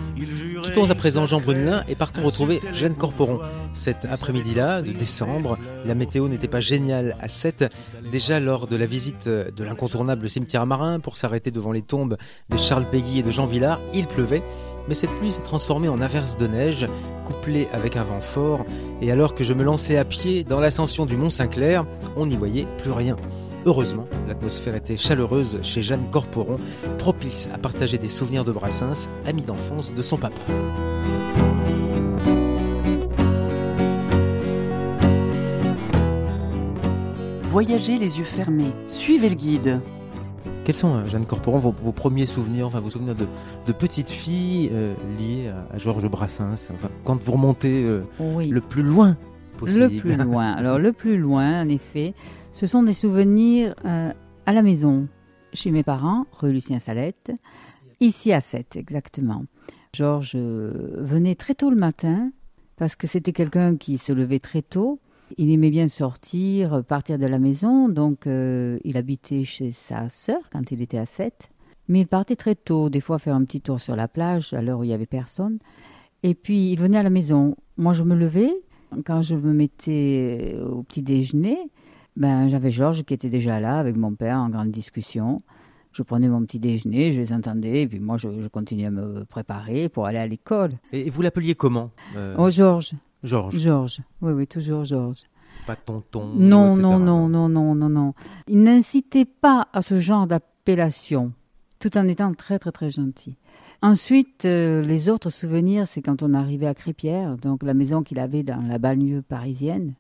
Quittons 0.65 0.91
à 0.91 0.95
présent 0.95 1.27
Jean 1.27 1.41
Brunelin 1.41 1.85
et 1.91 1.95
partons 1.95 2.23
retrouver 2.23 2.63
Jeanne 2.73 2.95
Corporon. 2.95 3.39
Cet 3.75 4.07
après-midi-là, 4.11 4.81
de 4.81 4.93
décembre, 4.93 5.59
la 5.85 5.95
météo 5.95 6.27
n'était 6.27 6.49
pas 6.49 6.61
géniale 6.61 7.17
à 7.21 7.29
7. 7.29 7.67
Déjà 8.11 8.41
lors 8.41 8.67
de 8.67 8.75
la 8.75 8.87
visite 8.87 9.29
de 9.29 9.65
l'incontournable 9.65 10.31
cimetière 10.31 10.65
marin 10.65 11.01
pour 11.01 11.19
s'arrêter 11.19 11.51
devant 11.51 11.71
les 11.71 11.83
tombes 11.83 12.17
de 12.49 12.57
Charles 12.57 12.87
Péguy 12.91 13.19
et 13.19 13.23
de 13.23 13.31
Jean 13.31 13.45
Villard, 13.45 13.79
il 13.93 14.07
pleuvait. 14.07 14.43
Mais 14.89 14.95
cette 14.95 15.11
pluie 15.19 15.33
s'est 15.33 15.43
transformée 15.43 15.89
en 15.89 16.01
averse 16.01 16.39
de 16.39 16.47
neige, 16.47 16.87
couplée 17.27 17.69
avec 17.75 17.97
un 17.97 18.05
vent 18.05 18.23
fort. 18.23 18.65
Et 19.03 19.13
alors 19.13 19.35
que 19.35 19.45
je 19.45 19.53
me 19.53 19.65
lançais 19.65 19.99
à 19.99 20.05
pied 20.07 20.45
dans 20.45 20.61
l'ascension 20.61 21.05
du 21.05 21.17
Mont 21.19 21.31
Saint-Clair, 21.31 21.85
on 22.17 22.25
n'y 22.25 22.37
voyait 22.37 22.67
plus 22.79 22.91
rien. 22.93 23.17
Heureusement, 23.67 24.07
l'atmosphère 24.29 24.75
était 24.75 24.97
chaleureuse 24.97 25.59
chez 25.63 25.81
Jeanne 25.81 26.05
Corporon, 26.11 26.59
propice 26.99 27.49
à 27.55 27.59
partager 27.59 27.97
des 27.97 28.09
souvenirs 28.09 28.45
de 28.45 28.53
Brassens, 28.53 29.09
ami 29.27 29.43
d'enfance 29.43 29.95
de 29.95 30.03
son 30.03 30.19
papa. 30.19 30.37
Voyagez 37.45 37.99
les 37.99 38.19
yeux 38.19 38.25
fermés. 38.25 38.73
Suivez 38.87 39.29
le 39.29 39.35
guide. 39.37 39.81
Quels 40.65 40.77
sont, 40.77 40.95
euh, 40.95 41.07
Jeanne 41.07 41.27
Corporon, 41.27 41.59
vos, 41.59 41.75
vos 41.83 41.93
premiers 41.93 42.27
souvenirs, 42.27 42.67
enfin 42.67 42.81
vos 42.81 42.91
souvenirs 42.91 43.15
de, 43.15 43.27
de 43.67 43.73
petite 43.73 44.09
fille 44.09 44.71
euh, 44.73 44.95
liés 45.19 45.49
à, 45.49 45.75
à 45.75 45.79
Georges 45.79 46.09
Brassens 46.09 46.71
enfin, 46.73 46.89
Quand 47.05 47.21
vous 47.23 47.33
remontez 47.33 47.85
euh, 47.85 48.03
Oui. 48.19 48.49
le 48.49 48.61
plus 48.61 48.83
loin 48.83 49.17
Le 49.63 49.89
plus 49.89 50.17
loin. 50.17 50.53
Alors 50.53 50.79
le 50.79 50.93
plus 50.93 51.17
loin, 51.17 51.63
en 51.63 51.69
effet, 51.69 52.15
ce 52.53 52.67
sont 52.67 52.83
des 52.83 52.95
souvenirs 52.95 53.75
euh, 53.85 54.13
à 54.47 54.53
la 54.53 54.63
maison, 54.63 55.09
chez 55.53 55.71
mes 55.71 55.83
parents, 55.83 56.27
rue 56.33 56.53
Lucien 56.53 56.79
Salette, 56.79 57.33
ici 58.01 58.33
à 58.33 58.41
7 58.41 58.77
exactement. 58.77 59.45
Georges 59.95 60.33
euh, 60.35 60.97
venait 60.99 61.35
très 61.35 61.55
tôt 61.55 61.71
le 61.71 61.77
matin 61.77 62.31
parce 62.77 62.97
que 62.97 63.07
c'était 63.07 63.33
quelqu'un 63.33 63.77
qui 63.77 63.99
se 63.99 64.13
levait 64.13 64.41
très 64.41 64.63
tôt. 64.63 65.01
Il 65.39 65.51
aimait 65.51 65.71
bien 65.71 65.89
sortir, 65.89 66.85
partir 66.85 67.19
de 67.19 67.27
la 67.27 67.39
maison, 67.39 67.89
donc 67.89 68.27
euh, 68.27 68.79
il 68.85 68.97
habitait 68.97 69.45
chez 69.45 69.71
sa 69.71 70.09
sœur 70.09 70.51
quand 70.51 70.71
il 70.71 70.83
était 70.83 70.99
à 70.99 71.07
7. 71.07 71.51
Mais 71.89 72.01
il 72.01 72.07
partait 72.07 72.37
très 72.37 72.55
tôt, 72.55 72.89
des 72.89 73.01
fois 73.01 73.19
faire 73.19 73.35
un 73.35 73.45
petit 73.45 73.61
tour 73.61 73.81
sur 73.81 73.97
la 73.97 74.09
plage 74.09 74.53
à 74.53 74.63
l'heure 74.63 74.81
où 74.81 74.85
il 74.85 74.89
n'y 74.89 74.95
avait 74.95 75.07
personne. 75.07 75.59
Et 76.23 76.35
puis 76.35 76.73
il 76.73 76.79
venait 76.79 76.99
à 76.99 77.03
la 77.03 77.11
maison. 77.11 77.57
Moi 77.77 77.93
je 77.93 78.03
me 78.03 78.15
levais, 78.15 78.53
quand 79.05 79.23
je 79.23 79.35
me 79.35 79.53
mettais 79.53 80.57
au 80.65 80.83
petit 80.83 81.03
déjeuner, 81.03 81.59
ben, 82.17 82.49
j'avais 82.49 82.71
Georges 82.71 83.03
qui 83.05 83.15
était 83.15 83.29
déjà 83.29 83.61
là 83.61 83.79
avec 83.79 83.97
mon 83.97 84.15
père 84.15 84.39
en 84.39 84.49
grande 84.49 84.71
discussion. 84.71 85.39
Je 85.93 86.03
prenais 86.03 86.29
mon 86.29 86.43
petit 86.45 86.59
déjeuner, 86.59 87.13
je 87.13 87.21
les 87.21 87.33
entendais, 87.33 87.83
et 87.83 87.87
puis 87.87 88.01
moi 88.01 88.17
je, 88.17 88.29
je 88.41 88.49
continuais 88.49 88.87
à 88.87 88.91
me 88.91 89.25
préparer 89.25 89.89
pour 89.89 90.07
aller 90.07 90.19
à 90.19 90.27
l'école. 90.27 90.73
Et, 90.93 91.09
vous 91.09 91.23
l'appeliez 91.23 91.55
comment 91.55 91.91
euh, 92.17 92.35
Oh 92.37 92.51
Georges, 92.51 92.95
Georges. 93.23 93.59
Georges, 93.59 94.01
oui 94.21 94.33
oui 94.33 94.47
toujours 94.47 94.85
Georges. 94.85 95.23
Pas 95.67 95.77
tonton. 95.77 96.33
Non 96.35 96.73
etc. 96.73 96.83
non 96.83 96.99
non 96.99 97.29
non 97.29 97.49
non 97.49 97.75
non 97.75 97.89
non. 97.89 98.15
Il 98.49 98.63
n'incitait 98.63 99.25
pas 99.25 99.69
à 99.73 99.83
ce 99.83 100.01
genre 100.01 100.27
d'appellation, 100.27 101.33
tout 101.79 101.97
en 101.97 102.09
étant 102.09 102.35
très 102.35 102.59
très 102.59 102.73
très 102.73 102.91
gentil. 102.91 103.37
Ensuite, 103.83 104.45
euh, 104.45 104.83
les 104.83 105.09
autres 105.09 105.31
souvenirs, 105.31 105.87
c'est 105.87 106.01
quand 106.03 106.23
on 106.23 106.33
arrivait 106.35 106.67
à 106.67 106.75
Crépierre, 106.75 107.37
donc 107.37 107.63
la 107.63 107.75
maison 107.75 108.03
qu'il 108.03 108.19
avait 108.19 108.43
dans 108.43 108.63
la 108.63 108.79
banlieue 108.79 109.23
parisienne, 109.23 109.95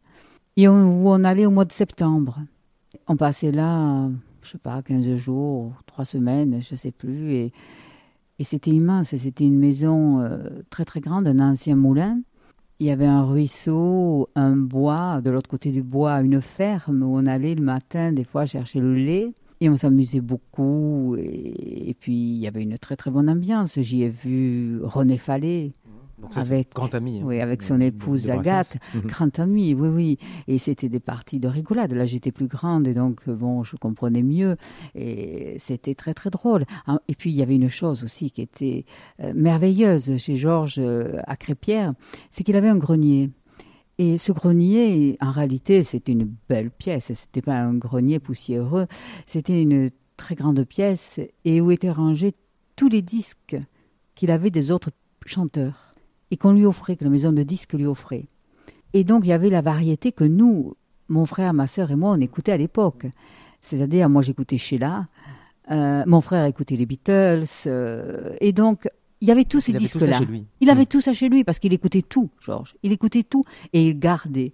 et 0.57 0.69
on- 0.69 1.03
où 1.05 1.09
on 1.09 1.25
allait 1.25 1.47
au 1.47 1.51
mois 1.51 1.65
de 1.65 1.73
septembre. 1.73 2.39
On 3.09 3.17
passait 3.17 3.53
là, 3.53 4.09
je 4.43 4.51
sais 4.51 4.59
pas, 4.59 4.83
15 4.83 5.17
jours, 5.17 5.73
3 5.87 6.05
semaines, 6.05 6.61
je 6.63 6.77
sais 6.77 6.93
plus, 6.93 7.35
et, 7.35 7.53
c'était 8.41 8.71
immense. 8.73 9.15
C'était 9.17 9.45
une 9.47 9.59
maison 9.59 10.21
euh, 10.21 10.39
très 10.71 10.85
très 10.85 11.01
grande, 11.01 11.27
un 11.27 11.39
ancien 11.41 11.77
moulin. 11.77 12.21
Il 12.81 12.87
y 12.87 12.91
avait 12.91 13.07
un 13.07 13.25
ruisseau, 13.25 14.29
un 14.35 14.57
bois, 14.57 15.21
de 15.23 15.31
l'autre 15.31 15.49
côté 15.49 15.71
du 15.71 15.83
bois, 15.83 16.21
une 16.21 16.41
ferme 16.41 17.03
où 17.05 17.17
on 17.17 17.27
allait 17.27 17.55
le 17.55 17.63
matin, 17.63 18.13
des 18.13 18.25
fois, 18.25 18.45
chercher 18.47 18.81
le 18.81 18.95
lait. 18.95 19.33
Et 19.61 19.69
on 19.71 19.77
s'amusait 19.77 20.21
beaucoup. 20.21 21.17
Et, 21.19 21.91
et 21.91 21.95
puis, 21.95 22.15
il 22.15 22.39
y 22.39 22.47
avait 22.47 22.63
une 22.63 22.77
très 22.79 22.97
très 22.97 23.11
bonne 23.11 23.29
ambiance. 23.31 23.79
J'y 23.81 24.03
ai 24.03 24.11
vu 24.11 24.81
René 24.83 25.19
Fallet. 25.19 25.73
Donc 26.21 26.33
c'est 26.33 26.41
avec, 26.41 26.73
grand 26.73 26.95
ami, 26.95 27.19
hein, 27.19 27.25
oui, 27.27 27.41
avec 27.41 27.59
de- 27.59 27.65
son 27.65 27.81
épouse. 27.81 28.31
Agathe, 28.31 28.77
Mhm. 28.95 29.01
grand 29.03 29.39
ami, 29.41 29.75
oui, 29.75 29.89
oui. 29.89 30.19
Et 30.47 30.59
c'était 30.59 30.89
des 30.89 31.01
parties 31.01 31.39
de 31.41 31.49
rigolade. 31.49 31.93
Là, 31.93 32.07
j'étais 32.07 32.31
plus 32.33 32.47
grande 32.47 32.87
et 32.87 32.95
donc, 32.95 33.21
euh, 33.29 33.35
bon, 33.35 33.63
je 33.65 33.77
comprenais 33.77 34.23
mieux. 34.23 34.57
Et 34.95 35.57
c'était 35.59 35.95
très, 35.95 36.15
très 36.15 36.31
drôle. 36.31 36.65
Et 37.09 37.15
puis, 37.15 37.31
il 37.31 37.37
y 37.37 37.43
avait 37.43 37.57
une 37.57 37.69
chose 37.69 38.05
aussi 38.05 38.31
qui 38.31 38.41
était 38.43 38.87
euh, 39.21 39.33
merveilleuse 39.35 40.17
chez 40.17 40.37
Georges 40.37 40.77
euh, 40.79 41.19
à 41.27 41.37
Crépierre, 41.37 41.93
c'est 42.31 42.45
qu'il 42.45 42.57
avait 42.57 42.69
un 42.69 42.77
grenier. 42.79 43.31
Et 43.99 44.19
ce 44.19 44.33
grenier, 44.33 45.17
en 45.21 45.31
réalité, 45.31 45.83
c'était 45.83 46.13
une 46.13 46.35
belle 46.49 46.71
pièce. 46.71 47.13
C'était 47.13 47.43
pas 47.43 47.57
un 47.57 47.75
grenier 47.75 48.19
poussiéreux. 48.19 48.87
C'était 49.27 49.63
une 49.63 49.91
très 50.17 50.35
grande 50.35 50.65
pièce 50.65 51.21
et 51.45 51.61
où 51.61 51.71
étaient 51.71 51.91
rangés 51.91 52.35
tous 52.77 52.89
les 52.89 53.03
disques 53.03 53.57
qu'il 54.15 54.31
avait 54.31 54.51
des 54.51 54.71
autres 54.71 54.91
chanteurs 55.27 55.95
et 56.31 56.37
qu'on 56.37 56.53
lui 56.53 56.67
offrait, 56.67 56.97
que 56.97 57.05
la 57.05 57.11
maison 57.11 57.33
de 57.33 57.43
disques 57.43 57.75
lui 57.75 57.87
offrait. 57.87 58.27
Et 58.93 59.05
donc, 59.05 59.25
il 59.25 59.29
y 59.29 59.33
avait 59.33 59.51
la 59.51 59.61
variété 59.61 60.13
que 60.13 60.25
nous, 60.25 60.75
mon 61.09 61.27
frère, 61.27 61.53
ma 61.53 61.67
sœur 61.67 61.91
et 61.91 61.97
moi, 61.97 62.13
on 62.13 62.21
écoutait 62.21 62.53
à 62.53 62.57
l'époque. 62.57 63.07
C'est-à-dire, 63.61 64.09
moi, 64.09 64.23
j'écoutais 64.23 64.59
Sheila, 64.59 65.07
euh, 65.71 66.03
mon 66.07 66.21
frère 66.21 66.45
écoutait 66.45 66.77
les 66.77 66.87
Beatles, 66.87 67.45
euh, 67.67 68.35
et 68.41 68.53
donc, 68.53 68.89
il 69.21 69.29
y 69.29 69.31
avait 69.31 69.45
tous 69.45 69.61
ces 69.61 69.73
Il 69.73 69.77
avait 69.77 69.89
tout 69.89 69.99
ça 69.99 70.07
disques-là. 70.07 70.19
chez 70.19 70.25
lui. 70.27 70.45
Il 70.61 70.71
avait 70.71 70.87
tout 70.87 71.01
ça 71.01 71.13
chez 71.13 71.29
lui 71.29 71.45
parce 71.45 71.59
qu'il 71.59 71.73
écoutait 71.73 72.03
tout, 72.03 72.31
Georges. 72.41 72.75
Il 72.83 72.93
écoutait 72.93 73.23
tout 73.23 73.43
et 73.73 73.89
il 73.89 73.99
gardait. 73.99 74.53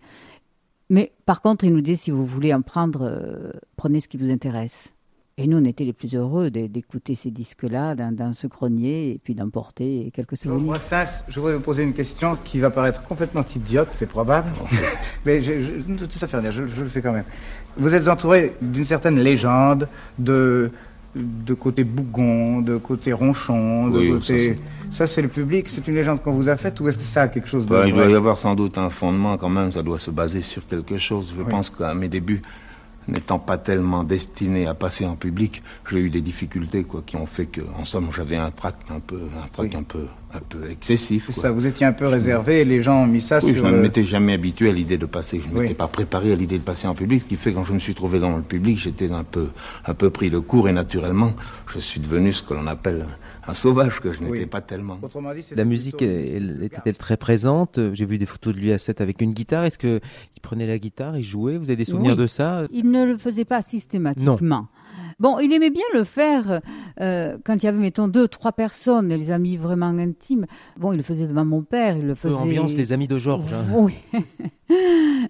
Mais 0.88 1.12
par 1.26 1.40
contre, 1.40 1.64
il 1.64 1.72
nous 1.72 1.80
disait 1.80 1.96
si 1.96 2.10
vous 2.10 2.26
voulez 2.26 2.52
en 2.52 2.62
prendre, 2.62 3.02
euh, 3.02 3.50
prenez 3.76 4.00
ce 4.00 4.08
qui 4.08 4.16
vous 4.16 4.30
intéresse. 4.30 4.92
Et 5.38 5.46
nous, 5.46 5.56
on 5.56 5.64
était 5.64 5.84
les 5.84 5.94
plus 5.94 6.14
heureux 6.14 6.50
de- 6.50 6.66
d'écouter 6.66 7.14
ces 7.14 7.30
disques-là 7.30 7.94
dans, 7.94 8.14
dans 8.14 8.34
ce 8.34 8.46
grenier 8.46 9.12
et 9.12 9.18
puis 9.18 9.34
d'emporter 9.34 10.10
quelques 10.12 10.36
souvenirs. 10.36 10.60
Brassens, 10.66 11.22
je 11.28 11.40
voudrais 11.40 11.54
vous 11.54 11.62
poser 11.62 11.82
une 11.82 11.94
question 11.94 12.36
qui 12.44 12.58
va 12.58 12.68
paraître 12.70 13.02
complètement 13.04 13.44
idiote, 13.56 13.88
c'est 13.94 14.08
probable. 14.08 14.48
Mais 15.24 15.40
je, 15.40 15.62
je, 15.62 16.04
tout 16.04 16.18
à 16.20 16.26
fait 16.26 16.52
je 16.52 16.60
le 16.62 16.88
fais 16.88 17.00
quand 17.00 17.12
même. 17.12 17.24
Vous 17.76 17.94
êtes 17.94 18.08
entouré 18.08 18.54
d'une 18.60 18.84
certaine 18.84 19.18
légende, 19.18 19.88
de, 20.18 20.70
de 21.16 21.54
côté 21.54 21.84
bougon, 21.84 22.60
de 22.60 22.76
côté 22.76 23.12
ronchon, 23.12 23.88
de 23.88 23.98
Oui, 23.98 24.10
côté. 24.12 24.58
ça, 24.92 25.06
c'est 25.06 25.22
le 25.22 25.28
public, 25.28 25.68
c'est 25.68 25.86
une 25.88 25.94
légende 25.94 26.22
qu'on 26.22 26.32
vous 26.32 26.48
a 26.48 26.56
faite 26.56 26.80
ou 26.80 26.88
est-ce 26.88 26.98
que 26.98 27.04
ça 27.04 27.22
a 27.22 27.28
quelque 27.28 27.48
chose 27.48 27.66
de. 27.66 27.70
Bah, 27.70 27.86
il 27.86 27.92
doit 27.94 28.06
y 28.08 28.14
avoir 28.14 28.38
sans 28.38 28.54
doute 28.54 28.78
un 28.78 28.90
fondement 28.90 29.36
quand 29.36 29.48
même, 29.48 29.70
ça 29.70 29.82
doit 29.82 29.98
se 29.98 30.10
baser 30.10 30.42
sur 30.42 30.66
quelque 30.66 30.96
chose. 30.96 31.32
Je 31.36 31.42
Oui. 31.42 31.50
pense 31.50 31.68
qu'à 31.70 31.94
mes 31.94 32.08
débuts, 32.08 32.42
n'étant 33.08 33.38
pas 33.38 33.58
tellement 33.58 34.04
destiné 34.04 34.66
à 34.66 34.74
passer 34.74 35.04
en 35.06 35.16
public, 35.16 35.62
j'ai 35.90 35.98
eu 35.98 36.10
des 36.10 36.20
difficultés 36.20 36.84
quoi, 36.84 37.02
qui 37.04 37.16
ont 37.16 37.26
fait 37.26 37.46
que, 37.46 37.60
en 37.78 37.84
somme, 37.84 38.08
j'avais 38.14 38.36
un 38.36 38.50
tract 38.50 38.90
un 38.90 39.00
peu, 39.00 39.20
un 39.42 39.48
tract 39.48 39.74
un 39.74 39.82
peu 39.82 40.06
un 40.32 40.38
peu 40.48 40.70
excessif. 40.70 41.26
Quoi. 41.32 41.42
ça, 41.42 41.50
vous 41.50 41.66
étiez 41.66 41.84
un 41.86 41.92
peu 41.92 42.06
réservé 42.06 42.60
et 42.60 42.64
les 42.64 42.82
gens 42.82 43.02
ont 43.02 43.06
mis 43.06 43.20
ça 43.20 43.40
Oui, 43.42 43.52
sur... 43.52 43.66
je 43.66 43.72
ne 43.74 43.80
m'étais 43.80 44.04
jamais 44.04 44.34
habitué 44.34 44.70
à 44.70 44.72
l'idée 44.72 44.96
de 44.96 45.06
passer. 45.06 45.40
Je 45.42 45.48
ne 45.48 45.54
Oui. 45.54 45.62
m'étais 45.62 45.74
pas 45.74 45.88
préparé 45.88 46.30
à 46.32 46.36
l'idée 46.36 46.56
de 46.58 46.62
passer 46.62 46.86
en 46.86 46.94
public, 46.94 47.22
ce 47.22 47.26
qui 47.26 47.34
fait 47.36 47.50
que 47.50 47.56
quand 47.56 47.64
je 47.64 47.72
me 47.72 47.80
suis 47.80 47.96
trouvé 47.96 48.20
dans 48.20 48.36
le 48.36 48.42
public, 48.42 48.78
j'étais 48.78 49.10
un 49.10 49.24
peu, 49.24 49.48
un 49.86 49.94
peu 49.94 50.10
pris 50.10 50.30
de 50.30 50.38
court 50.38 50.68
et 50.68 50.72
naturellement, 50.72 51.32
je 51.72 51.80
suis 51.80 51.98
devenu 51.98 52.32
ce 52.32 52.44
que 52.44 52.54
l'on 52.54 52.68
appelle 52.68 53.06
un 53.50 53.54
sauvage, 53.54 54.00
que 54.00 54.12
je 54.12 54.22
n'étais 54.22 54.46
pas 54.46 54.60
tellement. 54.60 54.98
Autrement 55.02 55.34
dit, 55.34 55.44
La 55.54 55.64
musique, 55.64 56.02
elle, 56.02 56.60
était-elle 56.62 56.96
très 56.96 57.16
présente? 57.16 57.78
J'ai 57.94 58.04
vu 58.04 58.18
des 58.18 58.26
photos 58.26 58.54
de 58.54 58.58
lui 58.60 58.72
à 58.72 58.78
7 58.78 59.00
avec 59.00 59.20
une 59.20 59.32
guitare. 59.32 59.64
Est-ce 59.64 59.78
que 59.78 60.00
il 60.36 60.40
prenait 60.40 60.66
la 60.66 60.78
guitare, 60.78 61.16
il 61.18 61.22
jouait? 61.22 61.56
Vous 61.58 61.70
avez 61.70 61.76
des 61.76 61.84
souvenirs 61.84 62.12
Oui. 62.12 62.16
de 62.22 62.26
ça? 62.26 62.62
Il 62.72 62.90
ne 62.90 63.04
le 63.04 63.16
faisait 63.18 63.44
pas 63.44 63.62
systématiquement. 63.62 64.68
Bon, 65.18 65.38
il 65.38 65.52
aimait 65.52 65.68
bien 65.70 65.84
le 65.92 66.04
faire 66.04 66.60
euh, 67.00 67.36
quand 67.44 67.54
il 67.56 67.64
y 67.64 67.68
avait, 67.68 67.78
mettons, 67.78 68.08
deux, 68.08 68.26
trois 68.26 68.52
personnes, 68.52 69.08
les 69.10 69.30
amis 69.30 69.58
vraiment 69.58 69.88
intimes. 69.88 70.46
Bon, 70.78 70.92
il 70.94 70.96
le 70.96 71.02
faisait 71.02 71.26
devant 71.26 71.44
mon 71.44 71.60
père, 71.62 71.96
il 71.98 72.06
le 72.06 72.14
Peu 72.14 72.28
faisait... 72.30 72.34
ambiance 72.34 72.74
les 72.74 72.92
amis 72.92 73.06
de 73.06 73.18
Georges. 73.18 73.52
hein. 73.52 73.66
Oui. 73.74 73.94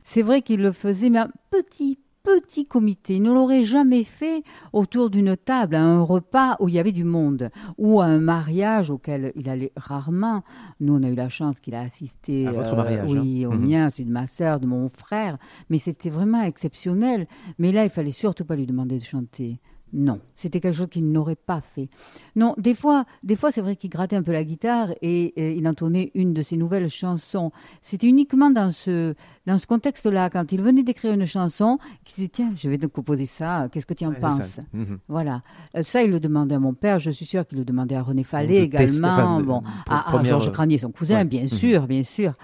C'est 0.04 0.22
vrai 0.22 0.42
qu'il 0.42 0.61
le 0.61 0.70
faisait, 0.72 1.11
mais 1.11 1.18
un 1.18 1.30
petit, 1.50 1.98
petit 2.38 2.66
comité. 2.66 3.16
Il 3.16 3.22
ne 3.22 3.32
l'aurait 3.32 3.64
jamais 3.64 4.04
fait 4.04 4.42
autour 4.72 5.10
d'une 5.10 5.36
table, 5.36 5.74
à 5.74 5.82
un 5.82 6.02
repas 6.02 6.56
où 6.60 6.68
il 6.68 6.74
y 6.74 6.78
avait 6.78 6.92
du 6.92 7.04
monde, 7.04 7.50
ou 7.78 8.00
à 8.00 8.04
un 8.06 8.20
mariage 8.20 8.90
auquel 8.90 9.32
il 9.34 9.48
allait 9.48 9.72
rarement. 9.76 10.42
Nous, 10.80 10.94
on 10.94 11.02
a 11.02 11.08
eu 11.08 11.14
la 11.14 11.28
chance 11.28 11.58
qu'il 11.60 11.74
a 11.74 11.80
assisté. 11.80 12.46
À 12.46 12.52
votre 12.52 12.76
mariage, 12.76 13.06
Oui, 13.10 13.44
hein. 13.44 13.48
au 13.48 13.52
Mhm. 13.54 13.66
mien, 13.68 13.90
celui 13.90 14.04
de 14.04 14.12
ma 14.12 14.26
sœur, 14.26 14.60
de 14.60 14.66
mon 14.66 14.88
frère. 14.88 15.36
Mais 15.68 15.78
c'était 15.78 16.10
vraiment 16.10 16.42
exceptionnel. 16.42 17.26
Mais 17.58 17.72
là, 17.72 17.84
il 17.84 17.90
fallait 17.90 18.10
surtout 18.10 18.44
pas 18.44 18.56
lui 18.56 18.66
demander 18.66 18.98
de 18.98 19.04
chanter. 19.04 19.58
Non, 19.92 20.20
c'était 20.36 20.60
quelque 20.60 20.76
chose 20.76 20.86
qu'il 20.88 21.10
n'aurait 21.10 21.34
pas 21.34 21.60
fait. 21.60 21.88
Non, 22.36 22.54
des 22.58 22.76
fois, 22.76 23.06
des 23.24 23.34
fois 23.34 23.50
c'est 23.50 23.60
vrai 23.60 23.74
qu'il 23.74 23.90
grattait 23.90 24.14
un 24.14 24.22
peu 24.22 24.30
la 24.30 24.44
guitare 24.44 24.90
et, 25.02 25.34
euh, 25.36 25.50
il 25.50 25.66
entonnait 25.66 26.12
une 26.14 26.32
de 26.32 26.42
ses 26.42 26.56
nouvelles 26.56 26.88
chansons. 26.88 27.50
C'était 27.82 28.06
uniquement 28.06 28.50
dans 28.50 28.70
ce, 28.70 29.14
dans 29.50 29.58
ce 29.58 29.66
contexte-là, 29.66 30.30
quand 30.30 30.52
il 30.52 30.62
venait 30.62 30.82
d'écrire 30.84 31.12
une 31.12 31.26
chanson, 31.26 31.78
qu'il 32.04 32.14
disait 32.16 32.28
Tiens, 32.28 32.52
je 32.56 32.68
vais 32.68 32.78
te 32.78 32.86
composer 32.86 33.26
ça, 33.26 33.68
qu'est-ce 33.72 33.86
que 33.86 33.94
tu 33.94 34.04
en 34.06 34.10
Ouais, 34.10 34.20
penses? 34.20 34.60
Mhm. 34.72 34.98
Voilà. 35.08 35.42
Euh, 35.76 35.82
ça, 35.82 36.02
il 36.02 36.10
le 36.12 36.20
demandait 36.20 36.54
à 36.54 36.60
mon 36.60 36.72
père, 36.74 37.00
je 37.00 37.10
suis 37.10 37.26
sûr 37.26 37.44
qu'il 37.46 37.58
le 37.58 37.64
demandait 37.64 37.96
à 37.96 38.02
René 38.02 38.22
Fallet 38.22 38.62
également. 38.62 39.08
enfin, 39.08 39.40
bon, 39.40 39.62
à, 39.88 40.22
Georges 40.22 40.48
euh, 40.48 40.52
Cranier, 40.52 40.78
son 40.78 40.92
cousin, 40.92 41.16
ouais. 41.16 41.24
bien 41.24 41.42
Mhm. 41.42 41.48
sûr, 41.48 41.86
bien 41.88 42.02
sûr. 42.04 42.34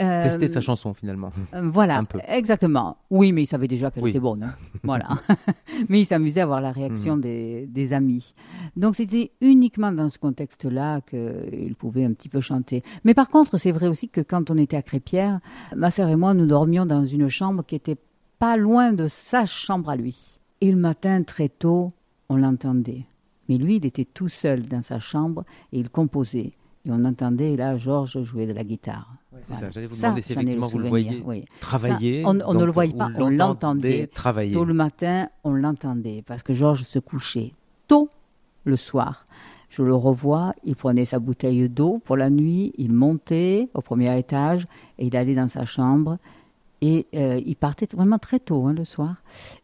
Euh, 0.00 0.22
Tester 0.22 0.48
sa 0.48 0.60
chanson 0.62 0.94
finalement. 0.94 1.30
euh, 1.54 1.60
Voilà, 1.70 2.02
exactement. 2.28 2.96
Oui, 3.10 3.32
mais 3.32 3.42
il 3.42 3.46
savait 3.46 3.68
déjà 3.68 3.90
qu'elle 3.90 4.02
Oui. 4.04 4.10
était 4.10 4.20
bonne. 4.20 4.42
hein. 4.42 4.54
Voilà. 4.82 5.08
mais 5.90 6.00
il 6.00 6.06
s'amusait 6.06 6.40
à 6.40 6.46
voir 6.46 6.60
la 6.62 6.72
réaction 6.72 7.16
Mhm. 7.16 7.20
des, 7.20 7.66
des 7.66 7.92
amis. 7.92 8.34
Donc 8.76 8.96
c'était 8.96 9.32
uniquement 9.42 9.92
dans 9.92 10.08
ce 10.08 10.18
contexte-là 10.18 11.00
qu'il 11.02 11.74
pouvait 11.74 12.04
un 12.04 12.12
petit 12.14 12.28
peu 12.30 12.40
chanter. 12.40 12.82
Mais 13.04 13.12
par 13.12 13.28
contre, 13.28 13.58
c'est 13.58 13.72
vrai 13.72 13.88
aussi 13.88 14.08
que 14.08 14.22
quand 14.22 14.50
on 14.50 14.56
était 14.56 14.76
à 14.78 14.82
Crépierre, 14.82 15.40
ma 15.76 15.90
sœur 15.90 16.08
et 16.08 16.16
moi, 16.16 16.32
nous 16.34 16.45
dormions 16.46 16.86
dans 16.86 17.04
une 17.04 17.28
chambre 17.28 17.64
qui 17.64 17.74
était 17.74 17.98
pas 18.38 18.56
loin 18.56 18.92
de 18.92 19.08
sa 19.08 19.46
chambre 19.46 19.90
à 19.90 19.96
lui. 19.96 20.38
Et 20.60 20.70
le 20.70 20.76
matin, 20.76 21.22
très 21.22 21.48
tôt, 21.48 21.92
on 22.28 22.36
l'entendait. 22.36 23.06
Mais 23.48 23.58
lui, 23.58 23.76
il 23.76 23.86
était 23.86 24.04
tout 24.04 24.28
seul 24.28 24.62
dans 24.62 24.82
sa 24.82 24.98
chambre 24.98 25.44
et 25.72 25.78
il 25.78 25.90
composait. 25.90 26.52
Et 26.84 26.90
on 26.90 27.04
entendait 27.04 27.56
là 27.56 27.76
Georges 27.76 28.22
jouer 28.22 28.46
de 28.46 28.52
la 28.52 28.64
guitare. 28.64 29.12
C'est 29.44 29.54
ça, 29.54 29.70
j'allais 29.70 29.86
vous 29.86 29.96
demander 29.96 30.22
si 30.22 30.32
effectivement 30.32 30.66
vous 30.66 30.78
le 30.78 30.88
voyez 30.88 31.22
oui. 31.24 31.44
travailler. 31.60 32.22
Ça, 32.22 32.30
on, 32.30 32.40
on 32.46 32.54
ne 32.54 32.64
le 32.64 32.72
voyait 32.72 32.94
pas, 32.94 33.10
on 33.18 33.28
l'entendait. 33.28 34.06
travailler. 34.06 34.54
Tôt 34.54 34.64
le 34.64 34.72
matin, 34.72 35.28
on 35.44 35.52
l'entendait 35.52 36.22
parce 36.26 36.42
que 36.42 36.54
Georges 36.54 36.84
se 36.84 36.98
couchait 36.98 37.52
tôt 37.88 38.08
le 38.64 38.76
soir. 38.76 39.26
Je 39.68 39.82
le 39.82 39.94
revois, 39.94 40.54
il 40.64 40.76
prenait 40.76 41.04
sa 41.04 41.18
bouteille 41.18 41.68
d'eau 41.68 42.00
pour 42.04 42.16
la 42.16 42.30
nuit, 42.30 42.72
il 42.78 42.92
montait 42.92 43.68
au 43.74 43.82
premier 43.82 44.16
étage 44.18 44.64
et 44.98 45.06
il 45.06 45.16
allait 45.16 45.34
dans 45.34 45.48
sa 45.48 45.66
chambre 45.66 46.18
et 46.82 47.06
euh, 47.14 47.40
il 47.44 47.56
partait 47.56 47.88
vraiment 47.94 48.18
très 48.18 48.38
tôt 48.38 48.66
hein, 48.66 48.74
le 48.74 48.84
soir. 48.84 49.16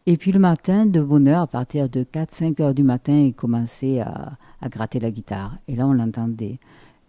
Et 0.05 0.17
puis 0.17 0.31
le 0.31 0.39
matin, 0.39 0.85
de 0.85 1.01
bonne 1.01 1.27
heure, 1.27 1.41
à 1.41 1.47
partir 1.47 1.89
de 1.89 2.03
4-5 2.03 2.61
heures 2.61 2.73
du 2.73 2.83
matin, 2.83 3.13
il 3.13 3.33
commençait 3.33 3.99
à, 3.99 4.33
gratter 4.69 4.99
la 4.99 5.11
guitare. 5.11 5.57
Et 5.67 5.75
là, 5.75 5.85
on 5.85 5.93
l'entendait. 5.93 6.59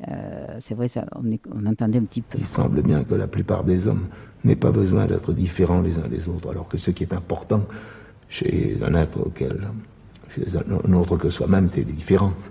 Euh, 0.09 0.57
c'est 0.61 0.75
vrai, 0.75 0.89
on, 1.17 1.67
entendait 1.67 1.99
un 1.99 2.05
petit 2.05 2.21
peu. 2.21 2.39
Il 2.39 2.47
semble 2.47 2.83
bien 2.83 3.05
que 3.05 3.15
la 3.15 3.29
plupart 3.29 3.65
des 3.65 3.87
hommes 3.87 4.09
n'aient 4.43 4.57
pas 4.57 4.73
besoin 4.73 5.07
d'être 5.07 5.33
différents 5.33 5.81
les 5.81 5.97
uns 5.99 6.09
des 6.09 6.29
autres, 6.29 6.51
alors 6.51 6.69
que 6.69 6.77
ce 6.77 6.91
qui 6.91 7.05
est 7.05 7.15
important 7.15 7.63
chez 8.29 8.77
un 8.83 8.95
être 8.95 9.21
auquel, 9.21 9.69
chez 10.35 10.45
un, 10.57 10.93
autre 10.93 11.17
que 11.17 11.31
soi-même, 11.31 11.71
c'est 11.73 11.85
les 11.85 11.93
différences. 11.93 12.51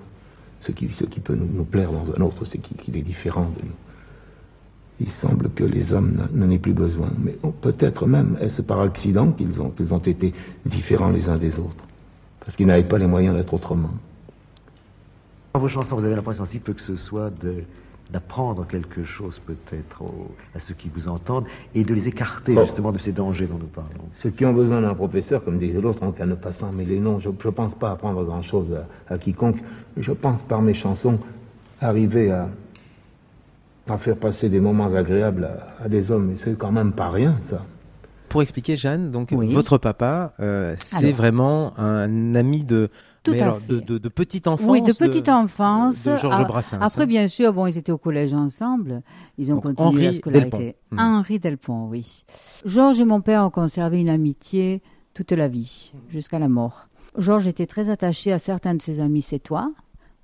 Ce 0.61 0.71
qui, 0.71 0.87
peut 1.19 1.35
nous, 1.35 1.49
nous 1.53 1.65
plaire 1.65 1.91
dans 1.91 2.09
un 2.13 2.21
autre, 2.21 2.45
c'est 2.45 2.57
qu'il 2.57 2.95
est 2.95 3.01
différent 3.01 3.51
de 3.57 3.65
nous. 3.65 3.75
Il 4.99 5.09
semble 5.09 5.49
que 5.49 5.63
les 5.63 5.91
hommes 5.91 6.27
n'en- 6.33 6.49
aient 6.51 6.59
plus 6.59 6.73
besoin. 6.73 7.09
Mais 7.21 7.35
oh, 7.43 7.51
peut-être 7.51 8.05
même 8.05 8.37
est-ce 8.39 8.61
par 8.61 8.79
accident 8.81 9.31
qu'ils 9.31 9.59
ont, 9.61 9.69
qu'ils 9.71 9.93
ont 9.93 9.99
été 9.99 10.33
différents 10.65 11.09
les 11.09 11.27
uns 11.27 11.37
des 11.37 11.57
autres? 11.59 11.83
Parce 12.39 12.55
qu'ils 12.55 12.67
n'avaient 12.67 12.87
pas 12.87 12.97
les 12.99 13.07
moyens 13.07 13.35
d'être 13.35 13.53
autrement. 13.53 13.89
Dans 15.53 15.59
vos 15.59 15.67
chansons, 15.67 15.95
vous 15.95 16.05
avez 16.05 16.15
l'impression 16.15 16.45
si 16.45 16.59
peu 16.59 16.73
que 16.73 16.81
ce 16.81 16.95
soit 16.95 17.29
de 17.29 17.63
d'apprendre 18.11 18.67
quelque 18.67 19.03
chose 19.05 19.39
peut-être 19.47 20.01
au- 20.03 20.29
à 20.53 20.59
ceux 20.59 20.75
qui 20.75 20.89
vous 20.93 21.07
entendent 21.07 21.45
et 21.73 21.83
de 21.83 21.93
les 21.95 22.07
écarter 22.07 22.55
justement 22.63 22.91
de 22.91 22.99
ces 22.99 23.11
dangers 23.13 23.47
dont 23.47 23.57
nous 23.57 23.65
parlons. 23.65 24.03
Ceux 24.21 24.29
qui 24.29 24.45
ont 24.45 24.53
besoin 24.53 24.81
d'un 24.81 24.93
professeur, 24.93 25.43
comme 25.43 25.57
disait 25.57 25.81
l'autre, 25.81 26.03
ont 26.03 26.11
qu'à 26.11 26.25
ne 26.25 26.35
pas 26.35 26.51
s'en 26.53 26.71
mêler. 26.71 26.99
Non, 26.99 27.19
je 27.19 27.29
ne 27.29 27.33
pense 27.33 27.73
pas 27.75 27.91
apprendre 27.91 28.23
grand-chose 28.23 28.67
à, 29.09 29.13
à 29.13 29.17
quiconque. 29.17 29.57
Je 29.97 30.11
pense 30.11 30.41
par 30.43 30.61
mes 30.61 30.73
chansons 30.75 31.17
arriver 31.81 32.29
à, 32.29 32.49
à 33.87 33.97
faire 33.97 34.17
passer 34.17 34.49
des 34.49 34.59
moments 34.59 34.93
agréables 34.93 35.45
à, 35.79 35.83
à 35.85 35.89
des 35.89 36.11
hommes. 36.11 36.31
Et 36.31 36.37
c'est 36.37 36.57
quand 36.57 36.71
même 36.71 36.93
pas 36.93 37.09
rien, 37.09 37.37
ça. 37.49 37.63
Pour 38.29 38.41
expliquer, 38.41 38.75
Jeanne, 38.75 39.11
donc 39.11 39.29
Oui. 39.31 39.53
votre 39.53 39.77
papa, 39.77 40.33
euh, 40.39 40.75
c'est 40.83 41.11
vraiment 41.11 41.77
un 41.77 42.33
ami 42.33 42.63
de, 42.63 42.89
Tout 43.21 43.31
mais 43.31 43.41
à 43.41 43.43
alors, 43.43 43.59
fait. 43.59 43.73
de, 43.73 43.79
de, 43.79 43.97
de 43.99 44.09
petite 44.09 44.47
enfance. 44.47 44.67
Oui, 44.67 44.81
de 44.81 44.91
petite 44.93 45.29
enfance. 45.29 46.03
de 46.05 46.15
Georges 46.15 46.37
Ah, 46.39 46.43
Brassens. 46.43 46.79
Après, 46.81 47.03
hein. 47.03 47.05
bien 47.05 47.27
sûr, 47.27 47.53
bon, 47.53 47.67
ils 47.67 47.77
étaient 47.77 47.91
au 47.91 47.99
collège 47.99 48.33
ensemble. 48.33 49.03
Ils 49.37 49.51
ont 49.51 49.55
Donc, 49.55 49.63
continué 49.75 49.87
Henri 49.87 50.05
la 50.07 50.13
scolarité. 50.13 50.57
Delpont. 50.57 50.73
Mhm. 50.91 50.99
Henri 50.99 51.39
Delpont, 51.39 51.87
oui. 51.89 52.25
Georges 52.65 52.99
et 52.99 53.05
mon 53.05 53.21
père 53.21 53.43
ont 53.45 53.51
conservé 53.51 54.01
une 54.01 54.09
amitié 54.09 54.81
toute 55.13 55.31
la 55.31 55.47
vie, 55.47 55.93
jusqu'à 56.09 56.39
la 56.39 56.47
mort. 56.49 56.87
Georges 57.19 57.45
était 57.45 57.67
très 57.67 57.89
attaché 57.89 58.31
à 58.33 58.39
certains 58.39 58.73
de 58.73 58.81
ses 58.81 58.99
amis 58.99 59.21
sétois, 59.21 59.71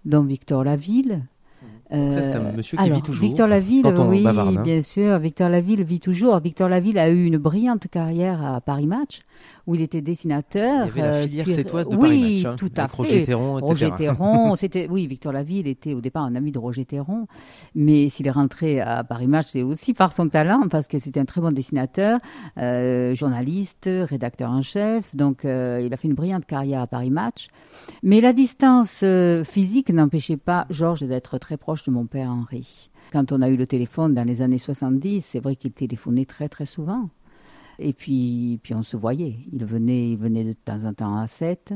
dont 0.06 0.24
Victor 0.24 0.64
Laville. 0.64 1.22
Donc 1.92 2.14
ça, 2.14 2.22
c'est 2.22 2.36
un 2.36 2.46
Euh, 2.46 2.54
monsieur 2.56 2.78
qui 2.78 2.84
alors, 2.84 2.98
vit 2.98 3.04
toujours, 3.04 3.28
Victor 3.28 3.48
Laville, 3.48 3.86
oui, 3.86 4.24
bavarde, 4.24 4.58
hein. 4.58 4.62
bien 4.62 4.82
sûr. 4.82 5.18
Victor 5.20 5.50
Laville 5.50 5.84
vit 5.84 6.00
toujours. 6.00 6.40
Victor 6.40 6.70
Laville 6.70 7.00
a 7.00 7.10
eu 7.10 7.26
une 7.26 7.38
brillante 7.38 7.88
carrière 7.88 8.46
à 8.46 8.62
Paris 8.62 8.86
Match, 8.86 9.22
où 9.66 9.74
il 9.74 9.82
était 9.82 10.02
dessinateur. 10.02 10.88
Il 10.96 11.00
y 11.00 11.02
avait 11.02 11.02
la 11.02 11.18
euh, 11.18 11.24
filière 11.24 11.50
sétoise 11.50 11.90
de 11.90 11.96
oui, 11.96 12.02
Paris 12.02 12.44
Match, 12.44 12.46
hein, 12.46 12.56
tout 12.58 12.72
à 12.78 12.82
avec 12.82 12.92
fait. 12.92 12.98
Roger 12.98 13.24
Théron, 13.24 13.58
etc. 13.58 13.70
Roger 13.70 13.92
Théron, 13.98 14.56
c'était 14.58 14.88
oui, 14.90 15.08
Victor 15.08 15.34
Laville 15.34 15.68
était 15.68 15.94
au 15.94 16.02
départ 16.02 16.24
un 16.24 16.36
ami 16.36 16.52
de 16.52 16.60
Roger 16.60 16.86
Théron, 16.86 17.28
mais 17.74 18.10
s'il 18.10 18.28
est 18.28 18.32
rentré 18.32 18.82
à 18.82 19.04
Paris 19.04 19.28
Match, 19.28 19.48
c'est 19.50 19.64
aussi 19.64 19.94
par 19.96 20.14
son 20.14 20.30
talent 20.30 20.68
parce 20.70 20.88
que 20.88 21.00
c'était 21.00 21.20
un 21.20 21.26
très 21.26 21.42
bon 21.42 21.52
dessinateur, 21.52 22.20
euh, 22.60 23.16
journaliste, 23.16 23.90
rédacteur 23.90 24.52
en 24.52 24.62
chef, 24.62 25.16
donc 25.16 25.44
euh, 25.44 25.82
il 25.84 25.92
a 25.92 25.98
fait 25.98 26.08
une 26.08 26.14
brillante 26.14 26.46
carrière 26.46 26.82
à 26.82 26.88
Paris 26.88 27.10
Match. 27.10 27.48
Mais 28.04 28.22
la 28.22 28.34
distance 28.34 29.04
physique 29.44 29.90
n'empêchait 29.90 30.38
pas 30.38 30.68
Georges 30.70 31.02
d'être 31.02 31.38
très 31.40 31.58
proche 31.58 31.79
de 31.84 31.92
mon 31.92 32.06
père 32.06 32.30
Henri. 32.30 32.90
Quand 33.12 33.32
on 33.32 33.42
a 33.42 33.50
eu 33.50 33.56
le 33.58 33.66
téléphone 33.68 34.14
dans 34.14 34.24
les 34.28 34.42
années 34.42 34.58
70, 34.58 35.22
c'est 35.26 35.40
vrai 35.40 35.56
qu'il 35.56 35.72
téléphonait 35.72 36.26
très 36.26 36.50
très 36.50 36.66
souvent. 36.66 37.10
Et 37.80 37.94
puis, 37.94 38.60
puis 38.62 38.74
on 38.76 38.84
se 38.84 38.98
voyait. 38.98 39.38
Il 39.54 39.64
venait, 39.66 40.10
il 40.12 40.18
venait 40.18 40.44
de 40.44 40.54
temps 40.54 40.84
en 40.86 40.94
temps 40.94 41.18
à 41.18 41.28
7. 41.28 41.74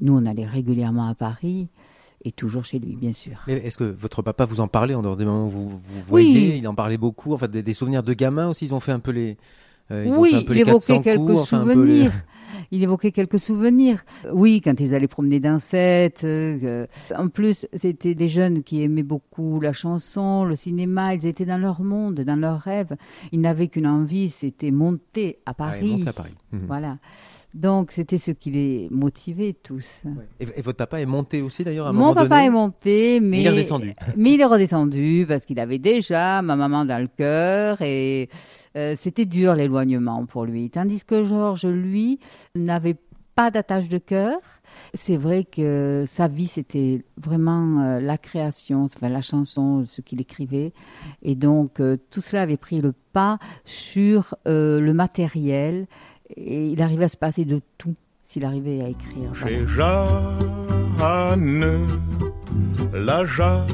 Nous, 0.00 0.14
on 0.16 0.26
allait 0.26 0.46
régulièrement 0.46 1.08
à 1.08 1.14
Paris 1.14 1.68
et 2.24 2.32
toujours 2.32 2.64
chez 2.64 2.78
lui, 2.78 2.94
bien 2.96 3.12
sûr. 3.12 3.38
Mais 3.46 3.54
est-ce 3.54 3.78
que 3.78 3.84
votre 3.84 4.20
papa 4.22 4.44
vous 4.44 4.60
en 4.60 4.68
parlait 4.68 4.94
en 4.94 5.00
dehors 5.02 5.16
des 5.16 5.24
moments 5.24 5.46
où 5.46 5.50
vous 5.50 5.68
vous 5.70 5.78
Oui. 5.96 6.02
voyez? 6.32 6.56
Il 6.58 6.68
en 6.68 6.74
parlait 6.74 6.98
beaucoup. 6.98 7.32
Enfin, 7.32 7.48
des, 7.48 7.62
des 7.62 7.72
souvenirs 7.74 8.02
de 8.02 8.12
gamins 8.12 8.48
aussi. 8.48 8.66
Ils 8.66 8.74
ont 8.74 8.80
fait 8.80 8.92
un 8.92 9.00
peu 9.00 9.10
les. 9.12 9.38
Euh, 9.90 10.06
ont 10.06 10.18
oui, 10.20 10.30
fait 10.30 10.36
un 10.36 10.42
peu 10.42 10.54
il 10.54 10.60
évoquait 10.60 10.94
400 11.00 11.00
quelques 11.02 11.28
les- 11.28 11.44
souvenirs. 11.44 12.12
Il 12.72 12.84
évoquait 12.84 13.10
quelques 13.10 13.40
souvenirs. 13.40 14.04
Oui, 14.32 14.60
quand 14.62 14.78
ils 14.78 14.94
allaient 14.94 15.08
promener 15.08 15.40
dans 15.40 15.58
cette. 15.58 16.22
euh, 16.22 16.86
en 17.16 17.26
plus, 17.26 17.66
c'était 17.74 18.14
des 18.14 18.28
jeunes 18.28 18.62
qui 18.62 18.82
aimaient 18.82 19.02
beaucoup 19.02 19.58
la 19.60 19.72
chanson, 19.72 20.44
le 20.44 20.54
cinéma. 20.54 21.14
Ils 21.16 21.26
étaient 21.26 21.44
dans 21.46 21.58
leur 21.58 21.82
monde, 21.82 22.20
dans 22.20 22.36
leurs 22.36 22.60
rêves. 22.60 22.94
Ils 23.32 23.40
n'avaient 23.40 23.66
qu'une 23.66 23.88
envie, 23.88 24.28
c'était 24.28 24.70
monter 24.70 25.38
à 25.46 25.50
Ah, 25.50 25.54
Paris. 25.54 25.96
montent 25.98 26.08
à 26.08 26.12
Paris. 26.12 26.34
Mhm. 26.52 26.60
Voilà. 26.68 26.98
Donc, 27.52 27.90
c'était 27.90 28.18
ce 28.18 28.30
qui 28.30 28.50
les 28.52 28.86
motivait 28.92 29.56
tous. 29.60 30.02
Et, 30.38 30.44
et 30.56 30.62
votre 30.62 30.78
papa 30.78 31.00
est 31.00 31.06
monté 31.06 31.42
aussi 31.42 31.64
d'ailleurs 31.64 31.86
à 31.86 31.90
un 31.90 31.92
Mon 31.92 31.98
moment 31.98 32.14
papa 32.14 32.28
donné 32.36 32.46
est 32.46 32.50
monté, 32.50 33.18
mais 33.20 33.40
Il 33.40 33.46
est 33.46 33.50
redescendu. 33.50 33.92
Mais 34.16 34.34
il 34.34 34.40
est 34.40 34.44
redescendu 34.44 35.24
parce 35.26 35.44
qu'il 35.44 35.58
avait 35.58 35.78
déjà 35.80 36.40
ma 36.42 36.54
maman 36.54 36.84
dans 36.84 37.00
le 37.02 37.08
cœur 37.08 37.78
et 37.82 38.28
euh, 38.76 38.94
c'était 38.96 39.24
dur 39.24 39.54
l'éloignement 39.54 40.26
pour 40.26 40.44
lui. 40.44 40.70
Tandis 40.70 41.04
que 41.04 41.24
Georges, 41.24 41.66
lui, 41.66 42.20
n'avait 42.54 42.96
pas 43.34 43.50
d'attache 43.50 43.88
de 43.88 43.98
cœur. 43.98 44.38
C'est 44.94 45.16
vrai 45.16 45.44
que 45.44 46.04
sa 46.06 46.28
vie, 46.28 46.46
c'était 46.46 47.04
vraiment 47.16 47.80
euh, 47.80 48.00
la 48.00 48.16
création, 48.18 48.84
enfin, 48.84 49.08
la 49.08 49.22
chanson, 49.22 49.84
ce 49.86 50.00
qu'il 50.00 50.20
écrivait. 50.20 50.72
Et 51.22 51.34
donc, 51.34 51.80
euh, 51.80 51.96
tout 52.10 52.20
cela 52.20 52.42
avait 52.42 52.56
pris 52.56 52.80
le 52.80 52.92
pas 53.12 53.38
sur 53.64 54.36
le 54.46 54.92
matériel. 54.92 55.86
Et 56.36 56.68
il 56.68 56.80
arrivait 56.80 57.04
à 57.04 57.08
se 57.08 57.16
passer 57.16 57.44
de 57.44 57.60
tout 57.76 57.96
s'il 58.22 58.44
arrivait 58.44 58.82
à 58.82 58.88
écrire. 58.88 59.34
Jeanne, 59.34 59.66
la 62.92 63.24
Jeanne, 63.26 63.66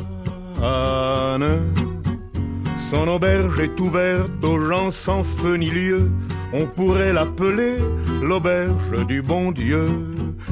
son 2.90 3.08
auberge 3.08 3.60
est 3.60 3.80
ouverte 3.80 4.30
aux 4.42 4.60
gens 4.60 4.90
sans 4.90 5.22
feu 5.22 5.56
ni 5.56 5.70
lieu. 5.70 6.10
On 6.52 6.66
pourrait 6.66 7.12
l'appeler 7.12 7.76
l'auberge 8.22 9.06
du 9.06 9.22
bon 9.22 9.50
Dieu, 9.52 9.86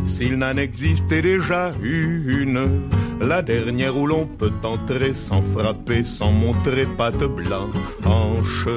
s'il 0.04 0.36
n'en 0.38 0.56
existait 0.56 1.22
déjà 1.22 1.72
une. 1.82 2.88
La 3.20 3.42
dernière 3.42 3.96
où 3.96 4.06
l'on 4.06 4.26
peut 4.26 4.52
entrer 4.64 5.14
sans 5.14 5.42
frapper, 5.42 6.02
sans 6.02 6.32
montrer 6.32 6.86
patte 6.86 7.24
blanche. 7.24 8.68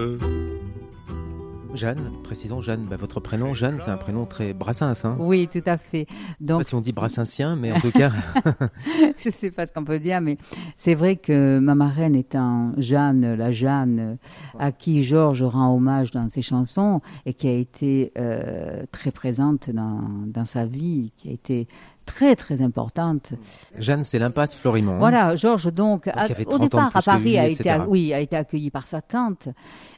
Jeanne, 1.77 2.11
précisons 2.23 2.59
Jeanne, 2.59 2.85
bah, 2.89 2.95
votre 2.97 3.19
prénom 3.19 3.53
Jeanne, 3.53 3.77
c'est 3.79 3.91
un 3.91 3.97
prénom 3.97 4.25
très 4.25 4.53
brassens. 4.53 5.05
Hein 5.05 5.15
Oui, 5.19 5.47
tout 5.47 5.61
à 5.65 5.77
fait. 5.77 6.07
Je 6.09 6.15
sais 6.15 6.35
Donc, 6.39 6.57
pas 6.59 6.63
si 6.63 6.75
on 6.75 6.81
dit 6.81 6.91
brassinsien, 6.91 7.55
mais 7.55 7.71
en 7.71 7.79
tout 7.79 7.91
cas, 7.91 8.11
je 9.17 9.27
ne 9.27 9.31
sais 9.31 9.51
pas 9.51 9.67
ce 9.67 9.73
qu'on 9.73 9.83
peut 9.85 9.99
dire, 9.99 10.19
mais 10.19 10.37
c'est 10.75 10.95
vrai 10.95 11.15
que 11.15 11.59
ma 11.59 11.75
marraine 11.75 12.15
étant 12.15 12.73
Jeanne, 12.77 13.35
la 13.35 13.51
Jeanne, 13.51 14.17
à 14.57 14.71
qui 14.71 15.03
Georges 15.03 15.43
rend 15.43 15.73
hommage 15.75 16.11
dans 16.11 16.27
ses 16.29 16.41
chansons 16.41 17.01
et 17.25 17.33
qui 17.33 17.47
a 17.47 17.53
été 17.53 18.11
euh, 18.17 18.83
très 18.91 19.11
présente 19.11 19.69
dans, 19.69 20.01
dans 20.25 20.45
sa 20.45 20.65
vie, 20.65 21.11
qui 21.17 21.29
a 21.29 21.31
été 21.31 21.67
très 22.07 22.35
très 22.35 22.61
importante. 22.63 23.33
Jeanne, 23.77 24.03
c'est 24.03 24.17
l'impasse 24.17 24.55
Florimond. 24.55 24.97
Voilà, 24.97 25.35
Georges 25.35 25.71
donc, 25.71 26.07
a- 26.07 26.25
au 26.25 26.27
30 26.43 26.53
ans 26.53 26.57
de 26.57 26.63
départ 26.63 26.91
à 26.95 27.01
Paris 27.03 27.37
a 27.37 27.47
été, 27.47 27.75
oui, 27.87 28.13
a 28.13 28.19
été 28.19 28.35
accueilli 28.35 28.71
par 28.71 28.85
sa 28.87 29.01
tante, 29.01 29.49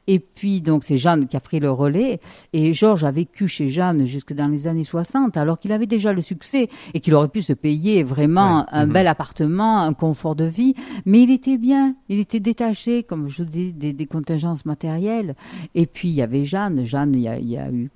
et 0.07 0.19
puis 0.19 0.59
donc 0.61 0.83
c'est 0.83 0.97
Jeanne 0.97 1.27
qui 1.27 1.37
a 1.37 1.39
pris 1.39 1.59
le 1.59 1.71
relais. 1.71 2.19
Et 2.51 2.73
Georges 2.73 3.05
a 3.05 3.11
vécu 3.11 3.47
chez 3.47 3.69
Jeanne 3.69 4.05
jusque 4.07 4.33
dans 4.33 4.47
les 4.47 4.67
années 4.67 4.83
60, 4.83 5.37
alors 5.37 5.57
qu'il 5.57 5.71
avait 5.71 5.85
déjà 5.87 6.11
le 6.11 6.21
succès 6.21 6.67
et 6.93 6.99
qu'il 6.99 7.13
aurait 7.13 7.29
pu 7.29 7.41
se 7.41 7.53
payer 7.53 8.03
vraiment 8.03 8.59
Ouais. 8.61 8.65
un 8.71 8.85
Mhm. 8.87 8.93
bel 8.93 9.07
appartement, 9.07 9.79
un 9.81 9.93
confort 9.93 10.35
de 10.35 10.45
vie. 10.45 10.73
Mais 11.05 11.21
il 11.21 11.31
était 11.31 11.57
bien, 11.57 11.95
il 12.09 12.19
était 12.19 12.39
détaché, 12.39 13.03
comme 13.03 13.29
je 13.29 13.43
dis, 13.43 13.71
des, 13.71 13.93
des 13.93 14.05
contingences 14.07 14.65
matérielles. 14.65 15.35
Et 15.75 15.85
puis 15.85 16.09
il 16.09 16.15
y 16.15 16.21
avait 16.21 16.43
Jeanne. 16.45 16.85
Jeanne, 16.85 17.13
il 17.13 17.21
y 17.21 17.27
a, 17.27 17.37
il 17.37 17.49
y 17.49 17.57
a 17.57 17.69
eu 17.69 17.91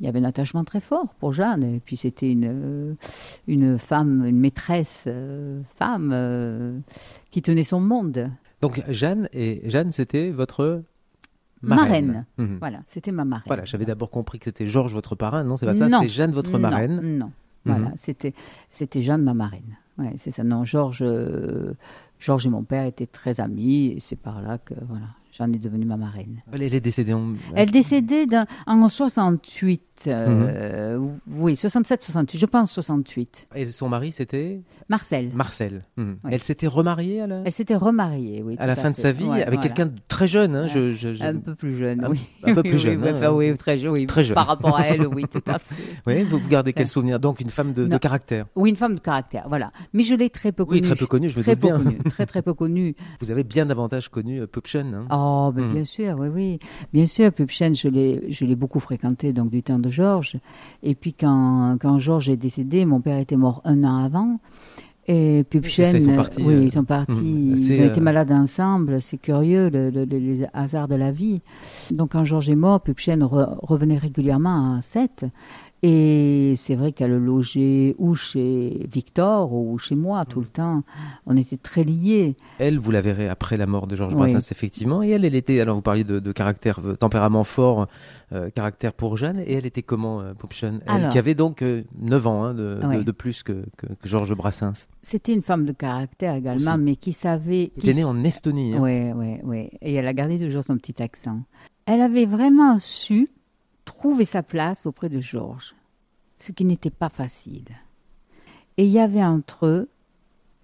il 0.00 0.06
y 0.06 0.08
avait 0.08 0.18
un 0.18 0.24
attachement 0.24 0.64
très 0.64 0.80
fort 0.80 1.14
pour 1.20 1.32
Jeanne. 1.32 1.62
Et 1.64 1.80
puis 1.80 1.96
c'était 1.96 2.30
une, 2.32 2.96
une 3.46 3.78
femme, 3.78 4.24
une 4.26 4.38
maîtresse 4.38 5.04
euh, 5.06 5.60
femme 5.78 6.10
euh, 6.12 6.78
qui 7.30 7.42
tenait 7.42 7.62
son 7.62 7.80
monde. 7.80 8.30
Donc 8.60 8.82
Jeanne, 8.88 9.28
et 9.32 9.62
Jeanne, 9.70 9.92
c'était 9.92 10.30
votre 10.30 10.82
Marraine. 11.62 12.06
marraine. 12.06 12.26
Mhm. 12.38 12.56
Voilà, 12.58 12.80
c'était 12.86 13.12
ma 13.12 13.24
marraine. 13.24 13.44
Voilà, 13.46 13.64
j'avais 13.64 13.84
d'abord 13.86 14.10
compris 14.10 14.38
que 14.38 14.44
c'était 14.46 14.66
Georges 14.66 14.92
votre 14.92 15.14
parrain. 15.14 15.44
Non, 15.44 15.56
c'est 15.56 15.66
pas 15.66 15.74
ça, 15.74 15.88
c'est 15.88 16.08
Jeanne 16.08 16.32
votre 16.32 16.50
Non, 16.52 16.58
marraine. 16.58 17.00
Non, 17.18 17.30
voilà, 17.64 17.88
Mhm. 17.90 17.94
c'était, 17.96 18.34
c'était 18.70 19.00
Jeanne 19.02 19.22
ma 19.22 19.32
marraine. 19.34 19.76
Ouais, 19.96 20.14
c'est 20.18 20.30
ça. 20.32 20.42
Non, 20.44 20.64
Georges, 20.64 21.02
euh, 21.02 21.74
Georges 22.18 22.46
et 22.46 22.50
mon 22.50 22.64
père 22.64 22.84
étaient 22.84 23.06
très 23.06 23.40
amis 23.40 23.88
et 23.96 24.00
c'est 24.00 24.16
par 24.16 24.42
là 24.42 24.58
que 24.58 24.74
voilà, 24.88 25.06
Jeanne 25.36 25.54
est 25.56 25.58
devenue 25.58 25.84
ma 25.84 25.96
marraine. 25.96 26.42
Elle 26.52 26.62
elle 26.62 26.74
est 26.74 26.80
décédée 26.80 27.12
en. 27.12 27.34
Elle 27.56 27.70
décédait 27.72 28.26
d'un- 28.26 28.46
en 28.66 28.88
68. 28.88 29.82
Euh, 30.06 30.98
Oui, 31.30 31.54
67-68, 31.54 32.36
je 32.38 32.46
pense 32.46 32.72
68. 32.72 33.48
Et 33.54 33.66
son 33.66 33.88
mari, 33.88 34.12
c'était 34.12 34.60
Marcel. 34.88 35.30
Marcel. 35.34 35.84
Mhm. 35.96 36.16
Oui. 36.24 36.30
Elle 36.32 36.42
s'était 36.42 36.66
remariée 36.66 37.20
à 37.20 37.26
la, 37.26 37.42
Elle 37.44 37.52
s'était 37.52 37.74
remariée, 37.76 38.42
oui. 38.42 38.56
à 38.58 38.66
la 38.66 38.76
fin 38.76 38.90
de 38.90 38.96
sa 38.96 39.12
vie 39.12 39.24
Ouais, 39.24 39.42
avec 39.42 39.46
voilà. 39.60 39.62
quelqu'un 39.62 39.86
de 39.86 39.98
très 40.08 40.26
jeune. 40.26 40.54
hein, 40.56 40.66
je- 40.66 40.92
je- 40.92 41.14
je- 41.14 41.22
Un 41.24 41.36
peu 41.36 41.54
plus 41.54 41.76
jeune, 41.76 42.04
Un- 42.04 42.10
oui. 42.10 42.20
un 42.42 42.54
peu 42.54 42.60
Oui, 42.64 42.70
plus 42.70 42.78
jeune, 42.78 43.00
Oui, 43.02 43.08
hein. 43.08 43.14
enfin, 43.16 43.30
oui, 43.32 43.54
très 43.56 43.78
jeune, 43.78 43.92
oui. 43.92 44.06
Très 44.06 44.22
jeune. 44.24 44.34
Par 44.34 44.46
rapport 44.46 44.76
à 44.76 44.86
elle, 44.86 45.06
oui, 45.06 45.24
tout 45.30 45.40
à 45.46 45.58
fait. 45.58 45.74
Oui, 46.06 46.22
vous, 46.24 46.38
vous 46.38 46.48
gardez 46.48 46.72
quel 46.72 46.86
souvenir 46.86 47.18
Donc 47.20 47.40
une 47.40 47.50
femme 47.50 47.72
de, 47.72 47.86
caractère? 47.98 48.46
Oui, 48.56 48.70
une 48.70 48.76
femme 48.76 48.94
de 48.96 49.00
caractère, 49.00 49.46
voilà. 49.48 49.70
Mais 49.92 50.02
je 50.02 50.14
l'ai 50.14 50.28
très 50.30 50.52
peu 50.52 50.62
Oui, 50.64 50.80
connue. 50.80 50.82
très 50.82 50.96
peu 50.96 51.06
connue, 51.06 51.28
je 51.30 51.38
me 51.38 51.42
Très 51.42 51.54
doute 51.56 51.62
peu 51.62 51.68
bien. 51.68 51.78
connue, 51.84 51.98
très 51.98 52.26
très 52.26 52.42
peu 52.42 52.52
connue. 52.54 52.94
Vous 53.20 53.30
avez 53.30 53.44
bien 53.44 53.66
davantage 53.66 54.08
connu 54.08 54.40
euh, 54.40 54.46
Pupchen. 54.46 54.94
Hein 54.94 55.06
Oh, 55.10 55.52
ben 55.54 55.64
Hmm. 55.64 55.72
bien 55.72 55.84
sûr, 55.84 56.16
oui, 56.18 56.28
oui. 56.28 56.58
Bien 56.92 57.06
sûr, 57.06 57.32
Pupchen, 57.32 57.74
je 57.74 57.88
l'ai, 57.88 58.24
je 58.30 58.44
l'ai 58.44 58.56
beaucoup 58.56 58.80
fréquenté, 58.80 59.32
donc 59.32 59.50
du 59.50 59.62
temps 59.62 59.78
de 59.84 59.90
Georges. 59.90 60.36
Et 60.82 60.94
puis 60.94 61.12
quand, 61.12 61.76
quand 61.80 61.98
Georges 61.98 62.28
est 62.28 62.36
décédé, 62.36 62.84
mon 62.84 63.00
père 63.00 63.18
était 63.18 63.36
mort 63.36 63.60
un 63.64 63.84
an 63.84 64.04
avant. 64.04 64.38
Et 65.06 65.44
Pupchen, 65.50 65.84
c'est 65.84 65.90
ça, 65.90 65.96
ils 65.98 66.02
sont 66.02 66.10
euh, 66.12 66.16
partis, 66.16 66.42
oui, 66.42 66.54
euh, 66.54 66.62
ils 66.64 66.72
sont 66.72 66.84
partis, 66.84 67.12
ils 67.22 67.80
ont 67.82 67.84
été 67.84 68.00
euh, 68.00 68.02
malades 68.02 68.32
ensemble, 68.32 69.02
c'est 69.02 69.18
curieux, 69.18 69.68
le- 69.68 69.90
le- 69.90 70.06
le- 70.06 70.18
les 70.18 70.46
hasards 70.54 70.88
de 70.88 70.94
la 70.94 71.12
vie. 71.12 71.42
Donc 71.90 72.12
quand 72.12 72.24
Georges 72.24 72.48
est 72.48 72.54
mort, 72.56 72.80
Pupchen 72.80 73.22
re- 73.22 73.54
revenait 73.60 73.98
régulièrement 73.98 74.76
à 74.76 74.80
Sète. 74.80 75.26
Et 75.86 76.54
c'est 76.56 76.76
vrai 76.76 76.92
qu'elle 76.92 77.14
logeait 77.18 77.94
ou 77.98 78.14
chez 78.14 78.86
Victor 78.90 79.52
ou 79.52 79.76
chez 79.76 79.94
moi 79.94 80.24
tout 80.24 80.40
le 80.40 80.46
temps. 80.48 80.82
On 81.26 81.36
était 81.36 81.58
très 81.58 81.84
liés. 81.84 82.36
Elle, 82.58 82.78
vous 82.78 82.90
la 82.90 83.02
verrez 83.02 83.28
après 83.28 83.58
la 83.58 83.66
mort 83.66 83.86
de 83.86 83.94
Georges 83.94 84.14
Oui. 84.14 84.20
Brassens, 84.20 84.50
effectivement. 84.50 85.02
Et 85.02 85.10
elle, 85.10 85.26
elle 85.26 85.34
était, 85.34 85.60
alors 85.60 85.76
vous 85.76 85.82
parliez 85.82 86.02
de, 86.04 86.20
de 86.20 86.32
caractère, 86.32 86.80
euh, 86.82 86.94
tempérament 86.96 87.44
fort, 87.44 87.86
euh, 88.32 88.48
caractère 88.48 88.94
pour 88.94 89.18
Jeanne. 89.18 89.40
Et 89.46 89.52
elle 89.52 89.66
était 89.66 89.82
comment, 89.82 90.22
euh, 90.22 90.32
Elle 90.62 90.80
Alors. 90.86 91.10
qui 91.10 91.18
avait 91.18 91.34
donc 91.34 91.60
euh, 91.60 91.82
9 92.00 92.26
ans 92.28 92.44
hein, 92.44 92.54
de, 92.54 92.78
de- 92.80 92.86
Oui. 92.86 93.04
de 93.04 93.12
plus 93.12 93.42
que, 93.42 93.66
que- 93.76 93.86
que 93.92 94.08
Georges 94.08 94.34
Brassens. 94.34 94.88
C'était 95.02 95.34
une 95.34 95.42
femme 95.42 95.66
de 95.66 95.72
caractère 95.72 96.34
également, 96.34 96.76
Aussi. 96.76 96.82
mais 96.82 96.96
qui 96.96 97.12
savait. 97.12 97.72
Elle 97.76 97.82
qui 97.82 97.90
était 97.90 97.98
née 97.98 98.04
en 98.04 98.24
Estonie. 98.24 98.74
Oui, 98.78 99.12
oui, 99.14 99.34
oui. 99.44 99.68
Et 99.82 99.92
elle 99.92 100.06
a 100.06 100.14
gardé 100.14 100.38
toujours 100.38 100.64
son 100.64 100.78
petit 100.78 101.02
accent. 101.02 101.40
Elle 101.84 102.00
avait 102.00 102.24
vraiment 102.24 102.78
su 102.78 103.28
trouver 103.84 104.24
sa 104.24 104.42
place 104.42 104.86
auprès 104.86 105.08
de 105.08 105.20
Georges, 105.20 105.74
ce 106.38 106.52
qui 106.52 106.64
n'était 106.64 106.90
pas 106.90 107.08
facile. 107.08 107.68
Et 108.76 108.86
il 108.86 108.90
y 108.90 108.98
avait 108.98 109.24
entre 109.24 109.66
eux 109.66 109.88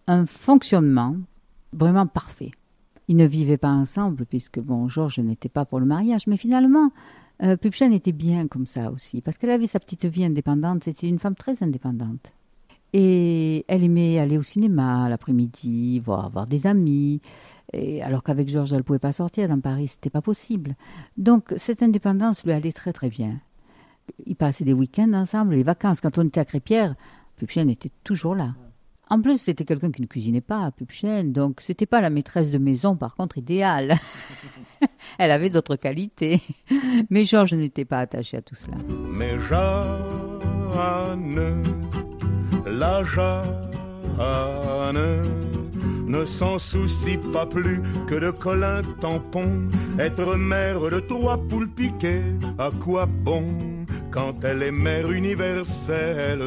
un 0.07 0.27
fonctionnement 0.27 1.17
vraiment 1.73 2.07
parfait. 2.07 2.51
Ils 3.09 3.17
ne 3.17 3.27
vivaient 3.27 3.57
pas 3.57 3.71
ensemble, 3.71 4.25
puisque, 4.25 4.61
bon, 4.61 4.89
Georges 4.89 5.19
n'était 5.19 5.49
pas 5.49 5.65
pour 5.65 5.81
le 5.81 5.87
mariage, 5.87 6.27
mais 6.27 6.37
finalement, 6.37 6.91
euh, 7.43 7.57
Pupchen 7.57 7.93
était 7.93 8.13
bien 8.13 8.47
comme 8.47 8.67
ça 8.67 8.91
aussi, 8.91 9.21
parce 9.21 9.39
qu'elle 9.39 9.51
avait 9.51 9.67
sa 9.67 9.81
petite 9.81 10.05
vie 10.05 10.25
indépendante, 10.25 10.85
c'était 10.85 11.09
une 11.09 11.19
femme 11.19 11.35
très 11.35 11.63
indépendante. 11.63 12.33
Et 12.93 13.65
elle 13.69 13.85
aimait 13.85 14.19
aller 14.19 14.37
au 14.37 14.43
cinéma 14.43 15.09
l'après-midi, 15.09 16.01
voir, 16.01 16.29
voir 16.31 16.47
des 16.47 16.67
amis. 16.67 17.21
Alors 18.03 18.23
qu'avec 18.23 18.49
Georges, 18.49 18.73
elle 18.73 18.79
ne 18.79 18.83
pouvait 18.83 18.99
pas 18.99 19.13
sortir 19.13 19.49
dans 19.49 19.61
Paris, 19.61 19.89
c'était 19.89 20.11
pas 20.11 20.23
possible. 20.23 20.75
Donc 21.17 21.55
cette 21.57 21.83
indépendance 21.83 22.45
lui 22.45 22.53
allait 22.53 22.73
très 22.73 22.93
très 22.93 23.09
bien. 23.09 23.41
Ils 24.27 24.37
passaient 24.37 24.65
des 24.65 24.73
week-ends 24.73 25.13
ensemble, 25.13 25.55
les 25.55 25.63
vacances. 25.63 26.01
Quand 26.01 26.19
on 26.19 26.27
était 26.27 26.41
à 26.41 26.45
Crépierre, 26.45 26.95
Pupchen 27.37 27.71
était 27.71 27.93
toujours 28.03 28.35
là. 28.35 28.55
En 29.09 29.21
plus, 29.21 29.41
c'était 29.41 29.65
quelqu'un 29.65 29.91
qui 29.91 30.03
ne 30.03 30.07
cuisinait 30.07 30.41
pas, 30.41 30.71
Pupchen, 30.71 31.33
donc 31.33 31.61
c'était 31.63 31.87
pas 31.87 32.01
la 32.01 32.11
maîtresse 32.11 32.53
de 32.53 32.59
maison, 32.59 32.95
par 32.95 33.17
contre, 33.17 33.39
idéale. 33.39 33.97
elle 35.19 35.33
avait 35.33 35.51
d'autres 35.51 35.75
qualités. 35.75 36.41
Mais 37.11 37.25
Georges 37.25 37.55
n'était 37.55 37.85
pas 37.85 37.99
attaché 37.99 38.37
à 38.37 38.43
tout 38.43 38.55
cela. 38.55 38.77
Mais 39.13 39.37
Jeanne, 39.41 41.65
la 42.67 43.03
ne 46.11 46.25
s'en 46.25 46.59
soucie 46.59 47.19
pas 47.33 47.47
plus 47.47 47.81
que 48.07 48.17
de 48.17 48.31
Colin 48.31 48.83
tampon. 49.01 49.69
Être 49.99 50.37
mère 50.37 50.81
de 50.81 51.01
trois 51.01 51.39
poules 51.39 51.71
piquées, 51.71 52.23
à 52.59 52.71
quoi 52.81 53.07
bon 53.07 53.45
quand 54.11 54.45
elle 54.45 54.65
est 54.65 54.73
mère 54.73 55.13
universelle, 55.13 56.43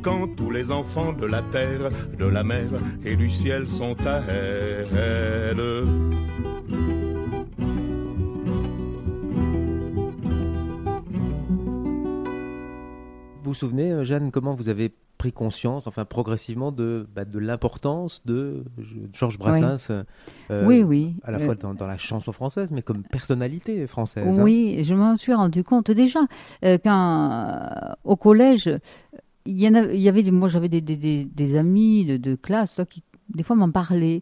quand 0.00 0.26
tous 0.36 0.50
les 0.50 0.70
enfants 0.70 1.12
de 1.12 1.26
la 1.26 1.42
terre, 1.42 1.90
de 2.18 2.24
la 2.24 2.42
mer 2.42 2.68
et 3.04 3.14
du 3.14 3.28
ciel 3.30 3.68
sont 3.68 3.96
à 4.06 4.22
elle. 4.30 5.84
Vous 13.42 13.50
vous 13.50 13.54
souvenez, 13.54 13.92
euh, 13.92 14.04
Jeanne, 14.04 14.30
comment 14.30 14.54
vous 14.54 14.70
avez 14.70 14.90
pris 15.24 15.32
conscience, 15.32 15.86
enfin 15.86 16.04
progressivement, 16.04 16.70
de, 16.70 17.06
bah, 17.14 17.24
de 17.24 17.38
l'importance 17.38 18.20
de 18.26 18.62
Georges 19.14 19.38
Brassens 19.38 19.90
euh, 20.50 20.66
Oui, 20.66 20.82
oui. 20.82 21.14
À 21.24 21.30
la 21.30 21.38
Euh, 21.38 21.46
fois 21.46 21.54
dans, 21.54 21.72
dans 21.72 21.86
la 21.86 21.96
chanson 21.96 22.30
française, 22.32 22.72
mais 22.72 22.82
comme 22.82 23.02
personnalité 23.04 23.86
française. 23.86 24.38
hein. 24.38 24.42
Oui, 24.42 24.82
je 24.84 24.92
m'en 24.94 25.16
suis 25.16 25.32
rendu 25.32 25.64
compte 25.64 25.90
déjà 25.90 26.20
euh, 26.62 26.76
quand 26.84 27.30
euh, 27.32 27.92
au 28.04 28.16
collège, 28.16 28.68
il 29.46 29.58
y 29.60 29.66
en 29.66 29.74
a, 29.76 29.82
il 29.92 30.00
y 30.02 30.10
avait, 30.10 30.22
des- 30.22 30.30
moi 30.30 30.48
j'avais 30.48 30.68
des, 30.68 30.82
des, 30.82 31.56
amis 31.56 32.04
de, 32.04 32.16
de 32.18 32.34
classe 32.34 32.80
qui 32.90 33.02
des 33.34 33.42
fois 33.42 33.56
m'en 33.56 33.70
parlaient. 33.70 34.20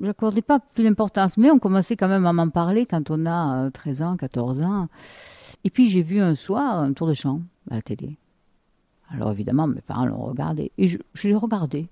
Je 0.00 0.06
n'accordais 0.06 0.42
pas 0.42 0.58
plus 0.58 0.82
d'importance, 0.82 1.36
mais 1.36 1.50
on 1.52 1.60
commençait 1.60 1.94
quand 1.96 2.08
même 2.08 2.26
à 2.26 2.32
m'en 2.32 2.48
parler 2.48 2.86
quand 2.86 3.08
on 3.10 3.24
a 3.26 3.66
euh, 3.66 3.70
13 3.70 4.02
ans, 4.02 4.16
14 4.16 4.62
ans. 4.62 4.88
Et 5.62 5.70
puis 5.70 5.88
j'ai 5.90 6.02
vu 6.02 6.20
un 6.20 6.34
soir 6.34 6.80
un 6.80 6.92
tour 6.92 7.06
de 7.06 7.14
chant 7.14 7.40
à 7.70 7.76
la 7.76 7.82
télé. 7.82 8.16
Alors 9.14 9.30
évidemment, 9.32 9.66
mes 9.66 9.80
parents 9.80 10.06
l'ont 10.06 10.24
regardé. 10.24 10.72
Et 10.78 10.88
je, 10.88 10.98
je 11.14 11.28
l'ai 11.28 11.34
regardé. 11.34 11.86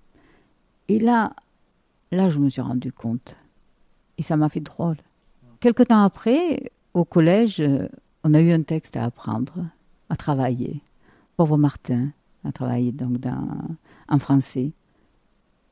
Et 0.89 0.99
là, 0.99 1.35
là, 2.11 2.29
je 2.29 2.39
me 2.39 2.49
suis 2.51 2.61
rendu 2.61 2.93
compte. 2.93 3.37
Et 4.19 4.23
ça 4.23 4.37
m'a 4.37 4.49
fait 4.49 4.61
drôle. 4.61 4.97
Quelque 5.61 5.83
temps 5.83 6.03
après, 6.03 6.71
au 6.95 7.05
collège, 7.05 7.61
euh, 7.61 7.87
on 8.25 8.35
a 8.35 8.41
eu 8.41 8.51
un 8.53 8.63
texte 8.63 8.97
à 8.97 9.05
apprendre, 9.05 9.55
à 10.11 10.17
travailler. 10.17 10.81
Pauvre 11.37 11.57
Martin 11.57 12.09
a 12.45 12.53
travaillé 12.53 12.93
donc 12.93 13.19
dans, 13.19 13.49
en 14.09 14.19
français. 14.19 14.73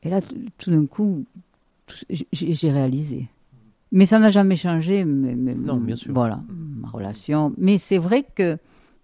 Et 0.03 0.11
là, 0.11 0.21
tout 0.59 0.71
d'un 0.71 0.87
coup, 0.87 1.25
j'ai 2.09 2.27
j'ai 2.33 2.71
réalisé. 2.71 3.29
Mais 3.93 4.07
ça 4.07 4.19
n'a 4.21 4.31
jamais 4.31 4.57
changé. 4.57 5.05
mais- 5.05 5.35
mais- 5.35 5.55
Non, 5.57 5.77
bien 5.77 5.97
sûr. 5.97 6.15
Voilà, 6.15 6.41
ma 6.49 6.89
relation. 6.89 7.53
Mais 7.59 7.77
c'est 7.77 7.99
vrai 7.99 8.23
que 8.23 8.57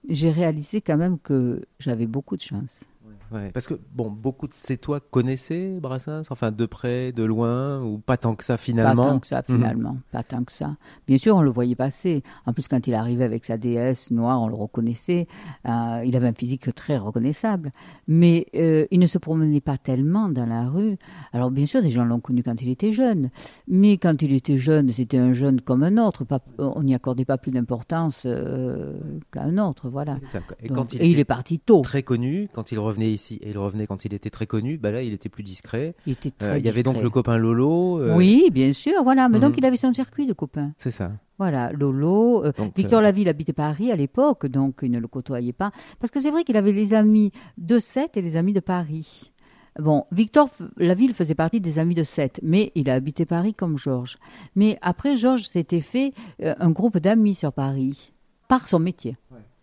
j'ai 0.09 0.31
réalisé 0.31 0.81
quand 0.81 0.97
même 0.97 1.19
que 1.19 1.63
j'avais 1.79 2.07
beaucoup 2.07 2.37
de 2.37 2.43
chance. 2.43 2.85
Ouais, 3.33 3.51
Parce 3.53 3.67
que, 3.67 3.75
bon, 3.95 4.11
beaucoup 4.11 4.47
de 4.47 4.55
Sétois 4.55 5.01
connaissaient 5.01 5.79
Brassens, 5.81 6.23
enfin 6.31 6.53
de 6.53 6.67
près, 6.67 7.13
de 7.13 7.25
loin, 7.25 7.83
ou 7.83 7.99
pas 7.99 8.17
tant 8.17 8.35
que 8.37 8.45
ça 8.45 8.57
finalement? 8.57 9.03
Pas 9.03 9.09
tant 9.11 9.19
que 9.19 9.27
ça, 9.27 9.43
Mhm. 9.49 9.57
finalement. 9.57 9.97
Pas 10.13 10.23
tant 10.23 10.45
que 10.45 10.53
ça. 10.53 10.77
Bien 11.09 11.19
sûr, 11.19 11.35
on 11.37 11.43
le 11.43 11.51
voyait 11.51 11.75
passer. 11.75 12.23
En 12.47 12.53
plus, 12.53 12.69
quand 12.69 12.87
il 12.87 12.95
arrivait 12.95 13.25
avec 13.25 13.45
sa 13.45 13.57
déesse 13.57 14.11
noire, 14.11 14.41
on 14.41 14.49
le 14.49 14.55
reconnaissait. 14.55 15.27
Euh, 15.69 16.03
il 16.05 16.15
avait 16.17 16.29
un 16.29 16.33
physique 16.35 16.73
très 16.75 16.97
reconnaissable. 16.99 17.73
Mais 18.07 18.47
euh, 18.55 18.87
il 18.91 19.01
ne 19.01 19.07
se 19.07 19.19
promenait 19.19 19.61
pas 19.61 19.77
tellement 19.79 20.29
dans 20.29 20.47
la 20.47 20.69
rue. 20.69 20.97
Alors, 21.33 21.51
bien 21.51 21.67
sûr, 21.67 21.83
des 21.83 21.91
gens 21.91 22.05
l'ont 22.05 22.21
connu 22.21 22.43
quand 22.43 22.61
il 22.63 22.69
était 22.69 22.93
jeune. 22.93 23.31
Mais 23.67 23.99
quand 23.99 24.23
il 24.23 24.33
était 24.35 24.59
jeune, 24.59 24.91
c'était 24.93 25.19
un 25.19 25.33
jeune 25.33 25.61
comme 25.61 25.83
un 25.83 25.99
autre. 25.99 26.25
Pas- 26.25 26.41
on 26.59 26.83
n'y 26.85 26.95
accordait 26.95 27.25
pas 27.25 27.39
plus 27.39 27.51
d'importance 27.51 28.23
euh, 28.25 28.95
qu'à 29.33 29.43
un 29.43 29.59
autre. 29.59 29.89
Voilà. 29.89 30.19
Et, 30.63 30.69
Donc, 30.69 30.77
quand 30.77 30.93
il, 30.95 31.03
et 31.03 31.09
il 31.09 31.19
est 31.19 31.25
parti 31.25 31.59
tôt. 31.59 31.81
Très 31.83 32.03
connu, 32.05 32.49
quand 32.53 32.71
il 32.73 32.79
revenait 32.79 33.16
ici, 33.17 33.41
et 33.43 33.51
il 33.51 33.59
revenait 33.59 33.87
quand 33.89 34.05
il 34.05 34.15
était 34.15 34.31
très 34.31 34.47
connu, 34.47 34.79
bah 34.79 34.93
là, 34.93 35.03
il 35.03 35.13
était 35.13 35.29
plus 35.29 35.43
discret. 35.43 35.95
Il 36.07 36.13
était 36.13 36.29
Euh, 36.43 36.51
très 36.51 36.61
il 36.61 36.65
y 36.65 36.69
avait 36.69 36.85
donc 36.85 37.03
le 37.03 37.11
copain 37.11 37.37
Lolo. 37.37 37.99
euh, 38.01 38.15
Oui, 38.17 38.49
bien 38.53 38.73
sûr. 38.73 39.03
Voilà. 39.03 39.29
Mais 39.29 39.41
donc, 39.41 39.51
Mhm. 39.53 39.59
il 39.59 39.65
avait 39.67 39.77
son 39.77 39.93
circuit 39.93 40.27
de 40.27 40.33
copains. 40.33 40.73
C'est 40.79 40.91
ça. 40.93 41.11
Voilà, 41.39 41.73
Lolo. 41.73 42.45
euh, 42.45 42.53
Donc, 42.57 42.77
Victor 42.77 43.03
Laville 43.03 43.29
habitait 43.29 43.53
Paris 43.53 43.91
à 43.91 43.97
l'époque, 43.97 44.47
donc 44.47 44.79
il 44.83 44.91
ne 44.93 45.01
le 45.01 45.09
côtoyait 45.09 45.53
pas. 45.53 45.73
Parce 46.01 46.11
que 46.13 46.21
c'est 46.21 46.31
vrai 46.31 46.45
qu'il 46.45 46.57
avait 46.57 46.73
les 46.73 46.95
amis 46.95 47.33
de 47.59 47.79
Sète 47.79 48.17
et 48.17 48.23
les 48.23 48.37
amis 48.37 48.53
de 48.55 48.61
Paris. 48.61 49.33
Bon, 49.79 50.05
Victor 50.11 50.49
Laville 50.79 51.13
faisait 51.13 51.35
partie 51.35 51.61
des 51.61 51.79
amis 51.79 51.95
de 51.95 52.03
Sète, 52.03 52.41
mais 52.43 52.73
il 52.75 52.89
a 52.89 52.95
habité 52.95 53.27
Paris 53.27 53.53
comme 53.53 53.77
Georges. 53.77 54.17
Mais 54.55 54.79
après, 54.81 55.19
Georges 55.19 55.47
s'était 55.49 55.83
fait 55.83 56.15
un 56.43 56.71
groupe 56.71 56.97
d'amis 56.97 57.35
sur 57.35 57.53
Paris, 57.53 58.13
par 58.49 58.69
son 58.69 58.79
métier. 58.79 59.17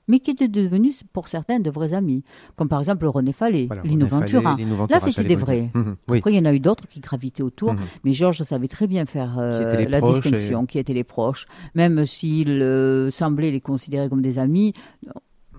Mais 0.07 0.19
qui 0.19 0.31
étaient 0.31 0.47
devenus, 0.49 1.03
pour 1.13 1.27
certains, 1.29 1.59
de 1.59 1.69
vrais 1.69 1.93
amis. 1.93 2.23
Comme 2.55 2.67
par 2.67 2.79
exemple 2.79 3.05
René 3.05 3.31
Fallet, 3.31 3.67
Voilà, 3.67 3.83
Lino 3.83 4.05
Ventura. 4.05 4.55
Là, 4.89 4.99
c'était 4.99 5.23
des 5.27 5.35
vrais. 5.35 5.69
Mhm, 5.73 5.95
oui. 6.09 6.17
Après, 6.17 6.33
il 6.33 6.35
y 6.35 6.39
en 6.39 6.45
a 6.45 6.53
eu 6.53 6.59
d'autres 6.59 6.87
qui 6.87 6.99
gravitaient 6.99 7.43
autour, 7.43 7.73
Mhm. 7.73 7.79
mais 8.03 8.13
Georges 8.13 8.43
savait 8.43 8.67
très 8.67 8.87
bien 8.87 9.05
faire 9.05 9.37
euh, 9.39 9.85
la 9.87 10.01
distinction, 10.21 10.65
qui 10.65 10.77
étaient 10.79 10.93
les 10.93 11.03
proches. 11.05 11.47
Même 11.73 12.03
s'il 12.05 12.49
euh, 12.61 13.11
semblait 13.11 13.51
les 13.51 13.61
considérer 13.61 14.09
comme 14.09 14.21
des 14.21 14.39
amis, 14.39 14.73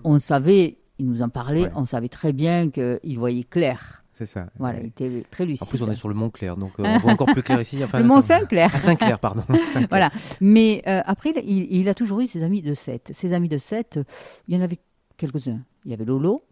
on 0.05 0.19
savait, 0.19 0.77
il 0.99 1.07
nous 1.09 1.23
en 1.23 1.31
parlait, 1.31 1.71
on 1.77 1.87
savait 1.87 2.09
très 2.09 2.33
bien 2.35 2.69
qu'il 2.71 3.19
voyait 3.19 3.45
clair. 3.45 4.04
C'est 4.15 4.27
ça. 4.27 4.47
Voilà, 4.59 4.79
il 4.81 4.87
était 4.87 5.25
très 5.29 5.45
lucide. 5.45 5.65
En 5.65 5.67
plus, 5.67 5.83
on 5.83 5.91
est 5.91 5.97
sur 5.97 6.09
le 6.09 6.15
Mont 6.15 6.31
Clair, 6.31 6.57
donc 6.57 6.73
euh, 6.79 6.85
on 6.85 6.99
voit 6.99 7.13
encore 7.13 7.27
plus 7.27 7.43
clair 7.43 7.61
ici. 7.61 7.83
Enfin, 7.83 7.99
le 8.01 8.05
Mont 8.05 8.21
Saint-Clair. 8.21 8.71
Ah, 8.73 8.79
Saint-Clair, 8.79 9.19
pardon. 9.19 9.43
Voilà. 9.91 10.11
Mais 10.41 10.83
euh, 10.87 11.03
après, 11.05 11.33
il, 11.45 11.67
il 11.75 11.89
a 11.89 11.95
toujours 11.95 12.21
eu 12.21 12.29
ses 12.29 12.45
amis 12.45 12.63
de 12.63 12.75
Sète. 12.75 13.11
Ses 13.13 13.33
amis 13.33 13.49
de 13.49 13.59
Sète, 13.59 13.97
euh, 13.97 14.05
il 14.47 14.55
y 14.55 14.59
en 14.59 14.63
avait 14.63 14.79
quelques-uns. 15.17 15.61
Il 15.85 15.91
y 15.91 15.95
avait 15.95 16.05
Lolo. 16.05 16.45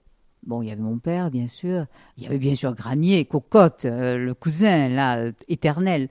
Bon, 0.45 0.61
il 0.61 0.69
y 0.69 0.73
avait 0.73 0.83
mon 0.83 0.99
père, 0.99 1.31
bien 1.31 1.47
sûr. 1.47 1.87
Il 2.17 2.25
y 2.25 2.27
avait 2.27 2.39
bien 2.39 2.57
sûr 2.57 2.75
Granier, 2.75 3.25
Cocotte, 3.27 3.85
euh, 3.85 4.19
le 4.19 4.35
cousin, 4.35 4.89
là, 4.89 5.19
euh, 5.19 5.33
éternel. 5.47 6.09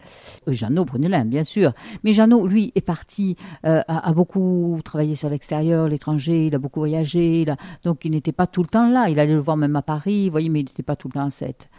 Euh, 0.48 0.54
Jeannot 0.54 0.86
Brunelin, 0.86 1.26
bien 1.26 1.44
sûr. 1.44 1.74
Mais 2.06 2.14
Jeannot, 2.14 2.48
lui, 2.48 2.72
est 2.76 2.80
parti, 2.82 3.36
a, 3.64 3.80
a 3.88 4.14
beaucoup 4.14 4.80
travaillé 4.86 5.16
sur 5.16 5.30
l'extérieur, 5.30 5.90
l'étranger, 5.90 6.48
il 6.48 6.56
a 6.56 6.60
beaucoup 6.60 6.80
voyagé. 6.80 7.42
il 7.42 7.50
a- 7.50 7.58
Donc, 7.84 8.06
il 8.06 8.12
n'était 8.12 8.32
pas 8.32 8.48
tout 8.48 8.62
le 8.62 8.70
temps 8.70 8.90
là. 8.90 9.10
Il 9.10 9.20
allait 9.20 9.34
le 9.34 9.40
voir 9.42 9.58
même 9.58 9.76
à 9.76 9.82
Paris, 9.82 10.28
vous 10.28 10.32
voyez, 10.32 10.48
mais 10.50 10.62
il 10.62 10.66
n'était 10.66 10.82
pas 10.84 10.96
tout 10.96 11.10
le 11.10 11.14
temps 11.14 11.26
à 11.26 11.30
Sète. 11.30 11.70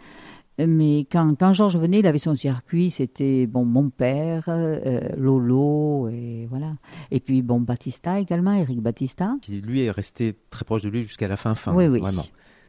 Mais 0.59 1.07
quand, 1.11 1.33
quand 1.39 1.51
Georges 1.51 1.77
venait, 1.77 1.99
il 2.01 2.05
avait 2.05 2.19
son 2.19 2.35
circuit, 2.35 2.91
c'était 2.91 3.47
bon 3.47 3.65
mon 3.65 3.89
père, 3.89 4.43
euh, 4.49 4.99
Lolo, 5.17 6.07
et 6.09 6.45
voilà. 6.47 6.73
Et 7.09 7.19
puis 7.19 7.41
bon 7.41 7.59
Batista 7.59 8.19
également, 8.19 8.53
Eric 8.53 8.79
Batista. 8.79 9.35
Qui 9.41 9.61
lui 9.61 9.81
est 9.81 9.89
resté 9.89 10.35
très 10.51 10.63
proche 10.63 10.83
de 10.83 10.89
lui 10.89 11.01
jusqu'à 11.01 11.27
la 11.27 11.37
fin, 11.37 11.55
fin. 11.55 11.73
Oui, 11.73 11.87
oui. 11.87 11.99
Vraiment. 12.01 12.21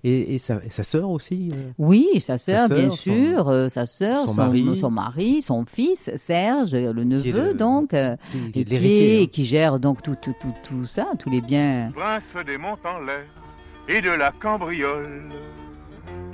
Et, 0.07 0.35
et 0.35 0.39
sa, 0.39 0.57
et 0.63 0.69
sa 0.69 0.83
sœur 0.83 1.09
aussi 1.09 1.49
euh, 1.55 1.71
Oui, 1.79 2.21
sa 2.21 2.37
Sa 2.37 2.69
sœur, 2.69 2.77
bien 2.77 2.91
son- 2.91 2.97
sûr, 2.97 3.49
euh, 3.49 3.69
sa 3.71 3.87
sœur, 3.87 4.19
son 4.19 4.27
son, 4.27 4.35
mari. 4.35 4.77
son 4.79 4.91
mari, 4.91 5.41
son 5.41 5.65
fils, 5.65 6.11
Serge, 6.17 6.75
le 6.75 7.05
neveu, 7.05 7.49
le- 7.49 7.55
donc, 7.55 7.95
euh, 7.95 8.15
qui 8.31 8.61
et 8.61 8.65
qui, 8.65 8.65
l'héritier, 8.65 9.21
est- 9.21 9.25
hein. 9.25 9.29
qui 9.33 9.45
gère 9.47 9.79
donc 9.81 10.03
tout, 10.03 10.17
tout, 10.21 10.35
tout, 10.39 10.53
tout 10.63 10.85
ça, 10.85 11.07
tous 11.19 11.31
les 11.31 11.41
biens. 11.41 11.91
Prince 11.97 12.35
des 12.47 12.59
monts 12.59 12.77
en 12.85 13.01
l'air 13.01 13.25
et 13.89 14.03
de 14.03 14.11
la 14.11 14.31
cambriole, 14.31 15.23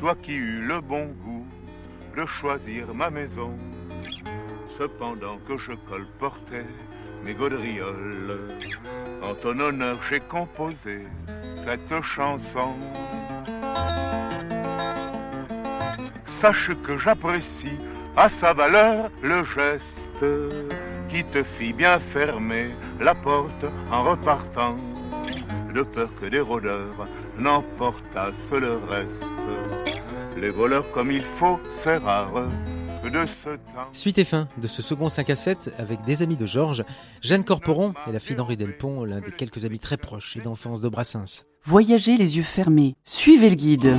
toi 0.01 0.16
qui 0.21 0.33
eus 0.35 0.62
le 0.66 0.81
bon 0.81 1.07
goût 1.25 1.47
de 2.16 2.27
choisir 2.27 2.93
ma 2.93 3.09
maison, 3.09 3.51
cependant 4.68 5.39
que 5.47 5.57
je 5.59 5.73
colportais 5.89 6.64
mes 7.25 7.35
gaudrioles, 7.35 8.41
en 9.23 9.35
ton 9.35 9.59
honneur 9.61 10.01
j'ai 10.11 10.18
composé 10.21 11.03
cette 11.55 12.03
chanson. 12.03 12.71
Sache 16.27 16.71
que 16.87 16.99
j'apprécie 16.99 17.79
à 18.16 18.29
sa 18.29 18.53
valeur 18.53 19.11
le 19.23 19.45
geste 19.45 20.25
qui 21.09 21.25
te 21.25 21.43
fit 21.43 21.73
bien 21.73 21.99
fermer 21.99 22.71
la 23.01 23.14
porte 23.14 23.64
en 23.91 24.05
repartant, 24.05 24.77
de 25.75 25.83
peur 25.83 26.09
que 26.21 26.27
des 26.27 26.41
rôdeurs 26.41 27.07
n'emportassent 27.39 28.53
le 28.53 28.77
reste. 28.89 29.25
Les 30.37 30.51
voleurs 30.51 30.91
comme 30.93 31.11
il 31.11 31.25
faut, 31.25 31.61
c'est 31.71 31.99
rare 31.99 32.49
de 33.05 33.27
ce 33.27 33.51
temps. 33.51 33.89
Suite 33.93 34.18
et 34.18 34.25
fin 34.25 34.49
de 34.59 34.66
ce 34.66 34.83
second 34.83 35.09
5 35.09 35.31
à 35.31 35.37
7 35.37 35.75
avec 35.79 36.03
des 36.05 36.23
amis 36.23 36.37
de 36.37 36.47
Georges, 36.47 36.85
Jeanne 37.23 37.45
Corporon 37.45 37.95
est 38.07 38.12
la 38.12 38.18
fille 38.18 38.37
d'Henri 38.37 38.57
Delpont, 38.57 39.05
l'un 39.05 39.21
des 39.21 39.33
quelques 39.33 39.64
amis 39.64 39.79
très 39.79 39.97
proches 39.97 40.37
et 40.37 40.41
d'enfance 40.41 40.81
de 40.81 40.89
Brassens. 40.89 41.45
Voyagez 41.63 42.17
les 42.17 42.37
yeux 42.37 42.43
fermés. 42.43 42.97
Suivez 43.05 43.51
le 43.51 43.55
guide. 43.57 43.97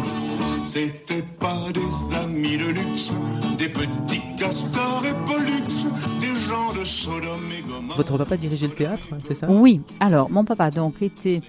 C'était 0.58 1.24
pas 1.40 1.68
des 1.74 2.16
amis 2.16 2.58
de 2.58 2.70
luxe, 2.70 3.12
des 3.58 3.70
petits 3.70 4.22
castors 4.38 5.04
et 5.06 5.14
pollux, 5.26 6.20
des 6.20 6.36
gens 6.48 6.74
de 6.74 6.84
Sodome 6.86 7.52
et 7.58 7.62
Gomorrhe. 7.62 7.98
Votre 7.98 8.18
papa 8.18 8.38
dirigeait 8.38 8.68
le 8.68 8.74
théâtre, 8.74 9.04
c'est 9.22 9.36
ça? 9.36 9.50
Oui, 9.50 9.82
alors 10.00 10.30
mon 10.32 10.44
papa 10.46 10.72
donc 10.72 11.02
était, 11.02 11.42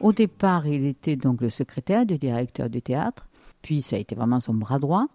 au 0.00 0.12
départ, 0.12 0.66
il 0.66 0.86
était 0.86 1.16
donc 1.16 1.40
le 1.42 1.50
secrétaire 1.50 2.06
du 2.06 2.18
directeur 2.18 2.68
du 2.70 2.82
théâtre, 2.82 3.28
puis 3.60 3.82
ça 3.82 3.96
a 3.96 3.98
été 3.98 4.14
vraiment 4.14 4.40
son 4.40 4.54
bras 4.54 4.78
droit, 4.78 5.06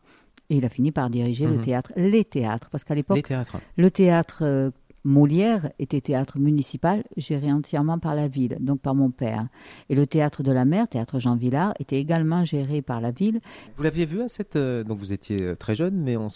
et 0.50 0.58
il 0.58 0.66
a 0.66 0.70
fini 0.70 0.91
par 0.91 1.10
diriger 1.10 1.45
le 1.45 1.56
Mhm. 1.58 1.62
théâtre, 1.62 1.91
les 1.98 2.24
théâtres, 2.24 2.70
parce 2.72 2.84
qu'à 2.84 2.95
l'époque, 2.95 3.18
Les 3.18 3.24
théâtres. 3.24 3.58
le 3.76 3.91
théâtre 3.91 4.38
euh, 4.43 4.70
Molière 5.08 5.72
était 5.80 6.01
théâtre 6.01 6.38
municipal 6.38 7.05
géré 7.16 7.49
entièrement 7.49 7.97
par 7.97 8.14
la 8.14 8.28
ville, 8.28 8.58
donc 8.60 8.82
par 8.82 8.93
mon 8.93 9.10
père. 9.10 9.47
Et 9.88 9.95
le 9.95 10.05
théâtre 10.05 10.43
de 10.43 10.51
la 10.51 10.66
mer, 10.66 10.89
théâtre 10.89 11.18
Jean 11.18 11.38
Villard, 11.38 11.74
était 11.80 11.97
également 11.97 12.43
géré 12.43 12.82
par 12.82 12.99
la 12.99 13.12
ville. 13.12 13.39
Vous 13.78 13.84
l'aviez 13.84 14.05
vu 14.05 14.22
à 14.22 14.28
cette. 14.28 14.58
euh, 14.58 14.84
donc 14.84 14.99
vous 14.99 15.14
étiez 15.14 15.41
euh, 15.41 15.55
très 15.55 15.76
jeune, 15.76 15.95
mais 15.95 16.18
en 16.18 16.28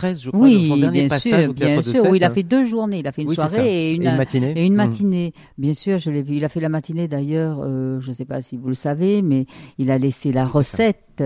73, 0.00 0.22
je 0.22 0.30
crois, 0.30 0.40
Oui, 0.42 0.68
son 0.68 0.76
dernier 0.76 1.00
bien 1.00 1.08
passage 1.08 1.42
sûr, 1.42 1.50
au 1.50 1.54
théâtre 1.54 1.82
bien 1.82 1.92
de 1.92 1.96
sûr. 1.96 2.10
Oui, 2.10 2.18
il 2.18 2.24
a 2.24 2.30
fait 2.30 2.42
deux 2.42 2.64
journées. 2.64 3.00
Il 3.00 3.06
a 3.06 3.12
fait 3.12 3.22
une 3.22 3.28
Oui, 3.28 3.34
soirée 3.34 3.90
et 3.90 3.94
une, 3.94 4.02
Et 4.02 4.06
une 4.10 4.16
matinée. 4.16 4.52
et 4.56 4.66
une 4.66 4.74
matinée. 4.74 5.32
Bien 5.58 5.74
sûr, 5.74 5.98
je 5.98 6.10
l'ai 6.10 6.22
vu. 6.22 6.36
Il 6.36 6.44
a 6.44 6.48
fait 6.48 6.60
la 6.60 6.68
matinée 6.68 7.08
d'ailleurs. 7.08 7.60
euh, 7.62 8.00
je 8.00 8.10
ne 8.10 8.14
sais 8.14 8.24
pas 8.24 8.42
si 8.42 8.56
vous 8.56 8.68
le 8.68 8.74
savez, 8.74 9.22
mais 9.22 9.46
il 9.78 9.90
a 9.90 9.98
laissé 9.98 10.32
la 10.32 10.46
recette 10.46 11.22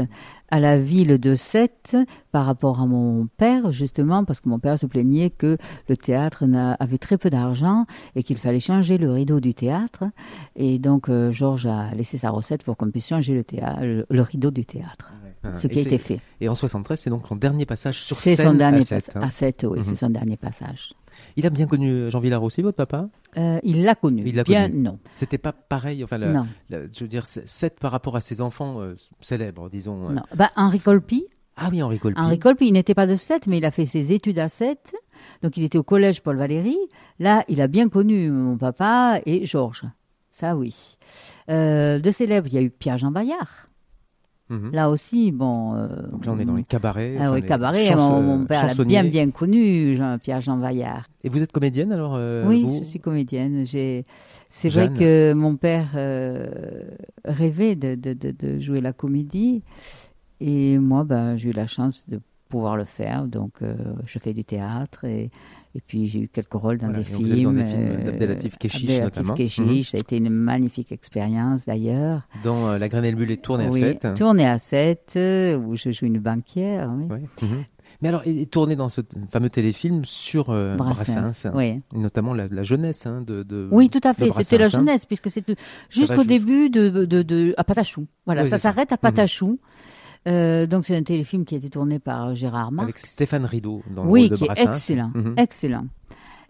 à 0.51 0.59
la 0.61 0.79
ville 0.79 1.19
de 1.19 1.35
Sète 1.37 1.97
par 2.33 2.47
rapport 2.47 2.81
à 2.81 2.87
mon 2.87 3.29
père, 3.37 3.71
justement, 3.73 4.25
parce 4.25 4.41
que 4.41 4.49
mon 4.49 4.59
père 4.59 4.79
se 4.79 4.87
plaignait 4.87 5.31
que 5.31 5.57
le 5.89 5.97
théâtre 5.97 6.45
avait 6.81 6.99
très 6.99 7.17
peu 7.17 7.31
d'argent 7.31 7.87
et 8.17 8.23
qu'il 8.25 8.37
fallait 8.39 8.61
changer 8.61 8.99
le 8.99 9.11
rideau 9.13 9.39
du 9.41 9.55
théâtre. 9.55 10.05
Et 10.57 10.79
donc, 10.79 11.09
euh, 11.09 11.31
Georges 11.33 11.67
a 11.67 11.95
laissé 11.95 12.19
sa 12.19 12.31
recette 12.31 12.63
pour 12.65 12.77
qu'on 12.77 12.91
puisse 12.91 13.09
changer 13.09 13.45
le 14.11 14.21
rideau 14.23 14.51
du 14.51 14.65
théâtre. 14.65 15.13
Ah, 15.45 15.57
Ce 15.57 15.67
qui 15.67 15.79
a 15.79 15.83
été 15.83 15.99
fait. 15.99 16.21
Et 16.41 16.49
en 16.49 16.55
73, 16.55 16.99
c'est 16.99 17.11
donc 17.11 17.27
son 17.29 17.37
dernier 17.37 17.67
passage 17.67 18.01
sur 18.03 18.17
scène 18.19 18.37
son 18.37 18.55
dernier 18.55 18.79
à 18.79 18.81
Sète. 18.83 19.13
pas- 19.13 19.21
hein. 19.21 19.27
à 19.27 19.31
Sète, 19.31 19.67
oui, 19.69 19.79
Mhm. 19.79 19.85
c'est 19.85 19.97
son 19.97 20.11
dernier 20.11 20.37
passage. 20.37 20.95
Il 21.37 21.47
a 21.47 21.51
bien 21.51 21.67
connu 21.67 22.11
Jean 22.11 22.19
Villard 22.21 22.43
aussi, 22.43 22.61
votre 22.63 22.77
papa? 22.77 23.09
Euh, 23.37 23.59
il 23.63 23.85
l'a 23.85 23.95
connu. 23.95 24.23
Il 24.27 24.35
l'a 24.37 24.43
Bien, 24.45 24.69
connu. 24.69 24.81
non. 24.83 24.99
C'était 25.15 25.39
pas 25.39 25.53
pareil. 25.53 26.03
Enfin, 26.03 26.19
la- 26.19 26.33
Non. 26.33 26.47
la- 26.71 26.81
je 26.93 27.01
veux 27.05 27.09
dire, 27.09 27.27
c'est- 27.27 27.49
Sète 27.49 27.79
par 27.79 27.93
rapport 27.93 28.17
à 28.17 28.21
ses 28.21 28.41
enfants 28.41 28.81
euh, 28.81 28.95
célèbres, 29.21 29.69
disons. 29.71 30.09
euh. 30.09 30.13
Non. 30.15 30.23
Bah, 30.35 30.51
Henri 30.57 30.81
Colpi. 30.81 31.25
Ah 31.57 31.69
oui, 31.71 31.83
Henri 31.83 32.01
Colpi. 32.01 32.21
Henri 32.21 32.39
Colpi, 32.41 32.67
il 32.67 32.73
n'était 32.73 32.95
pas 32.95 33.07
de 33.07 33.15
Sète, 33.15 33.47
mais 33.47 33.59
il 33.59 33.65
a 33.65 33.71
fait 33.71 33.85
ses 33.87 34.13
études 34.13 34.41
à 34.41 34.49
Sète. 34.49 34.93
Donc, 35.43 35.57
il 35.57 35.63
était 35.63 35.79
au 35.79 35.85
collège 35.85 36.21
Paul 36.21 36.37
Valéry. 36.37 36.77
Là, 37.21 37.45
il 37.49 37.61
a 37.61 37.69
bien 37.69 37.89
connu 37.89 38.29
mon 38.31 38.57
papa 38.57 39.21
et 39.25 39.47
Georges. 39.47 39.85
Ça, 40.33 40.57
oui. 40.57 40.97
Euh, 41.49 42.01
de 42.01 42.11
célèbres, 42.11 42.49
il 42.49 42.55
y 42.55 42.59
a 42.59 42.63
eu 42.63 42.71
Pierre-Jean 42.71 43.13
Bayard. 43.13 43.69
Mhm. 44.51 44.71
Là 44.73 44.91
aussi, 44.91 45.33
bon. 45.33 45.75
euh, 45.75 45.89
Donc 46.11 46.27
là, 46.27 46.33
on 46.33 46.39
est 46.39 46.45
dans 46.45 46.57
les 46.57 46.65
cabarets. 46.65 47.17
Ah 47.19 47.23
enfin, 47.23 47.35
oui, 47.35 47.41
les 47.41 47.47
cabaret. 47.47 47.87
chans- 47.87 48.21
mon, 48.23 48.45
père 48.45 48.67
l'a 48.67 48.75
bien 48.85 49.03
bien 49.05 49.31
connu, 49.31 49.97
Jean- 49.97 50.19
Pierre-Jean 50.19 50.59
Vaillard. 50.59 51.09
Et 51.23 51.31
vous 51.31 51.43
êtes 51.43 51.51
comédienne 51.51 51.93
alors 51.93 52.15
euh, 52.17 52.47
oui, 52.47 52.63
vous 52.63 52.79
je 52.81 52.85
suis 52.85 53.01
comédienne. 53.01 53.65
J'ai, 53.65 54.05
c'est 54.51 54.69
vrai 54.69 54.89
que 54.99 55.33
mon 55.33 55.57
père 55.57 55.93
euh, 55.95 56.47
rêvait 57.25 57.75
de, 57.75 57.95
de, 57.95 58.13
de, 58.13 58.33
de 58.39 58.59
jouer 58.61 58.81
la 58.83 58.93
comédie, 58.93 59.63
et 60.41 60.79
moi, 60.79 61.05
ben, 61.05 61.37
j'ai 61.39 61.49
eu 61.49 61.53
la 61.53 61.67
chance 61.67 62.05
de 62.09 62.21
pouvoir 62.55 62.77
le 62.77 62.85
faire. 62.85 63.25
Donc, 63.27 63.53
euh, 63.63 63.75
je 64.07 64.19
fais 64.19 64.33
du 64.33 64.45
théâtre 64.45 65.05
et, 65.05 65.31
et 65.75 65.81
puis 65.87 66.07
j'ai 66.07 66.21
eu 66.21 66.29
quelques 66.29 66.53
rôles 66.55 66.79
dans 66.79 66.87
Voilà, 66.89 67.03
des 67.03 67.05
films. 67.05 67.43
dans 67.45 67.53
des 67.53 67.65
films 67.65 67.89
euh, 68.07 68.09
Abdelatif 68.11 68.57
notamment. 69.03 69.35
Kechiche, 69.35 69.59
Mhm. 69.61 69.83
ça 69.83 69.97
a 69.97 70.01
été 70.01 70.17
une 70.19 70.31
magnifique 70.31 70.93
expérience 70.93 71.67
d'ailleurs. 71.67 72.23
Dans 72.43 72.69
euh, 72.69 72.79
La 72.79 72.89
Graine 72.89 73.05
et 73.05 73.11
le 73.11 73.17
Mulet 73.17 73.37
tournée 73.37 73.69
oui, 73.71 73.83
à 73.83 73.87
7. 74.01 74.15
Tournée 74.15 74.47
à 74.47 74.59
7, 74.59 75.13
euh, 75.17 75.59
où 75.59 75.77
je 75.77 75.91
joue 75.91 76.07
une 76.07 76.19
banquière. 76.21 76.91
Oui. 76.97 77.07
Mhm. 77.43 77.65
Mais 78.03 78.09
alors, 78.09 78.23
et, 78.27 78.43
et 78.43 78.47
tourné 78.47 78.77
dans 78.77 78.89
ce 78.89 79.01
fameux 79.31 79.51
téléfilm 79.51 80.05
sur 80.05 80.51
euh, 80.51 80.75
Brassens, 80.77 81.21
Brassens, 81.23 81.53
oui. 81.55 81.81
et 81.95 81.99
notamment 81.99 82.35
la, 82.35 82.49
la 82.49 82.63
jeunesse 82.63 83.07
hein, 83.07 83.23
de, 83.27 83.43
de 83.43 83.69
Oui, 83.71 83.89
tout 83.89 84.01
à 84.05 84.15
fait. 84.15 84.31
C'était 84.43 84.59
la 84.59 84.67
hein. 84.67 84.69
jeunesse, 84.69 85.05
puisque 85.07 85.31
c'est 85.31 85.45
jusqu'au 85.91 86.25
début 86.25 86.71
de, 86.71 86.89
de, 87.07 87.23
de- 87.23 87.55
à 87.57 87.65
Patachou. 87.65 88.07
Voilà, 88.27 88.43
Oui, 88.43 88.49
ça 88.49 88.59
c'est 88.59 88.63
ça. 88.63 88.73
s'arrête 88.73 88.93
à 88.93 88.97
Mhm. 88.97 89.01
Patachou. 89.01 89.59
Euh, 90.27 90.67
donc 90.67 90.87
c'est 90.87 90.97
un 90.97 91.03
téléfilm 91.03 91.45
qui 91.45 91.55
a 91.55 91.59
été 91.59 91.69
tourné 91.71 91.99
par 91.99 92.35
Gérard 92.35 92.73
Marx. 92.73 92.85
Avec 92.89 92.99
Stéphane 92.99 93.45
Rideau 93.45 93.83
dans 93.95 94.05
le 94.05 94.11
oui, 94.11 94.23
rôle 94.23 94.31
de 94.31 94.37
qui 94.37 94.45
est 94.45 94.63
excellent, 94.63 95.11
Mhm. 95.15 95.35
excellent. 95.37 95.87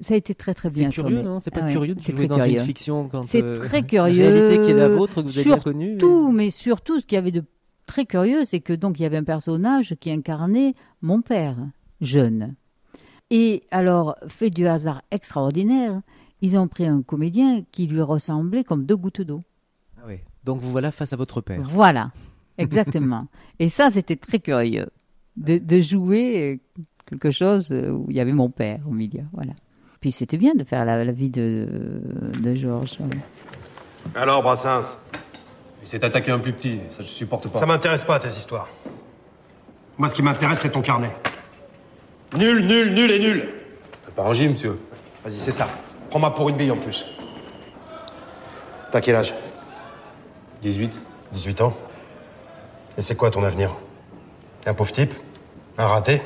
Ça 0.01 0.14
a 0.14 0.16
été 0.16 0.35
très 0.35 0.55
très 0.55 0.70
bien 0.70 0.91
C'est 0.91 0.97
curieux, 1.03 1.16
tourné. 1.18 1.29
non? 1.31 1.41
C'est 1.41 1.51
pas 1.53 1.61
Ah 1.62 1.66
ouais, 1.66 1.72
curieux 1.72 1.95
de 1.95 2.01
jouer 2.01 2.27
dans 2.27 2.37
une 2.39 2.43
curieux. 2.45 2.61
fiction 2.61 3.09
quand, 3.09 3.25
C'est 3.25 3.43
euh, 3.43 3.55
très 3.55 3.83
la 3.93 4.05
réalité 4.05 4.61
qui 4.64 4.70
est 4.70 4.75
la 4.75 4.89
vôtre, 4.89 5.14
que 5.22 5.29
vous 5.29 5.39
avez 5.39 5.45
bien 5.49 5.59
connue, 5.59 5.95
mais- 5.95 5.99
Surtout, 6.01 6.33
mais 6.33 6.51
surtout, 6.51 7.01
ce 7.01 7.07
qu'il 7.07 7.16
y 7.16 7.18
avait 7.18 7.31
de 7.33 7.45
très 7.87 8.05
curieux, 8.07 8.45
c'est 8.45 8.61
que 8.61 8.72
donc 8.72 8.99
il 8.99 9.03
y 9.03 9.07
avait 9.07 9.16
un 9.18 9.25
personnage 9.25 9.95
qui 10.01 10.11
incarnait 10.11 10.75
mon 11.03 11.20
père, 11.22 11.57
jeune. 12.01 12.55
Et 13.31 13.62
alors, 13.70 14.16
fait 14.29 14.51
du 14.51 14.66
hasard 14.66 15.03
extraordinaire, 15.11 16.01
ils 16.43 16.57
ont 16.59 16.68
pris 16.68 16.87
un 16.87 17.03
comédien 17.03 17.62
qui 17.72 17.87
lui 17.87 18.03
ressemblait 18.03 18.64
comme 18.64 18.85
deux 18.87 18.97
gouttes 18.97 19.22
d'eau. 19.22 19.43
Ah 19.99 20.03
oui. 20.09 20.16
Donc 20.45 20.61
vous 20.61 20.70
voilà 20.70 20.91
face 20.93 21.12
à 21.12 21.16
votre 21.16 21.41
père. 21.41 21.61
Voilà, 21.64 22.11
exactement. 22.59 23.28
Et 23.59 23.68
ça, 23.68 23.90
c'était 23.90 24.16
très 24.16 24.38
curieux 24.38 24.86
de, 25.36 25.59
de 25.59 25.80
jouer 25.80 26.55
euh, 26.55 26.80
quelque 27.07 27.30
chose 27.30 27.70
euh, 27.70 27.90
où 27.90 28.07
il 28.11 28.16
y 28.16 28.20
avait 28.20 28.32
mon 28.32 28.50
père 28.50 28.80
au 28.86 28.92
milieu. 28.92 29.24
Voilà. 29.32 29.52
Puis 30.00 30.12
c'était 30.12 30.36
bien 30.36 30.55
de 30.55 30.64
faire 30.64 30.84
la, 30.84 31.05
la 31.05 31.12
vie 31.12 31.30
de, 31.30 32.02
de 32.40 32.55
Georges. 32.55 32.98
Alors, 34.14 34.42
Brassens? 34.42 34.98
Il 35.82 35.88
s'est 35.88 36.05
attaqué 36.05 36.30
un 36.30 36.38
plus 36.38 36.52
petit, 36.52 36.78
ça 36.88 37.02
je 37.02 37.09
supporte 37.09 37.48
pas. 37.48 37.59
Ça 37.59 37.66
m'intéresse 37.66 38.05
pas, 38.05 38.18
tes 38.18 38.28
histoires. 38.28 38.68
Moi, 39.98 40.09
ce 40.09 40.14
qui 40.14 40.22
m'intéresse, 40.22 40.61
c'est 40.61 40.70
ton 40.70 40.80
carnet. 40.80 41.14
Nul, 42.36 42.66
nul, 42.66 42.94
nul 42.94 43.11
et 43.11 43.18
nul. 43.18 43.48
Pas 44.16 44.32
J, 44.32 44.48
monsieur. 44.48 44.78
Vas-y, 45.24 45.40
c'est 45.40 45.50
ça. 45.50 45.68
Prends-moi 46.09 46.34
pour 46.34 46.48
une 46.48 46.57
bille 46.57 46.70
en 46.70 46.76
plus. 46.76 47.05
T'as 48.90 49.00
quel 49.00 49.16
âge? 49.16 49.34
18. 50.62 51.00
18 51.32 51.61
ans. 51.61 51.76
Et 52.97 53.03
c'est 53.03 53.16
quoi 53.16 53.30
ton 53.30 53.42
avenir? 53.45 53.74
Un 54.66 54.74
pauvre 54.74 54.92
type? 54.92 55.14
Un 55.78 55.86
raté? 55.86 56.22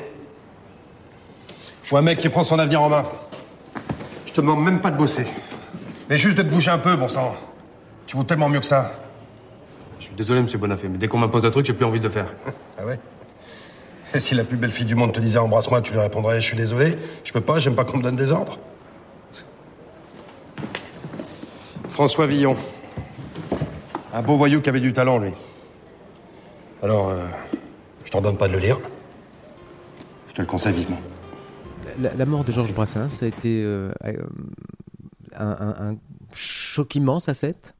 Ou 1.91 1.97
un 1.97 2.01
mec 2.01 2.19
qui 2.19 2.29
prend 2.29 2.43
son 2.43 2.59
avenir 2.59 2.81
en 2.81 2.89
main? 2.89 3.05
Je 4.25 4.33
te 4.33 4.41
demande 4.41 4.63
même 4.63 4.79
pas 4.79 4.91
de 4.91 4.97
bosser. 4.97 5.25
Mais 6.09 6.17
juste 6.17 6.37
de 6.37 6.43
te 6.43 6.47
bouger 6.47 6.71
un 6.71 6.77
peu, 6.77 6.95
bon 6.95 7.07
sang. 7.07 7.35
Tu 8.05 8.15
vaux 8.15 8.23
tellement 8.23 8.49
mieux 8.49 8.59
que 8.59 8.65
ça. 8.65 8.91
Je 9.97 10.05
suis 10.05 10.13
désolé, 10.13 10.41
monsieur 10.41 10.59
Bonafé, 10.59 10.87
mais 10.87 10.97
dès 10.97 11.07
qu'on 11.07 11.17
m'impose 11.17 11.45
un 11.45 11.51
truc, 11.51 11.65
j'ai 11.65 11.73
plus 11.73 11.85
envie 11.85 11.99
de 11.99 12.05
le 12.05 12.09
faire. 12.09 12.31
Ah 12.81 12.85
ouais? 12.85 12.97
Et 14.13 14.19
si 14.21 14.35
la 14.35 14.45
plus 14.45 14.55
belle 14.55 14.71
fille 14.71 14.85
du 14.85 14.95
monde 14.95 15.11
te 15.11 15.19
disait 15.19 15.37
embrasse-moi, 15.37 15.81
tu 15.81 15.91
lui 15.91 15.99
répondrais 15.99 16.39
je 16.39 16.47
suis 16.47 16.55
désolé, 16.55 16.97
je 17.25 17.33
peux 17.33 17.41
pas, 17.41 17.59
j'aime 17.59 17.75
pas 17.75 17.83
qu'on 17.83 17.97
me 17.97 18.03
donne 18.03 18.15
des 18.15 18.31
ordres 18.31 18.57
François 21.89 22.25
Villon. 22.25 22.55
Un 24.13 24.21
beau 24.21 24.37
voyou 24.37 24.61
qui 24.61 24.69
avait 24.69 24.79
du 24.79 24.93
talent, 24.93 25.17
lui. 25.17 25.33
Alors, 26.81 27.09
euh, 27.09 27.27
je 28.05 28.11
t'en 28.11 28.21
donne 28.21 28.37
pas 28.37 28.47
de 28.47 28.53
le 28.53 28.59
lire. 28.59 28.79
Je 30.27 30.33
te 30.33 30.41
le 30.41 30.47
conseille 30.47 30.73
vivement. 30.73 30.99
La, 31.99 32.13
la 32.13 32.25
mort 32.25 32.43
de 32.43 32.51
Georges 32.51 32.73
Brassens, 32.73 33.09
ça 33.09 33.25
a 33.25 33.27
été 33.29 33.61
euh, 33.63 33.91
euh, 34.05 34.13
un, 35.35 35.47
un- 35.49 35.89
un 35.91 35.95
choc 36.33 36.95
immense 36.95 37.27
à 37.27 37.33
7 37.33 37.75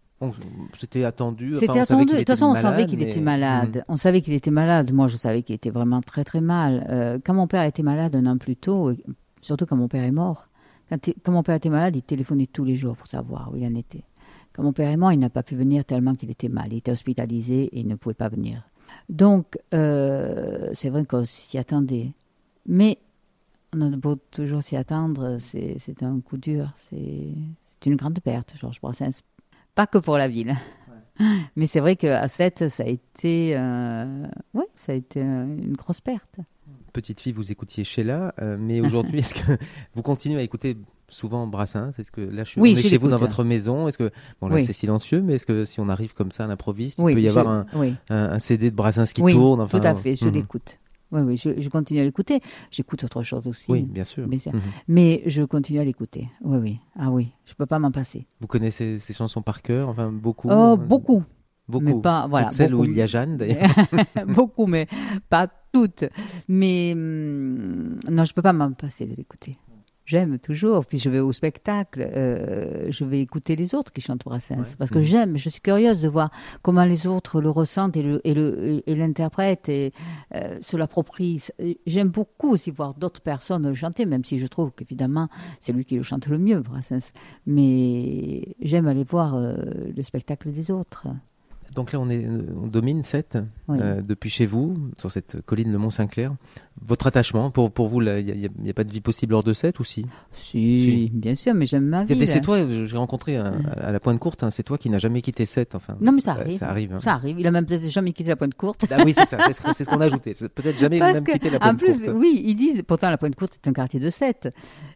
C'était 0.74 1.06
attendu. 1.06 1.56
C'était 1.56 1.80
attendu. 1.80 2.06
De 2.14 2.18
toute 2.18 2.28
façon, 2.28 2.46
on 2.48 2.54
malade, 2.54 2.62
savait 2.72 2.86
qu'il 2.86 3.00
mais- 3.00 3.10
était 3.10 3.22
malade. 3.22 3.78
Mhm. 3.78 3.84
On 3.88 3.98
savait 3.98 4.22
qu'il 4.22 4.34
était 4.34 4.52
malade. 4.52 4.92
Moi, 4.92 5.08
je 5.08 5.16
savais 5.16 5.44
qu'il 5.44 5.56
était 5.56 5.70
vraiment 5.70 6.02
très 6.02 6.24
très 6.26 6.42
mal. 6.42 6.86
Euh, 6.90 7.20
quand 7.24 7.34
mon 7.34 7.48
père 7.48 7.64
était 7.64 7.84
malade 7.84 8.16
un 8.16 8.26
an 8.26 8.38
plus 8.38 8.56
tôt, 8.58 8.92
surtout 9.42 9.66
quand 9.66 9.78
mon 9.78 9.88
père 9.88 10.04
est 10.04 10.12
mort, 10.12 10.48
quand, 10.90 10.98
quand 11.24 11.32
mon 11.32 11.44
père 11.44 11.56
était 11.56 11.70
malade, 11.70 11.96
il 11.96 12.02
téléphonait 12.02 12.48
tous 12.48 12.66
les 12.66 12.76
jours 12.76 12.98
pour 12.98 13.08
savoir 13.08 13.52
où 13.54 13.56
il 13.58 13.66
en 13.66 13.76
était. 13.76 14.04
Quand 14.54 14.64
mon 14.64 14.74
père 14.74 14.90
est 14.90 14.98
mort, 14.98 15.14
il 15.14 15.20
n'a 15.20 15.30
pas 15.30 15.44
pu 15.44 15.56
venir 15.56 15.86
tellement 15.86 16.16
qu'il 16.16 16.32
était 16.32 16.50
mal. 16.50 16.68
Il 16.74 16.78
était 16.80 16.92
hospitalisé 16.92 17.66
et 17.66 17.80
il 17.80 17.88
ne 17.88 17.96
pouvait 17.96 18.16
pas 18.16 18.28
venir. 18.28 18.64
Donc, 19.10 19.58
euh, 19.74 20.70
c'est 20.74 20.90
vrai 20.90 21.06
qu'on 21.06 21.26
s'y 21.26 21.58
attendait. 21.58 22.12
Mais 22.66 23.00
on 23.74 23.94
a 23.94 23.96
beau 23.96 24.16
toujours 24.32 24.64
s'y 24.64 24.76
attendre, 24.76 25.38
c'est 25.40 25.78
c'est 25.80 26.04
un 26.04 26.20
coup 26.20 26.38
dur. 26.38 26.72
C'est 26.90 27.28
c'est 27.82 27.90
une 27.90 27.96
grande 27.96 28.20
perte, 28.20 28.56
Georges 28.60 28.82
Brassens. 28.82 29.22
Pas 29.76 29.88
que 29.88 29.98
pour 29.98 30.18
la 30.18 30.28
ville. 30.28 30.56
Mais 31.56 31.68
c'est 31.68 31.80
vrai 31.80 31.96
qu'à 31.96 32.28
7, 32.28 32.70
ça 32.70 32.84
a 32.84 32.88
été, 32.88 33.56
euh, 33.56 34.26
ouais, 34.54 34.68
ça 34.76 34.94
a 34.94 34.96
été 34.96 35.22
euh, 35.22 35.44
une 35.44 35.76
grosse 35.76 36.02
perte. 36.02 36.40
Petite 36.94 37.20
fille, 37.20 37.34
vous 37.34 37.52
écoutiez 37.52 37.84
Sheila, 37.84 38.34
euh, 38.42 38.58
mais 38.60 38.82
aujourd'hui, 38.82 39.20
est-ce 39.20 39.36
que 39.36 39.58
vous 39.94 40.02
continuez 40.02 40.40
à 40.40 40.44
écouter 40.44 40.78
souvent 41.10 41.48
Brassens 41.48 41.92
Est-ce 41.98 42.12
que 42.12 42.22
là, 42.22 42.44
je 42.44 42.50
suis 42.52 42.62
Oui, 42.62 42.76
chez 42.76 42.98
vous 42.98 43.08
dans 43.10 43.18
votre 43.18 43.44
maison 43.44 43.88
Est-ce 43.88 43.98
que 43.98 44.12
bon 44.42 44.48
là, 44.48 44.56
Oui. 44.56 44.64
c'est 44.64 44.74
silencieux, 44.74 45.22
mais 45.22 45.36
est-ce 45.36 45.46
que 45.46 45.66
si 45.66 45.80
on 45.80 45.90
arrive 45.90 46.14
comme 46.14 46.32
ça 46.32 46.46
à 46.46 46.48
l'improviste, 46.48 47.00
Oui, 47.02 47.14
il 47.14 47.16
peut 47.16 47.22
y 47.22 47.26
je- 47.26 47.30
avoir 47.30 47.48
un, 47.50 47.66
un, 48.10 48.32
un 48.32 48.40
CD 48.40 48.72
de 48.72 48.76
Brassens 48.76 49.06
qui 49.14 49.22
tourne 49.22 49.62
enfin, 49.62 49.80
tout 49.80 49.88
à 49.88 49.96
fait, 49.96 50.16
je 50.16 50.26
mhm. 50.26 50.34
l'écoute. 50.34 50.80
Oui, 51.12 51.22
oui, 51.22 51.38
je, 51.38 51.60
je 51.60 51.70
continue 51.70 52.00
à 52.02 52.04
l'écouter. 52.04 52.40
J'écoute 52.70 53.04
autre 53.04 53.24
chose 53.24 53.48
aussi. 53.48 53.72
Oui, 53.72 53.82
bien 53.82 54.04
sûr. 54.04 54.28
Mais, 54.88 55.24
je 55.26 55.42
continue 55.44 55.80
à 55.80 55.84
l'écouter. 55.84 56.30
Oui, 56.44 56.58
oui. 56.60 56.80
Ah 56.98 57.10
oui, 57.10 57.30
je 57.46 57.54
peux 57.56 57.66
pas 57.66 57.80
m'en 57.80 57.92
passer. 57.92 58.28
Vous 58.42 58.48
connaissez 58.48 59.00
ces 59.00 59.14
chansons 59.14 59.42
par 59.42 59.62
cœur 59.62 59.90
Enfin, 59.90 60.12
beaucoup? 60.12 60.50
Oh, 60.52 60.78
beaucoup. 60.78 61.24
Beaucoup. 61.68 61.86
Mais 61.86 62.02
pas, 62.02 62.28
voilà. 62.28 62.50
Celles 62.50 62.74
où 62.74 62.84
il 62.84 62.94
y 62.94 63.02
a 63.02 63.06
Jeanne, 63.06 63.38
d'ailleurs. 63.38 63.70
beaucoup, 64.28 64.66
mais 64.66 64.88
pas 65.30 65.48
toutes. 65.72 66.04
Mais 66.48 66.94
hum, 66.94 68.00
non, 68.10 68.26
je 68.26 68.34
peux 68.34 68.42
pas 68.42 68.54
m'en 68.54 68.72
passer 68.72 69.06
de 69.06 69.16
l'écouter. 69.16 69.58
J'aime 70.10 70.40
toujours. 70.40 70.88
Puis 70.88 70.98
je 70.98 71.08
vais 71.08 71.20
au 71.20 71.32
spectacle, 71.32 72.02
euh, 72.02 72.88
je 72.90 73.06
vais 73.06 73.20
écouter 73.22 73.56
les 73.56 73.76
autres 73.76 73.92
qui 73.92 74.02
chantent 74.02 74.24
Brassens. 74.26 74.76
Parce 74.80 74.90
que 74.90 74.98
Mhm. 74.98 75.04
j'aime, 75.04 75.38
je 75.38 75.50
suis 75.50 75.62
curieuse 75.62 76.02
de 76.02 76.08
voir 76.08 76.32
comment 76.64 76.84
les 76.84 77.06
autres 77.06 77.42
le 77.42 77.52
ressentent 77.52 77.96
et 77.96 78.02
le- 78.02 78.20
et 78.26 78.96
l'interprètent 78.96 79.70
et 79.70 79.92
euh, 80.34 80.58
se 80.62 80.76
l'approprient. 80.78 81.44
J'aime 81.86 82.10
beaucoup 82.10 82.50
aussi 82.50 82.72
voir 82.72 82.96
d'autres 82.96 83.22
personnes 83.22 83.68
le 83.70 83.76
chanter, 83.76 84.08
même 84.08 84.24
si 84.26 84.40
je 84.40 84.48
trouve 84.48 84.72
qu'évidemment, 84.72 85.28
c'est 85.60 85.74
lui 85.74 85.86
qui 85.86 85.96
le 85.98 86.02
chante 86.04 86.26
le 86.28 86.40
mieux, 86.40 86.60
Brassens. 86.62 87.12
Mais 87.46 88.56
j'aime 88.62 88.88
aller 88.88 89.04
voir 89.04 89.36
euh, 89.36 89.56
le 89.96 90.02
spectacle 90.04 90.52
des 90.52 90.72
autres. 90.72 91.06
Donc 91.76 91.92
là, 91.92 92.00
on, 92.00 92.10
est, 92.10 92.26
on 92.28 92.68
domine 92.68 93.04
7 93.04 93.38
Oui. 93.68 93.78
depuis 94.08 94.30
chez 94.30 94.46
vous, 94.46 94.78
sur 94.98 95.12
cette 95.12 95.42
colline, 95.46 95.72
le 95.72 95.78
Mont-Saint-Clair. 95.78 96.34
Votre 96.82 97.08
attachement, 97.08 97.52
pour, 97.52 97.72
pour 97.72 97.88
vous, 97.88 98.02
il 98.02 98.50
n'y 98.62 98.70
a, 98.70 98.74
pas 98.74 98.84
de 98.86 98.92
vie 98.92 99.02
possible 99.02 99.34
hors 99.34 99.44
de 99.44 99.54
7 99.54 99.80
ou 99.80 99.84
si? 99.84 100.06
Si, 100.32 101.12
bien 101.14 101.36
sûr, 101.36 101.54
mais 101.54 101.66
j'aime 101.68 101.86
ma 101.86 102.06
vie. 102.06 102.26
C'est 102.28 102.42
toi, 102.42 102.58
j'ai 102.70 102.98
rencontré 102.98 103.36
un- 103.36 103.54
à 103.82 103.92
la 103.92 104.00
pointe 104.00 104.18
courte, 104.20 104.44
hein, 104.44 104.50
c'est 104.52 104.64
toi 104.64 104.78
qui 104.78 104.90
n'as 104.90 104.98
jamais 105.00 105.22
quitté 105.22 105.46
7. 105.46 105.76
Enfin, 105.76 105.98
Non, 106.02 106.12
mais 106.12 106.22
ça 106.22 106.36
Euh, 106.36 106.40
arrive. 106.42 106.58
Ça 106.58 106.70
arrive. 106.70 106.94
hein. 106.94 107.00
Ça 107.02 107.14
arrive. 107.14 107.40
Il 107.40 107.46
a 107.48 107.52
même 107.52 107.66
peut-être 107.66 107.90
jamais 107.90 108.14
quitté 108.14 108.30
la 108.30 108.36
pointe 108.38 108.54
courte. 108.54 108.86
Ah 108.92 109.04
oui, 109.06 109.14
c'est 109.14 109.26
ça, 109.26 109.38
c'est 109.50 109.84
ce 109.84 109.90
qu'on- 109.90 110.00
a 110.00 110.06
ajouté. 110.06 110.34
Peut-être 110.56 110.78
jamais 110.80 111.00
Parce 111.00 111.14
même 111.14 111.24
que, 111.24 111.32
quitté 111.34 111.50
la 111.50 111.58
En 111.58 111.60
pointe 111.60 111.78
plus, 111.80 112.04
courte. 112.04 112.16
oui, 112.18 112.42
ils 112.46 112.56
disent, 112.56 112.82
pourtant 112.88 113.10
la 113.10 113.18
pointe 113.18 113.36
courte 113.36 113.60
est 113.64 113.68
un 113.70 113.74
quartier 113.74 114.00
de 114.00 114.10
7. 114.10 114.54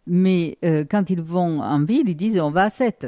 Mais 0.07 0.57
euh, 0.63 0.85
quand 0.89 1.09
ils 1.09 1.21
vont 1.21 1.59
en 1.61 1.83
ville, 1.83 2.07
ils 2.07 2.15
disent 2.15 2.39
on 2.39 2.51
va 2.51 2.63
à 2.63 2.69
7. 2.69 3.07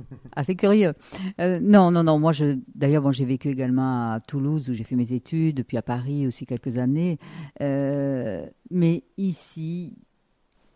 Assez 0.36 0.54
curieux. 0.54 0.92
Euh, 1.40 1.60
non, 1.60 1.90
non, 1.90 2.02
non. 2.02 2.18
Moi, 2.18 2.32
je, 2.32 2.58
d'ailleurs, 2.74 3.02
bon, 3.02 3.12
j'ai 3.12 3.24
vécu 3.24 3.48
également 3.48 4.12
à 4.12 4.20
Toulouse 4.20 4.68
où 4.68 4.74
j'ai 4.74 4.84
fait 4.84 4.96
mes 4.96 5.12
études, 5.12 5.64
puis 5.64 5.76
à 5.76 5.82
Paris 5.82 6.26
aussi 6.26 6.46
quelques 6.46 6.76
années. 6.78 7.18
Euh, 7.60 8.46
mais 8.70 9.02
ici, 9.18 9.94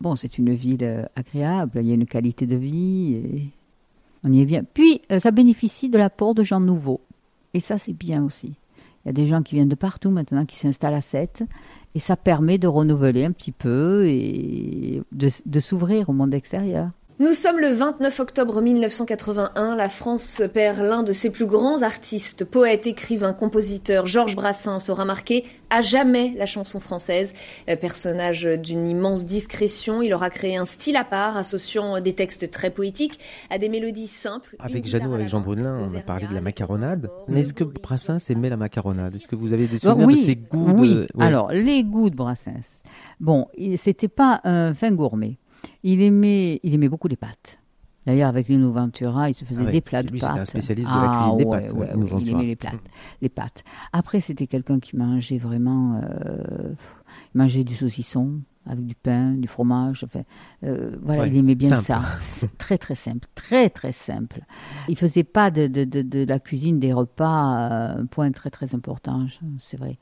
bon, 0.01 0.15
c'est 0.15 0.37
une 0.37 0.53
ville 0.53 0.83
euh, 0.83 1.05
agréable. 1.15 1.79
Il 1.81 1.87
y 1.87 1.91
a 1.91 1.95
une 1.95 2.05
qualité 2.05 2.45
de 2.45 2.55
vie. 2.55 3.51
On 4.23 4.31
y 4.31 4.41
est 4.41 4.45
bien. 4.45 4.63
Puis, 4.63 5.01
ça 5.19 5.31
bénéficie 5.31 5.89
de 5.89 5.97
l'apport 5.97 6.35
de 6.35 6.43
gens 6.43 6.59
nouveaux. 6.59 7.01
Et 7.53 7.59
ça, 7.59 7.77
c'est 7.77 7.93
bien 7.93 8.23
aussi. 8.23 8.55
Il 9.05 9.07
y 9.07 9.09
a 9.09 9.13
des 9.13 9.27
gens 9.27 9.41
qui 9.41 9.55
viennent 9.55 9.69
de 9.69 9.75
partout 9.75 10.09
maintenant, 10.09 10.45
qui 10.45 10.57
s'installent 10.57 10.95
à 10.95 11.01
7. 11.01 11.43
Et 11.95 11.99
ça 11.99 12.17
permet 12.17 12.57
de 12.57 12.67
renouveler 12.67 13.23
un 13.23 13.31
petit 13.31 13.53
peu 13.53 14.05
et 14.05 15.01
de 15.11 15.59
s'ouvrir 15.59 16.09
au 16.09 16.13
monde 16.13 16.33
extérieur. 16.33 16.89
Nous 17.19 17.33
sommes 17.33 17.57
le 17.59 17.69
29 17.69 18.19
octobre 18.19 18.61
1981. 18.61 19.75
La 19.75 19.89
France 19.89 20.39
perd 20.53 20.77
l'un 20.77 21.01
de 21.01 21.13
ses 21.13 21.31
plus 21.31 21.47
grands 21.47 21.81
artistes, 21.81 22.45
poète, 22.45 22.85
écrivain, 22.85 23.33
compositeur. 23.33 24.05
Georges 24.05 24.35
Brassens 24.35 24.87
aura 24.89 25.03
marqué 25.03 25.43
à 25.71 25.81
jamais 25.81 26.35
la 26.37 26.45
chanson 26.45 26.79
française. 26.79 27.33
Euh, 27.69 27.75
personnage 27.75 28.43
d'une 28.43 28.87
immense 28.87 29.25
discrétion, 29.25 30.03
il 30.03 30.13
aura 30.13 30.29
créé 30.29 30.57
un 30.57 30.65
style 30.65 30.95
à 30.95 31.03
part, 31.03 31.37
associant 31.37 31.99
des 32.01 32.13
textes 32.13 32.51
très 32.51 32.69
poétiques 32.69 33.19
à 33.49 33.57
des 33.57 33.67
mélodies 33.69 34.05
simples. 34.05 34.55
Avec 34.59 34.85
Jeannot, 34.85 35.15
avec 35.15 35.27
Jean 35.27 35.39
Brunelin, 35.41 35.89
on 35.91 35.97
a 35.97 36.01
parlé 36.01 36.27
de 36.27 36.35
la 36.35 36.41
macaronade. 36.41 37.09
Mais 37.27 37.39
est-ce 37.41 37.55
que 37.55 37.63
Brassens 37.63 38.29
aimait 38.29 38.49
la 38.49 38.57
macaronade? 38.57 39.15
Est-ce 39.15 39.27
que 39.27 39.35
vous 39.35 39.53
avez 39.53 39.65
des 39.65 39.79
souvenirs 39.79 40.05
oui, 40.05 40.13
de 40.13 40.19
ses 40.19 40.35
goûts 40.35 40.71
oui. 40.77 40.89
de- 40.93 41.07
oui. 41.15 41.23
Alors, 41.25 41.51
les 41.51 41.83
goûts 41.83 42.11
de 42.11 42.15
Brassens. 42.15 42.83
Bon, 43.19 43.47
c'était 43.75 44.07
pas 44.07 44.39
un 44.43 44.75
fin 44.75 44.91
gourmet. 44.91 45.39
Il 45.83 46.01
aimait, 46.01 46.59
il 46.63 46.73
aimait 46.73 46.89
beaucoup 46.89 47.07
les 47.07 47.15
pâtes. 47.15 47.59
D'ailleurs, 48.05 48.29
avec 48.29 48.47
Lino 48.47 48.71
Ventura, 48.71 49.29
il 49.29 49.33
se 49.33 49.43
faisait 49.43 49.59
Ah 49.61 49.65
ouais, 49.65 49.71
des 49.73 49.81
plats 49.81 50.01
de 50.01 50.09
lui, 50.09 50.19
pâtes. 50.19 50.29
c'était 50.29 50.39
un 50.41 50.45
spécialiste 50.45 50.89
de 50.89 50.95
la 50.95 51.11
Ah 51.11 51.17
cuisine 51.17 51.37
des 51.37 51.43
ouais, 51.43 51.61
pâtes, 51.61 51.73
ouais, 51.73 51.93
ouais, 51.93 52.21
il 52.21 52.29
aimait 52.29 52.45
les, 52.45 52.55
plats, 52.55 52.71
les 53.21 53.29
pâtes. 53.29 53.63
Après, 53.91 54.21
c'était 54.21 54.47
quelqu'un 54.47 54.79
qui 54.79 54.95
mangeait 54.95 55.37
vraiment... 55.37 55.99
euh, 56.03 56.73
il 57.35 57.37
mangeait 57.37 57.65
du 57.65 57.75
saucisson 57.75 58.39
avec 58.65 58.85
du 58.85 58.95
pain, 58.95 59.31
du 59.33 59.47
fromage. 59.49 60.03
Enfin, 60.05 60.21
euh, 60.63 60.95
voilà, 61.01 61.23
Ouais, 61.23 61.27
il 61.29 61.37
aimait 61.37 61.55
bien 61.55 61.75
simple. 61.81 62.05
ça. 62.17 62.47
Très, 62.57 62.77
très 62.77 62.95
simple. 62.95 63.27
Très, 63.35 63.69
très 63.69 63.91
simple. 63.91 64.41
Il 64.87 64.97
faisait 64.97 65.23
pas 65.23 65.51
de, 65.51 65.67
de, 65.67 65.83
de, 65.83 66.01
de 66.01 66.25
la 66.25 66.39
cuisine 66.39 66.79
des 66.79 66.93
repas 66.93 67.59
euh, 67.71 68.01
un 68.01 68.05
point 68.05 68.31
très, 68.31 68.49
très 68.49 68.73
important, 68.75 69.25
c'est 69.59 69.77
vrai. 69.77 69.97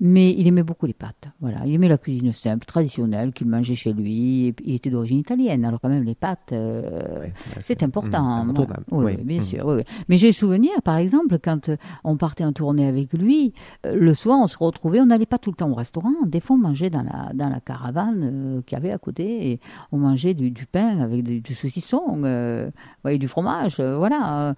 Mais 0.00 0.32
il 0.32 0.46
aimait 0.46 0.62
beaucoup 0.62 0.86
les 0.86 0.92
pâtes. 0.92 1.28
Voilà, 1.40 1.60
il 1.64 1.74
aimait 1.74 1.88
la 1.88 1.98
cuisine 1.98 2.32
simple, 2.32 2.66
traditionnelle, 2.66 3.32
qu'il 3.32 3.48
mangeait 3.48 3.74
chez 3.74 3.92
lui. 3.92 4.54
Il 4.64 4.74
était 4.74 4.90
d'origine 4.90 5.18
italienne, 5.18 5.64
alors 5.64 5.80
quand 5.80 5.88
même 5.88 6.04
les 6.04 6.14
pâtes, 6.14 6.50
euh, 6.52 7.26
c'est 7.60 7.82
important. 7.82 8.22
mm, 8.44 8.50
incontournable. 8.50 8.84
oui, 8.90 9.16
bien 9.22 9.40
mm. 9.40 9.44
sûr. 9.44 9.66
oui. 9.66 9.82
Mais 10.08 10.16
j'ai 10.16 10.32
souvenir, 10.32 10.70
par 10.82 10.96
exemple, 10.96 11.38
quand 11.42 11.68
euh, 11.68 11.76
on 12.04 12.16
partait 12.16 12.44
en 12.44 12.52
tournée 12.52 12.86
avec 12.86 13.12
lui, 13.12 13.54
euh, 13.86 13.94
le 13.94 14.14
soir, 14.14 14.38
on 14.42 14.46
se 14.46 14.56
retrouvait, 14.58 15.00
on 15.00 15.06
n'allait 15.06 15.26
pas 15.26 15.38
tout 15.38 15.50
le 15.50 15.56
temps 15.56 15.70
au 15.70 15.74
restaurant. 15.74 16.12
Des 16.26 16.40
fois, 16.40 16.56
on 16.56 16.60
mangeait 16.60 16.90
dans 16.90 17.02
la, 17.02 17.32
dans 17.34 17.48
la 17.48 17.60
caravane 17.60 18.58
euh, 18.58 18.62
qu'il 18.62 18.76
y 18.76 18.80
avait 18.80 18.92
à 18.92 18.98
côté, 18.98 19.50
et 19.50 19.60
on 19.92 19.98
mangeait 19.98 20.34
du, 20.34 20.50
du 20.50 20.66
pain 20.66 21.00
avec 21.00 21.22
du, 21.22 21.40
du 21.40 21.54
saucisson, 21.54 22.22
euh, 22.24 22.70
ouais, 23.04 23.18
du 23.18 23.28
fromage. 23.28 23.80
voilà. 23.80 24.54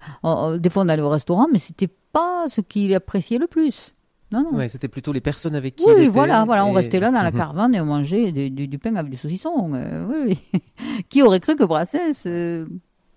Des 0.57 0.69
fois, 0.69 0.83
on 0.83 0.89
allait 0.89 1.01
au 1.01 1.09
restaurant, 1.09 1.47
mais 1.51 1.59
c'était 1.59 1.89
pas 2.11 2.45
ce 2.49 2.61
qu'il 2.61 2.93
appréciait 2.93 3.37
le 3.37 3.47
plus. 3.47 3.95
Non, 4.31 4.43
non. 4.43 4.57
Ouais, 4.57 4.69
c'était 4.69 4.87
plutôt 4.87 5.11
les 5.11 5.21
personnes 5.21 5.55
avec 5.55 5.75
qui 5.75 5.85
Oui, 5.85 5.93
était, 5.93 6.07
voilà, 6.07 6.45
voilà, 6.45 6.65
on 6.65 6.71
restait 6.71 6.99
là 6.99 7.09
dans 7.11 7.23
la 7.23 7.31
Mhm. 7.31 7.37
caravane 7.37 7.73
et 7.75 7.81
on 7.81 7.85
mangeait 7.85 8.31
du, 8.31 8.51
du- 8.51 8.67
du 8.67 8.77
pain 8.77 8.95
avec 8.95 9.11
du 9.11 9.17
saucisson. 9.17 9.73
euh, 9.73 10.05
oui, 10.07 10.37
oui. 10.53 10.61
qui 11.09 11.23
aurait 11.23 11.39
cru 11.39 11.55
que 11.55 11.63
Brassens 11.63 12.27
euh, 12.27 12.67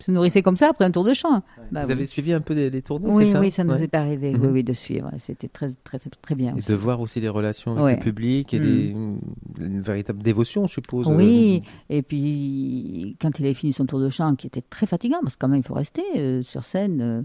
se 0.01 0.11
nourrissait 0.11 0.43
comme 0.43 0.57
ça 0.57 0.71
après 0.71 0.85
un 0.87 0.91
tour 0.91 1.05
de 1.05 1.13
champ 1.13 1.43
Bah 1.71 1.83
Vous 1.83 1.87
oui. 1.89 1.93
avez 1.93 2.05
suivi 2.07 2.33
un 2.33 2.41
peu 2.41 2.55
les, 2.55 2.71
les 2.71 2.81
tournées, 2.83 3.09
Oui, 3.13 3.27
c'est 3.27 3.33
ça 3.33 3.41
oui, 3.41 3.51
ça 3.51 3.63
nous 3.63 3.75
Ouais. 3.75 3.83
est 3.85 3.95
arrivé, 3.95 4.33
Mhm. 4.33 4.41
oui, 4.43 4.49
oui, 4.53 4.65
de 4.65 4.73
suivre. 4.73 5.11
C'était 5.19 5.49
très, 5.49 5.69
très, 5.85 5.99
très, 5.99 6.35
bien. 6.35 6.55
Et 6.55 6.59
aussi. 6.59 6.71
de 6.71 6.75
voir 6.77 6.99
aussi 7.01 7.21
les 7.21 7.29
relations 7.29 7.77
avec 7.77 7.99
le 7.99 8.03
public 8.03 8.55
et 8.55 8.59
Mm. 8.95 9.19
une 9.61 9.81
véritable 9.83 10.23
dévotion, 10.23 10.67
je 10.67 10.73
suppose. 10.73 11.09
Oui, 11.09 11.63
et 11.91 12.01
puis 12.03 13.17
quand 13.21 13.39
il 13.39 13.45
avait 13.45 13.55
fini 13.55 13.73
son 13.75 13.85
tour 13.87 14.01
de 14.01 14.09
chant, 14.09 14.35
qui 14.35 14.47
était 14.47 14.63
très 14.63 14.87
fatigant, 14.87 15.19
parce 15.23 15.37
que 15.37 15.41
quand 15.41 15.49
même 15.49 15.61
il 15.61 15.67
faut 15.67 15.75
rester 15.75 16.03
euh, 16.17 16.43
sur 16.43 16.65
scène 16.65 17.01
euh, 17.03 17.23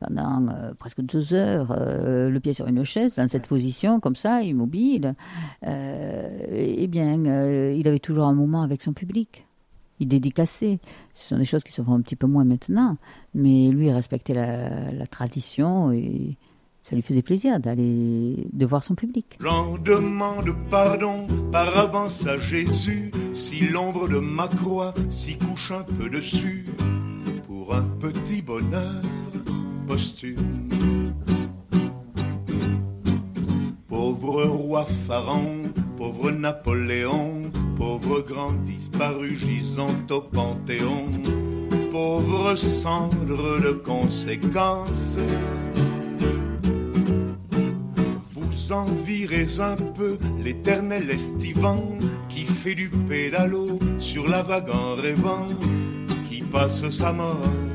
pendant 0.00 0.48
euh, 0.48 0.72
presque 0.78 1.00
deux 1.02 1.34
heures, 1.34 1.70
euh, 1.70 2.28
le 2.30 2.40
pied 2.40 2.52
sur 2.52 2.66
une 2.66 2.82
chaise, 2.84 3.16
dans 3.16 3.28
cette 3.28 3.46
position, 3.46 4.00
comme 4.00 4.16
ça, 4.16 4.42
immobile, 4.42 5.14
euh, 5.66 6.46
eh 6.50 6.86
bien, 6.88 7.14
il 7.72 7.86
avait 7.86 7.98
toujours 7.98 8.26
un 8.26 8.34
moment 8.34 8.62
avec 8.62 8.82
son 8.82 8.92
public. 8.92 9.46
Il 10.00 10.08
dédicaçait. 10.08 10.78
Ce 11.12 11.28
sont 11.28 11.38
des 11.38 11.44
choses 11.44 11.62
qui 11.62 11.72
se 11.72 11.82
font 11.82 11.92
un 11.92 12.00
petit 12.00 12.16
peu 12.16 12.26
moins 12.26 12.44
maintenant, 12.44 12.96
mais 13.34 13.68
lui, 13.68 13.88
il 13.88 13.92
respectait 13.92 14.32
la, 14.32 14.90
la 14.90 15.06
tradition 15.06 15.92
et 15.92 16.36
ça 16.82 16.96
lui 16.96 17.02
faisait 17.02 17.20
plaisir 17.20 17.60
d'aller, 17.60 18.48
de 18.50 18.66
voir 18.66 18.82
son 18.82 18.94
public. 18.94 19.36
J'en 19.40 19.76
demande 19.76 20.54
pardon 20.70 21.26
par 21.52 21.76
avance 21.76 22.26
à 22.26 22.38
Jésus 22.38 23.12
si 23.34 23.68
l'ombre 23.68 24.08
de 24.08 24.18
ma 24.18 24.48
croix 24.48 24.94
s'y 25.10 25.36
couche 25.36 25.70
un 25.70 25.82
peu 25.82 26.08
dessus 26.08 26.66
pour 27.46 27.74
un 27.74 27.86
petit 28.00 28.40
bonheur 28.40 29.02
Pauvre 33.88 34.44
roi 34.44 34.86
Pharaon, 35.08 35.72
pauvre 35.96 36.30
Napoléon, 36.30 37.50
pauvre 37.76 38.20
grand 38.20 38.52
disparu 38.64 39.34
gisant 39.34 39.96
au 40.10 40.20
Panthéon, 40.20 41.06
pauvre 41.90 42.54
cendre 42.54 43.60
de 43.60 43.72
conséquences. 43.72 45.18
Vous 48.32 48.72
envirez 48.72 49.46
un 49.58 49.76
peu 49.76 50.18
l'éternel 50.44 51.10
estivant 51.10 51.98
qui 52.28 52.44
fait 52.44 52.76
du 52.76 52.90
pédalo 53.08 53.80
sur 53.98 54.28
la 54.28 54.42
vague 54.42 54.70
en 54.70 54.94
rêvant, 54.94 55.48
qui 56.28 56.42
passe 56.42 56.88
sa 56.90 57.12
mort 57.12 57.69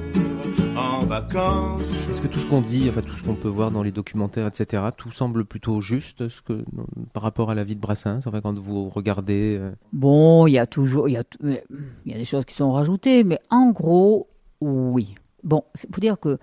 en 1.01 1.05
vacances. 1.05 2.07
Est-ce 2.09 2.21
que 2.21 2.27
tout 2.27 2.39
ce 2.39 2.45
qu'on 2.45 2.61
dit, 2.61 2.87
enfin 2.89 3.01
tout 3.01 3.15
ce 3.15 3.23
qu'on 3.23 3.35
peut 3.35 3.47
voir 3.49 3.71
dans 3.71 3.83
les 3.83 3.91
documentaires, 3.91 4.47
etc., 4.47 4.83
tout 4.95 5.11
semble 5.11 5.45
plutôt 5.45 5.81
juste 5.81 6.29
ce 6.29 6.41
que, 6.41 6.63
par 7.13 7.23
rapport 7.23 7.49
à 7.51 7.55
la 7.55 7.63
vie 7.63 7.75
de 7.75 7.81
Brassens 7.81 8.19
Enfin, 8.25 8.41
quand 8.41 8.57
vous 8.57 8.89
regardez. 8.89 9.57
euh, 9.59 9.71
Bon, 9.93 10.47
il 10.47 10.53
y 10.53 10.59
a 10.59 10.65
toujours, 10.67 11.09
il 11.09 11.13
y 11.13 11.17
a, 11.17 11.23
y 12.05 12.13
des 12.13 12.25
choses 12.25 12.45
qui 12.45 12.55
sont 12.55 12.71
rajoutées, 12.71 13.23
mais 13.23 13.39
en 13.49 13.71
gros, 13.71 14.27
oui. 14.61 15.15
Bon, 15.43 15.63
c'est 15.75 15.89
pour 15.89 15.99
dire 16.01 16.19
que 16.19 16.37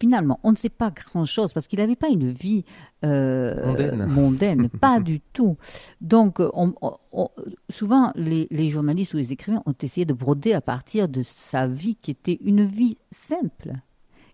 finalement, 0.00 0.40
on 0.42 0.52
ne 0.52 0.56
sait 0.56 0.68
pas 0.70 0.90
grand-chose 0.90 1.52
parce 1.52 1.66
qu'il 1.66 1.78
n'avait 1.78 1.96
pas 1.96 2.08
une 2.08 2.30
vie 2.30 2.64
euh, 3.04 3.66
Mondaine. 3.66 4.06
mondaine, 4.06 4.68
pas 4.80 5.00
du 5.00 5.20
tout. 5.32 5.56
Donc, 6.00 6.38
on- 6.40 6.74
on- 6.82 6.96
on- 7.12 7.28
souvent, 7.70 8.12
les, 8.14 8.46
les 8.50 8.68
journalistes 8.70 9.14
ou 9.14 9.16
les 9.18 9.32
écrivains 9.32 9.62
ont 9.66 9.74
essayé 9.82 10.04
de 10.06 10.12
broder 10.14 10.52
à 10.52 10.60
partir 10.60 11.08
de 11.08 11.22
sa 11.22 11.66
vie 11.66 11.96
qui 12.00 12.10
était 12.10 12.38
une 12.44 12.64
vie 12.64 12.96
simple. 13.10 13.72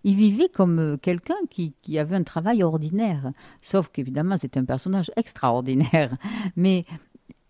Il 0.03 0.15
vivait 0.15 0.49
comme 0.49 0.79
euh, 0.79 0.97
quelqu'un 0.97 1.35
qui, 1.49 1.73
qui 1.81 1.97
avait 1.97 2.15
un 2.15 2.23
travail 2.23 2.61
ordinaire, 2.63 3.31
sauf 3.61 3.89
qu'évidemment, 3.89 4.35
c'est 4.37 4.57
un 4.57 4.65
personnage 4.65 5.11
extraordinaire, 5.17 6.17
mais, 6.55 6.85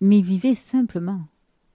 mais 0.01 0.19
il 0.19 0.23
vivait 0.25 0.55
simplement. 0.55 1.21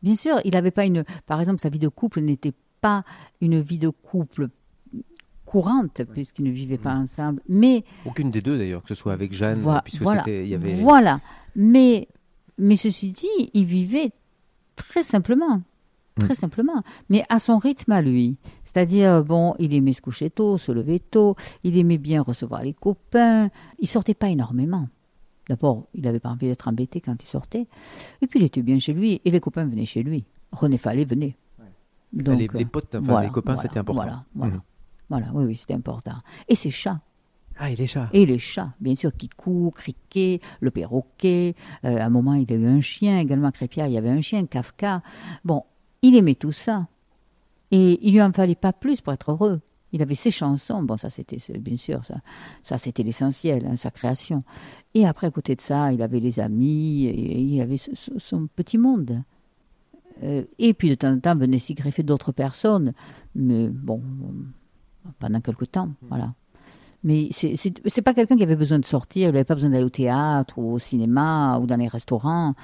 Bien 0.03 0.15
sûr, 0.15 0.41
il 0.45 0.53
n'avait 0.53 0.71
pas 0.71 0.87
une. 0.87 1.05
Par 1.27 1.41
exemple, 1.41 1.61
sa 1.61 1.69
vie 1.69 1.81
de 1.81 1.89
couple 1.89 2.21
n'était 2.21 2.53
pas 2.81 3.05
une 3.41 3.61
vie 3.61 3.79
de 3.79 3.89
couple 3.89 4.49
courante, 5.45 6.03
puisqu'ils 6.13 6.45
ne 6.45 6.51
vivaient 6.51 6.79
pas 6.79 6.95
ensemble, 6.95 7.41
mais 7.49 7.83
Aucune 8.05 8.31
des 8.31 8.43
deux 8.43 8.59
d'ailleurs, 8.59 8.83
que 8.83 8.89
ce 8.89 8.95
soit 8.95 9.13
avec 9.15 9.33
Jeanne, 9.33 9.63
Voi- 9.63 9.81
puisque 9.83 10.03
voilà. 10.03 10.21
c'était, 10.23 10.43
il 10.45 10.49
y 10.51 10.55
avait. 10.55 10.75
Voilà. 10.75 11.21
Mais, 11.57 12.07
mais 12.59 12.77
ceci 12.77 13.13
dit, 13.13 13.51
il 13.55 13.65
vivait 13.65 14.13
très 14.77 15.03
simplement. 15.03 15.63
Très 16.19 16.35
simplement. 16.35 16.83
Mais 17.09 17.25
à 17.29 17.39
son 17.39 17.59
rythme 17.59 17.93
à 17.93 18.03
lui. 18.03 18.37
C'est-à-dire, 18.65 19.25
bon, 19.25 19.55
il 19.59 19.75
aimait 19.75 19.93
se 19.93 20.01
coucher 20.03 20.31
tôt, 20.31 20.59
se 20.59 20.73
lever 20.73 21.01
tôt, 21.01 21.37
il 21.65 21.77
aimait 21.79 21.99
bien 21.99 22.23
recevoir 22.23 22.63
les 22.63 22.75
copains. 22.75 23.51
Il 23.79 23.89
sortait 23.89 24.15
pas 24.15 24.29
énormément. 24.29 24.89
D'abord, 25.49 25.87
il 25.95 26.03
n'avait 26.03 26.21
pas 26.21 26.29
envie 26.29 26.47
d'être 26.47 26.69
embêté 26.69 27.01
quand 27.01 27.17
il 27.23 27.27
sortait. 27.27 27.67
Et 28.21 28.27
puis, 28.27 28.39
il 28.39 28.45
était 28.45 28.63
bien 28.63 28.79
chez 28.79 28.93
lui 28.93 29.21
et 29.25 29.31
les 29.31 29.41
copains 29.41 29.65
venaient 29.65 29.87
chez 29.87 30.03
lui. 30.03 30.25
René 30.53 30.77
Fallet 30.79 31.05
venait. 31.05 31.37
Enfin, 32.21 32.35
les- 32.37 32.49
les 32.59 32.65
potes, 32.65 32.95
enfin, 32.95 33.21
les 33.23 33.29
copains, 33.31 33.57
c'était 33.57 33.79
important. 33.79 34.03
Voilà, 34.03 34.25
voilà. 34.35 34.55
Mhm. 34.55 34.61
Voilà, 35.11 35.27
oui, 35.35 35.45
oui, 35.45 35.57
c'était 35.57 35.75
important. 35.75 36.17
Et 36.49 36.55
ses 36.55 36.71
chats. 36.71 37.01
Ah, 37.59 37.71
et 37.71 37.77
les 37.77 37.87
chats. 37.87 38.09
Et 38.13 38.25
les 38.27 38.39
chats, 38.39 38.73
bien 38.79 38.95
sûr, 38.95 39.11
qui 39.17 39.29
courent, 39.29 39.75
criquet, 39.75 40.41
le 40.61 40.71
perroquet. 40.71 41.55
Euh, 41.85 41.99
à 41.99 42.05
un 42.05 42.09
moment, 42.11 42.35
il 42.35 42.51
a 42.53 42.57
eu 42.57 42.67
un 42.67 42.81
chien, 42.81 43.19
également 43.19 43.51
Crépierre, 43.51 43.87
il 43.89 43.95
y 43.95 43.99
avait 43.99 44.11
un 44.11 44.21
chien, 44.21 44.47
Kafka. 44.47 45.03
Bon, 45.45 45.65
il 46.03 46.15
aimait 46.17 46.35
tout 46.35 46.53
ça. 46.53 46.87
Et 47.71 47.99
il 48.07 48.13
lui 48.13 48.23
en 48.23 48.33
fallait 48.33 48.55
pas 48.55 48.73
plus 48.73 49.01
pour 49.01 49.13
être 49.13 49.31
heureux. 49.33 49.61
Il 49.93 50.03
avait 50.03 50.15
ses 50.15 50.31
chansons, 50.31 50.83
bon, 50.83 50.97
ça 50.99 51.09
c'était, 51.09 51.39
bien 51.59 51.77
sûr, 51.77 52.05
ça, 52.05 52.17
ça 52.63 52.77
c'était 52.77 53.03
l'essentiel, 53.03 53.67
hein, 53.67 53.77
sa 53.77 53.91
création. 53.91 54.43
Et 54.95 55.07
après, 55.07 55.27
à 55.27 55.31
côté 55.31 55.55
de 55.57 55.63
ça, 55.63 55.93
il 55.95 56.03
avait 56.03 56.21
les 56.21 56.41
amis, 56.41 57.07
et 57.07 57.41
il 57.41 57.61
avait 57.63 57.79
ce- 57.79 57.95
ce- 57.95 58.19
son 58.19 58.49
petit 58.55 58.77
monde. 58.77 59.23
Euh, 60.23 60.45
et 60.59 60.75
puis 60.75 60.91
de 60.91 60.95
temps 60.95 61.13
en 61.13 61.19
temps 61.21 61.37
venaient 61.37 61.59
s'y 61.59 61.75
greffer 61.75 62.03
d'autres 62.03 62.33
personnes, 62.33 62.93
mais 63.35 63.69
bon, 63.69 64.03
pendant 65.19 65.41
quelque 65.41 65.65
temps, 65.65 65.91
voilà. 66.09 66.35
Mais 67.05 67.29
c'est 67.33 68.03
pas 68.03 68.13
quelqu'un 68.13 68.37
qui 68.37 68.43
avait 68.43 68.57
besoin 68.57 68.81
de 68.81 68.85
sortir, 68.85 69.29
il 69.29 69.33
n'avait 69.33 69.45
pas 69.45 69.55
besoin 69.55 69.71
d'aller 69.71 69.85
au 69.85 69.89
théâtre 69.91 70.59
ou 70.59 70.73
au 70.73 70.79
cinéma 70.79 71.59
ou 71.61 71.67
dans 71.67 71.77
les 71.77 71.89
restaurants, 71.89 72.55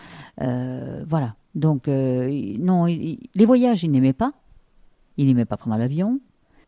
euh, 0.42 1.04
voilà. 1.08 1.36
Donc 1.54 1.88
euh, 1.88 2.28
il- 2.30 2.62
non, 2.62 2.86
il- 2.86 3.02
il- 3.02 3.18
les 3.34 3.44
voyages, 3.44 3.84
il 3.84 3.90
n'aimait 3.90 4.12
pas. 4.12 4.32
Il 5.16 5.26
n'aimait 5.26 5.44
pas 5.44 5.56
prendre 5.56 5.76
l'avion. 5.78 6.18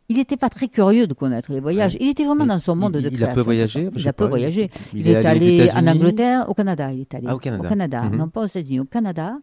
il 0.09 0.19
n'était 0.19 0.37
pas 0.37 0.49
très 0.49 0.69
curieux 0.69 1.09
de 1.09 1.15
connaître 1.15 1.51
les 1.53 1.59
voyages. 1.59 1.97
Il 1.99 2.07
était 2.09 2.25
vraiment 2.25 2.47
dans 2.47 2.61
son 2.61 2.77
monde 2.77 2.95
il, 2.95 3.03
de 3.03 3.09
il 3.09 3.17
création. 3.17 3.33
a 3.33 3.35
peu 3.35 3.41
voyagé 3.41 3.91
Il 3.97 4.07
a 4.09 4.13
peu 4.13 4.27
voyagé. 4.29 4.71
Il, 4.95 5.01
Il, 5.01 5.09
est, 5.09 5.13
est, 5.15 5.25
allé, 5.27 5.69
en 5.75 5.85
Angleterre, 5.89 6.49
au 6.49 6.55
Canada. 6.55 6.93
Il 6.93 7.01
est 7.01 7.13
allé 7.17 7.27
Ah, 7.29 7.35
au 7.35 7.39
Canada. 7.39 7.65
Au 7.65 7.69
Canada, 7.69 8.03
Mhm. 8.03 8.17
non 8.17 8.29
pas 8.29 8.43
aux 8.45 8.47
États-Unis, 8.47 8.79
au 8.79 8.85
Canada. 8.85 9.37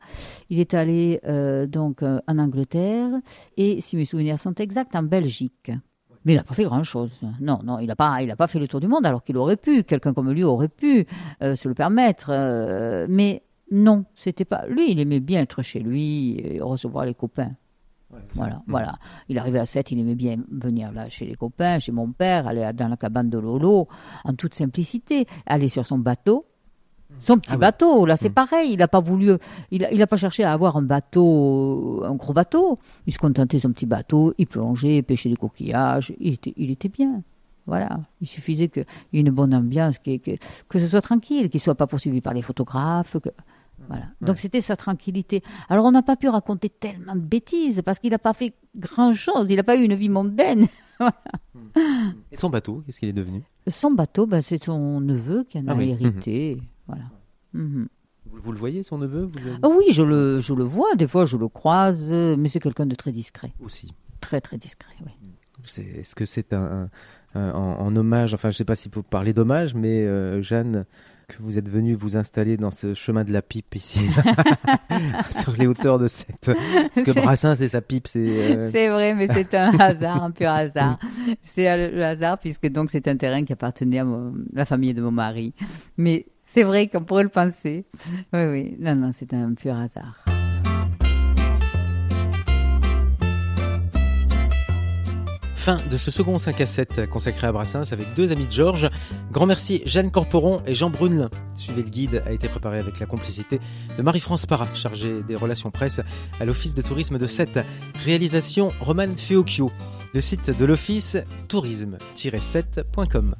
Il 0.49 0.61
est 0.61 0.73
allé 0.73 1.19
euh, 1.27 1.67
donc 1.67 2.01
euh, 2.01 2.21
en 2.29 2.39
Angleterre 2.39 3.09
et, 3.57 3.81
si 3.81 3.97
mes 3.97 4.05
souvenirs 4.05 4.39
sont 4.39 4.53
exacts, 4.55 4.95
en 4.95 5.03
Belgique. 5.03 5.69
Mais 6.23 6.31
il 6.31 6.35
n'a 6.37 6.43
pas 6.43 6.53
fait 6.53 6.63
grand-chose. 6.63 7.19
Non, 7.41 7.59
non, 7.65 7.79
il 7.79 7.87
n'a 7.87 7.97
pas, 7.97 8.21
il 8.21 8.31
a 8.31 8.37
pas 8.37 8.47
fait 8.47 8.57
le 8.59 8.69
tour 8.69 8.79
du 8.79 8.87
monde 8.87 9.05
alors 9.05 9.21
qu'il 9.21 9.35
aurait 9.35 9.57
pu. 9.57 9.83
Quelqu'un 9.83 10.13
comme 10.13 10.31
lui 10.31 10.45
aurait 10.45 10.69
pu 10.69 11.05
euh, 11.41 11.57
se 11.57 11.67
le 11.67 11.73
permettre. 11.73 12.27
euh, 12.29 13.05
mais 13.09 13.43
non, 13.71 14.05
c'était 14.15 14.45
pas. 14.45 14.65
Lui, 14.67 14.91
il 14.91 14.99
aimait 14.99 15.19
bien 15.19 15.41
être 15.41 15.61
chez 15.61 15.79
lui 15.79 16.37
et 16.37 16.61
recevoir 16.61 17.05
les 17.05 17.13
copains. 17.13 17.51
Voilà, 18.33 18.61
voilà. 18.67 18.95
Il 19.27 19.39
arrivait 19.39 19.59
à 19.59 19.65
7, 19.65 19.91
il 19.91 19.99
aimait 19.99 20.13
bien 20.13 20.37
venir 20.51 20.91
là 20.91 21.09
chez 21.09 21.25
les 21.25 21.33
copains, 21.33 21.79
chez 21.79 21.91
mon 21.91 22.11
père, 22.11 22.47
aller 22.47 22.69
dans 22.75 22.87
la 22.87 22.97
cabane 22.97 23.29
de 23.29 23.39
Lolo, 23.39 23.87
en 24.23 24.33
toute 24.35 24.53
simplicité, 24.53 25.25
aller 25.47 25.67
sur 25.67 25.85
son 25.85 25.97
bateau. 25.97 26.45
Son 27.19 27.37
petit 27.37 27.51
Ah 27.51 27.55
oui. 27.55 27.59
bateau, 27.61 28.05
là 28.05 28.17
c'est 28.17 28.29
pareil, 28.31 28.73
il 28.73 28.77
n'a 28.77 28.87
pas 28.87 28.99
voulu, 28.99 29.33
il 29.71 29.87
il 29.91 30.01
a 30.01 30.07
pas 30.07 30.17
cherché 30.17 30.43
à 30.43 30.51
avoir 30.51 30.77
un 30.77 30.81
bateau, 30.81 32.03
un 32.05 32.15
gros 32.15 32.33
bateau. 32.33 32.77
Il 33.07 33.13
se 33.13 33.19
contentait 33.19 33.57
de 33.57 33.61
son 33.61 33.71
petit 33.71 33.85
bateau, 33.85 34.33
il 34.37 34.47
plongeait, 34.47 35.01
pêchait 35.03 35.29
des 35.29 35.35
coquillages, 35.35 36.13
il 36.19 36.33
était, 36.33 36.53
il 36.57 36.69
était 36.71 36.89
bien. 36.89 37.21
Voilà, 37.65 37.99
il 38.19 38.27
suffisait 38.27 38.67
qu'il 38.67 38.85
y 39.13 39.17
ait 39.17 39.21
une 39.21 39.29
bonne 39.31 39.53
ambiance, 39.55 39.97
que, 39.97 40.17
que, 40.17 40.31
que 40.67 40.79
ce 40.79 40.87
soit 40.87 41.01
tranquille, 41.01 41.49
qu'il 41.49 41.59
ne 41.59 41.61
soit 41.63 41.75
pas 41.75 41.87
poursuivi 41.87 42.19
par 42.19 42.33
les 42.33 42.41
photographes. 42.41 43.17
Que... 43.21 43.29
Voilà. 43.87 44.05
Donc 44.21 44.37
c'était 44.37 44.61
sa 44.61 44.75
tranquillité. 44.75 45.41
Alors 45.69 45.85
on 45.85 45.91
n'a 45.91 46.03
pas 46.03 46.15
pu 46.15 46.27
raconter 46.29 46.69
tellement 46.69 47.15
de 47.15 47.21
bêtises 47.21 47.81
parce 47.83 47.99
qu'il 47.99 48.11
n'a 48.11 48.19
pas 48.19 48.33
fait 48.33 48.53
grand-chose, 48.75 49.47
il 49.49 49.55
n'a 49.57 49.63
pas 49.63 49.75
eu 49.75 49.83
une 49.83 49.95
vie 49.95 50.09
mondaine. 50.09 50.67
Voilà. 50.99 51.13
Et 52.31 52.35
son 52.37 52.49
bateau, 52.49 52.83
qu'est-ce 52.85 52.99
qu'il 52.99 53.09
est 53.09 53.13
devenu? 53.13 53.41
Son 53.67 53.91
bateau, 53.91 54.27
ben, 54.27 54.41
c'est 54.41 54.63
son 54.63 55.01
neveu 55.01 55.43
qui 55.43 55.57
en 55.57 55.63
Ah 55.67 55.71
a 55.71 55.75
oui. 55.75 55.89
hérité. 55.89 56.61
Voilà. 56.87 57.03
Mhm. 57.53 57.87
vous, 58.27 58.37
vous 58.41 58.51
le 58.51 58.57
voyez, 58.59 58.83
son 58.83 58.99
neveu? 58.99 59.23
Vous 59.23 59.39
Ah 59.63 59.67
oui, 59.69 59.85
je 59.91 60.03
le, 60.03 60.39
je 60.39 60.53
le 60.53 60.63
vois, 60.63 60.93
des 60.95 61.07
fois 61.07 61.25
je 61.25 61.35
le 61.35 61.47
croise, 61.47 62.07
mais 62.09 62.47
c'est 62.47 62.59
quelqu'un 62.59 62.85
de 62.85 62.95
très 62.95 63.11
discret. 63.11 63.53
Aussi. 63.59 63.91
Très 64.21 64.39
très 64.39 64.57
discret, 64.57 64.93
oui. 65.05 65.11
C'est- 65.65 65.81
Est-ce 65.81 66.13
que 66.15 66.25
c'est 66.25 66.53
un, 66.53 66.89
un- 67.33 67.39
un- 67.39 67.51
en, 67.53 67.79
en 67.87 67.95
hommage, 67.95 68.33
enfin 68.35 68.49
je 68.49 68.55
ne 68.55 68.57
sais 68.57 68.65
pas 68.65 68.75
s'il 68.75 68.91
faut 68.91 69.01
parler 69.03 69.33
d'hommage, 69.33 69.73
mais 69.73 70.05
euh, 70.05 70.41
Jeanne, 70.41 70.85
que 71.27 71.41
vous 71.41 71.57
êtes 71.57 71.69
venue 71.69 71.93
vous 71.93 72.17
installer 72.17 72.57
dans 72.57 72.71
ce 72.71 72.93
chemin 72.93 73.23
de 73.23 73.31
la 73.31 73.41
pipe 73.41 73.75
ici, 73.75 73.99
sur 75.29 75.53
les 75.55 75.67
hauteurs 75.67 75.99
de 75.99 76.07
cette... 76.07 76.27
Parce 76.45 77.05
que 77.05 77.13
C'est- 77.13 77.21
Brassens 77.21 77.55
et 77.61 77.67
sa 77.67 77.81
pipe, 77.81 78.07
c'est... 78.07 78.19
euh, 78.19 78.69
C'est 78.71 78.89
vrai, 78.89 79.13
mais 79.13 79.27
c'est 79.27 79.53
un 79.53 79.71
hasard, 79.79 80.23
un 80.23 80.31
pur 80.31 80.49
hasard. 80.49 80.99
C'est 81.43 81.91
le 81.91 82.03
hasard 82.03 82.37
puisque 82.39 82.67
donc 82.69 82.89
c'est 82.89 83.07
un 83.07 83.15
terrain 83.17 83.43
qui 83.43 83.53
appartenait 83.53 83.99
à 83.99 84.05
mon- 84.05 84.33
la 84.53 84.65
famille 84.65 84.93
de 84.93 85.01
mon 85.01 85.11
mari. 85.11 85.53
Mais 85.97 86.25
c'est 86.43 86.63
vrai 86.63 86.87
qu'on 86.87 87.03
pourrait 87.03 87.23
le 87.23 87.29
penser. 87.29 87.85
Oui, 88.33 88.43
oui. 88.45 88.75
Non, 88.79 88.95
non, 88.95 89.11
c'est 89.13 89.33
un 89.33 89.53
pur 89.53 89.75
hasard. 89.75 90.22
Fin 95.63 95.79
de 95.89 95.97
ce 95.97 96.11
second 96.11 96.37
5 96.39 96.59
à 96.59 96.65
7 96.65 97.09
consacré 97.09 97.47
à 97.47 97.53
Brassens 97.53 97.93
avec 97.93 98.13
deux 98.15 98.33
amis 98.33 98.47
de 98.47 98.51
Georges. 98.51 98.89
Grand 99.31 99.45
merci 99.45 99.81
Jeanne 99.85 100.11
Corporon 100.11 100.61
et 100.65 100.75
Jean 100.75 100.89
Brune. 100.89 101.29
Suivez 101.55 101.83
le 101.83 101.89
guide 101.89 102.21
a 102.25 102.33
été 102.33 102.49
préparé 102.49 102.79
avec 102.79 102.99
la 102.99 103.05
complicité 103.05 103.61
de 103.97 104.03
Marie-France 104.03 104.45
Parra, 104.45 104.67
chargée 104.75 105.23
des 105.23 105.37
relations 105.37 105.71
presse 105.71 106.01
à 106.41 106.43
l'Office 106.43 106.75
de 106.75 106.81
tourisme 106.81 107.17
de 107.17 107.27
Sète. 107.27 107.65
Réalisation 108.03 108.73
Roman 108.81 109.15
Feocchio. 109.15 109.71
Le 110.13 110.19
site 110.19 110.49
de 110.49 110.65
l'Office 110.65 111.15
tourisme-7.com. 111.47 113.35